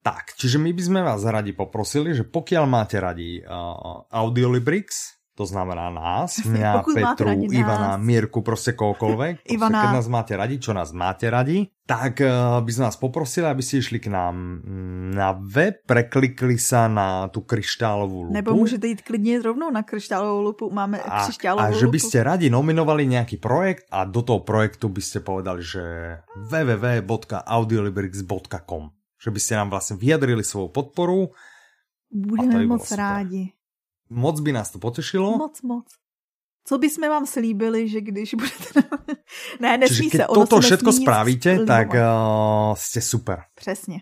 Tak, 0.00 0.32
čiže 0.40 0.56
my 0.56 0.72
by 0.72 0.82
sme 0.82 1.00
vás 1.04 1.20
radi 1.28 1.52
poprosili, 1.52 2.16
že 2.16 2.24
pokiaľ 2.24 2.64
máte 2.64 2.96
radi 2.96 3.44
uh, 3.44 4.00
Audiolibrix, 4.08 5.19
to 5.34 5.46
znamená 5.46 5.90
nás, 5.90 6.38
mňa, 6.44 6.82
Petru, 6.82 7.30
Ivana, 7.50 7.96
nás. 7.96 8.00
Mirku, 8.00 8.42
prostě 8.42 8.72
kohokoľvek. 8.72 9.36
Ivana. 9.56 9.82
Keď 9.82 9.92
nás 9.92 10.08
máte 10.08 10.36
radi, 10.36 10.58
čo 10.58 10.72
nás 10.72 10.92
máte 10.92 11.30
radi, 11.30 11.68
tak 11.86 12.20
uh, 12.22 12.60
by 12.62 12.70
sme 12.70 12.84
vás 12.86 12.96
poprosili, 13.02 13.50
aby 13.50 13.66
ste 13.66 13.82
išli 13.82 13.98
k 13.98 14.14
nám 14.14 14.62
na 15.10 15.34
web, 15.34 15.82
preklikli 15.90 16.54
sa 16.54 16.86
na 16.86 17.26
tu 17.34 17.42
kryštálovú 17.42 18.30
lupu. 18.30 18.34
Nebo 18.34 18.54
můžete 18.54 18.86
jít 18.86 19.02
klidně 19.02 19.42
rovnou 19.42 19.70
na 19.70 19.82
kryštálovou 19.82 20.42
lupu, 20.42 20.70
máme 20.70 21.02
a, 21.02 21.26
křišťálovou 21.26 21.66
A 21.66 21.74
že 21.74 21.86
by 21.90 21.98
ste 21.98 22.22
radi 22.22 22.50
nominovali 22.50 23.06
nejaký 23.10 23.42
projekt 23.42 23.90
a 23.90 24.06
do 24.06 24.22
toho 24.22 24.46
projektu 24.46 24.86
by 24.86 25.02
ste 25.02 25.18
povedali, 25.18 25.66
že 25.66 25.82
www.audiolibrix.com 26.36 28.94
že 29.20 29.28
by 29.28 29.36
ste 29.36 29.60
nám 29.60 29.68
vlastne 29.68 30.00
vyjadrili 30.00 30.40
svoju 30.40 30.72
podporu. 30.72 31.36
Budeme 32.08 32.64
moc 32.64 32.88
rádi. 32.88 33.52
Moc 34.10 34.40
by 34.40 34.52
nás 34.52 34.70
to 34.70 34.78
potešilo. 34.78 35.38
Moc, 35.38 35.62
moc. 35.62 35.86
Co 36.64 36.78
by 36.78 36.90
jsme 36.90 37.08
vám 37.08 37.26
slíbili, 37.26 37.88
že 37.88 38.00
když 38.00 38.34
budete... 38.34 38.88
ne, 39.60 39.78
nesmí 39.78 40.10
Čiže 40.10 40.18
se. 40.18 40.24
toto 40.34 40.60
všetko 40.60 40.92
spravíte, 40.92 41.64
tak 41.66 41.88
uh, 41.88 42.74
ste 42.76 43.00
super. 43.00 43.42
Přesně. 43.54 44.00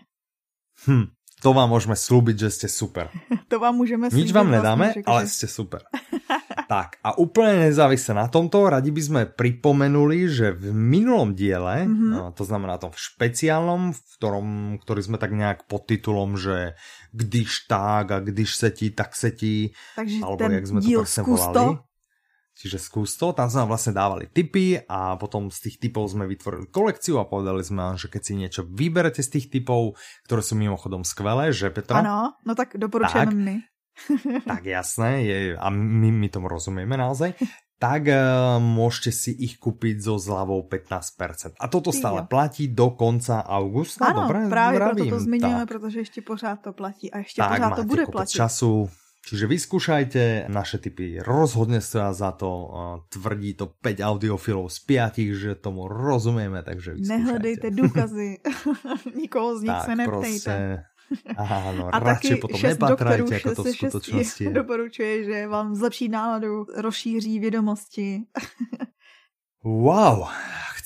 Hm, 0.87 1.05
to 1.41 1.53
vám 1.53 1.69
můžeme 1.69 1.95
slúbiť, 1.95 2.39
že 2.39 2.49
ste 2.49 2.67
super. 2.67 3.09
to 3.47 3.59
vám 3.59 3.75
můžeme 3.75 4.09
slíbit. 4.09 4.25
Nič 4.25 4.31
vám 4.31 4.51
nedáme, 4.51 4.85
vlastně, 4.85 5.03
ale 5.05 5.21
že... 5.23 5.29
ste 5.29 5.47
super. 5.47 5.81
tak 6.69 7.01
a 7.03 7.17
úplně 7.17 7.53
nezávisle 7.65 8.13
na 8.13 8.27
tomto, 8.29 8.69
radi 8.69 8.93
by 8.93 9.01
sme 9.01 9.21
pripomenuli, 9.25 10.29
že 10.29 10.53
v 10.53 10.69
minulom 10.69 11.33
diele, 11.33 11.89
mm 11.89 11.95
-hmm. 11.97 12.09
no, 12.13 12.31
to 12.31 12.45
znamená 12.45 12.77
tom 12.77 12.93
špeciálnom, 12.93 13.93
v 13.93 13.99
ktorom, 14.17 14.47
ktorý 14.85 15.01
sme 15.01 15.17
tak 15.17 15.33
nějak 15.33 15.65
pod 15.65 15.89
titulom, 15.89 16.37
že 16.37 16.77
když 17.11 17.65
tak 17.65 18.11
a 18.11 18.19
když 18.19 18.55
se 18.55 18.69
ti, 18.71 18.89
tak 18.93 19.15
se 19.15 19.31
ti, 19.31 19.73
Takže 19.95 20.17
alebo 20.21 20.43
jak 20.53 20.67
sme 20.67 20.81
to 20.81 20.89
prostě 20.93 21.21
volali. 21.21 21.77
Čiže 22.59 22.75
skús 22.75 23.15
to, 23.15 23.31
tam 23.31 23.47
sme 23.47 23.71
vlastne 23.71 23.95
dávali 23.95 24.27
tipy 24.27 24.75
a 24.83 25.15
potom 25.15 25.47
z 25.47 25.63
tých 25.63 25.79
typov 25.79 26.11
sme 26.11 26.27
vytvorili 26.27 26.67
kolekciu 26.67 27.15
a 27.15 27.23
povedali 27.23 27.63
sme, 27.63 27.95
že 27.95 28.11
keď 28.11 28.21
si 28.21 28.33
niečo 28.35 28.67
vyberete 28.67 29.23
z 29.23 29.29
tých 29.31 29.47
typov, 29.47 29.95
ktoré 30.27 30.43
sú 30.43 30.59
mimochodom 30.59 31.07
skvelé, 31.07 31.55
že 31.55 31.71
Petra? 31.71 32.03
Ano, 32.03 32.35
no 32.43 32.51
tak 32.59 32.75
doporučujeme 32.75 33.31
my. 33.31 33.55
Tak 34.45 34.65
jasné, 34.65 35.23
je, 35.23 35.37
a 35.57 35.67
my, 35.69 36.11
my 36.11 36.27
tomu 36.29 36.47
rozumieme 36.47 36.97
naozaj, 36.97 37.33
tak 37.79 38.11
uh, 38.11 38.59
môžete 38.59 39.11
si 39.15 39.31
ich 39.31 39.55
kúpiť 39.55 40.03
so 40.03 40.19
zľavou 40.19 40.67
15%. 40.67 41.55
A 41.55 41.65
toto 41.71 41.95
stále 41.95 42.27
platí 42.27 42.67
do 42.67 42.91
konca 42.91 43.39
augusta, 43.47 44.11
ano, 44.11 44.27
dobre? 44.27 44.49
právě 44.51 44.79
proto 44.79 45.05
to 45.05 45.19
zmiňujeme, 45.19 45.65
protože 45.65 45.99
ještě 45.99 46.21
pořád 46.21 46.59
to 46.61 46.73
platí 46.73 47.11
a 47.11 47.17
ještě 47.17 47.41
tak, 47.41 47.51
pořád 47.51 47.75
to 47.75 47.83
bude 47.83 48.05
platit. 48.05 48.35
času, 48.35 48.89
Čiže 49.19 49.45
vyskúšajte, 49.45 50.49
naše 50.49 50.79
typy 50.79 51.19
rozhodne 51.21 51.83
stoja 51.83 52.15
za 52.17 52.31
to, 52.33 52.49
tvrdí 53.13 53.53
to 53.53 53.67
5 53.77 54.01
audiofilov 54.01 54.73
z 54.73 54.79
5, 54.79 55.37
že 55.37 55.49
tomu 55.59 55.85
rozumieme, 55.85 56.63
takže 56.63 56.97
vyskúšajte. 56.97 57.13
Nehledejte 57.13 57.67
důkazy, 57.71 58.29
nikoho 59.21 59.59
z 59.59 59.61
nich 59.61 59.77
tak, 59.77 59.85
se 59.85 59.95
neptejte. 59.95 60.55
Áno, 61.37 61.89
a 61.89 61.97
radšej 61.97 62.37
potom 62.37 62.59
nepatrajte, 62.61 63.33
ako 63.41 63.49
to 63.55 63.63
v 63.63 63.71
skutočnosti 63.73 64.41
je. 64.45 64.53
Doporučuje, 64.61 65.13
že 65.25 65.37
vám 65.47 65.75
zlepší 65.75 66.09
náladu, 66.09 66.65
rozšíří 66.75 67.39
vědomosti. 67.39 68.23
wow, 69.63 70.29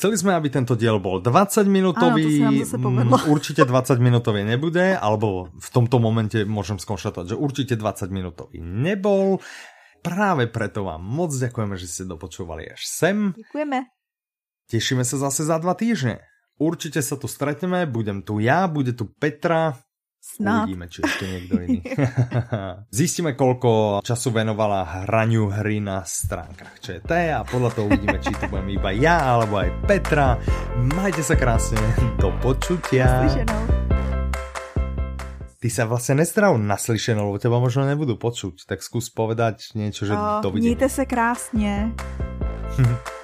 Chceli 0.03 0.19
sme, 0.19 0.36
aby 0.36 0.51
tento 0.51 0.76
diel 0.76 0.99
bol 0.99 1.24
20 1.24 1.63
minútový. 1.63 2.43
Áno, 2.43 3.24
určite 3.32 3.63
20 3.63 4.03
minútový 4.03 4.43
nebude, 4.43 4.99
alebo 4.99 5.47
v 5.55 5.69
tomto 5.71 5.95
momente 6.01 6.43
môžem 6.43 6.76
skonštatovať, 6.76 7.32
že 7.32 7.39
určite 7.39 7.74
20 7.80 8.11
minútový 8.11 8.59
nebol. 8.59 9.39
Práve 10.03 10.51
preto 10.51 10.84
vám 10.84 10.99
moc 10.99 11.32
ďakujeme, 11.32 11.80
že 11.80 11.88
ste 11.88 12.03
dopočúvali 12.03 12.67
až 12.67 12.84
sem. 12.84 13.32
Ďakujeme. 13.32 13.88
Tešíme 14.67 15.07
sa 15.07 15.15
zase 15.24 15.47
za 15.47 15.55
dva 15.63 15.71
týždne. 15.71 16.19
Určite 16.59 16.99
sa 16.99 17.15
tu 17.15 17.32
stretneme, 17.32 17.88
budem 17.88 18.28
tu 18.28 18.43
ja, 18.43 18.67
bude 18.67 18.91
tu 18.91 19.07
Petra, 19.07 19.80
Snad. 20.24 20.71
Uvidíme, 20.71 20.88
či 20.88 21.03
ešte 21.03 21.28
niekto 21.28 21.55
iný. 21.59 21.80
Zistíme, 22.95 23.36
koľko 23.36 23.99
času 23.99 24.32
venovala 24.32 25.03
hraniu 25.03 25.51
hry 25.51 25.84
na 25.84 26.07
stránkach 26.07 26.80
ČT 26.80 27.11
a 27.11 27.43
podľa 27.43 27.69
toho 27.76 27.91
uvidíme, 27.91 28.24
či 28.24 28.32
to 28.32 28.47
budem 28.47 28.71
iba 28.71 28.95
ja, 28.95 29.36
alebo 29.36 29.59
aj 29.59 29.84
Petra. 29.84 30.39
Majte 30.95 31.19
sa 31.19 31.36
krásne, 31.36 31.84
do 32.24 32.32
počutia. 32.39 33.28
Ty 35.59 35.67
sa 35.67 35.84
vlastne 35.84 36.24
nestaral 36.24 36.55
naslyšenou, 36.55 37.28
lebo 37.28 37.39
teba 37.43 37.59
možno 37.59 37.84
nebudú 37.84 38.15
počuť. 38.15 38.63
Tak 38.63 38.80
skús 38.80 39.11
povedať 39.11 39.76
niečo, 39.76 40.07
že 40.07 40.15
O, 40.15 40.39
dovidenia. 40.39 40.71
mějte 40.71 40.88
se 40.89 41.03
krásně. 41.05 41.91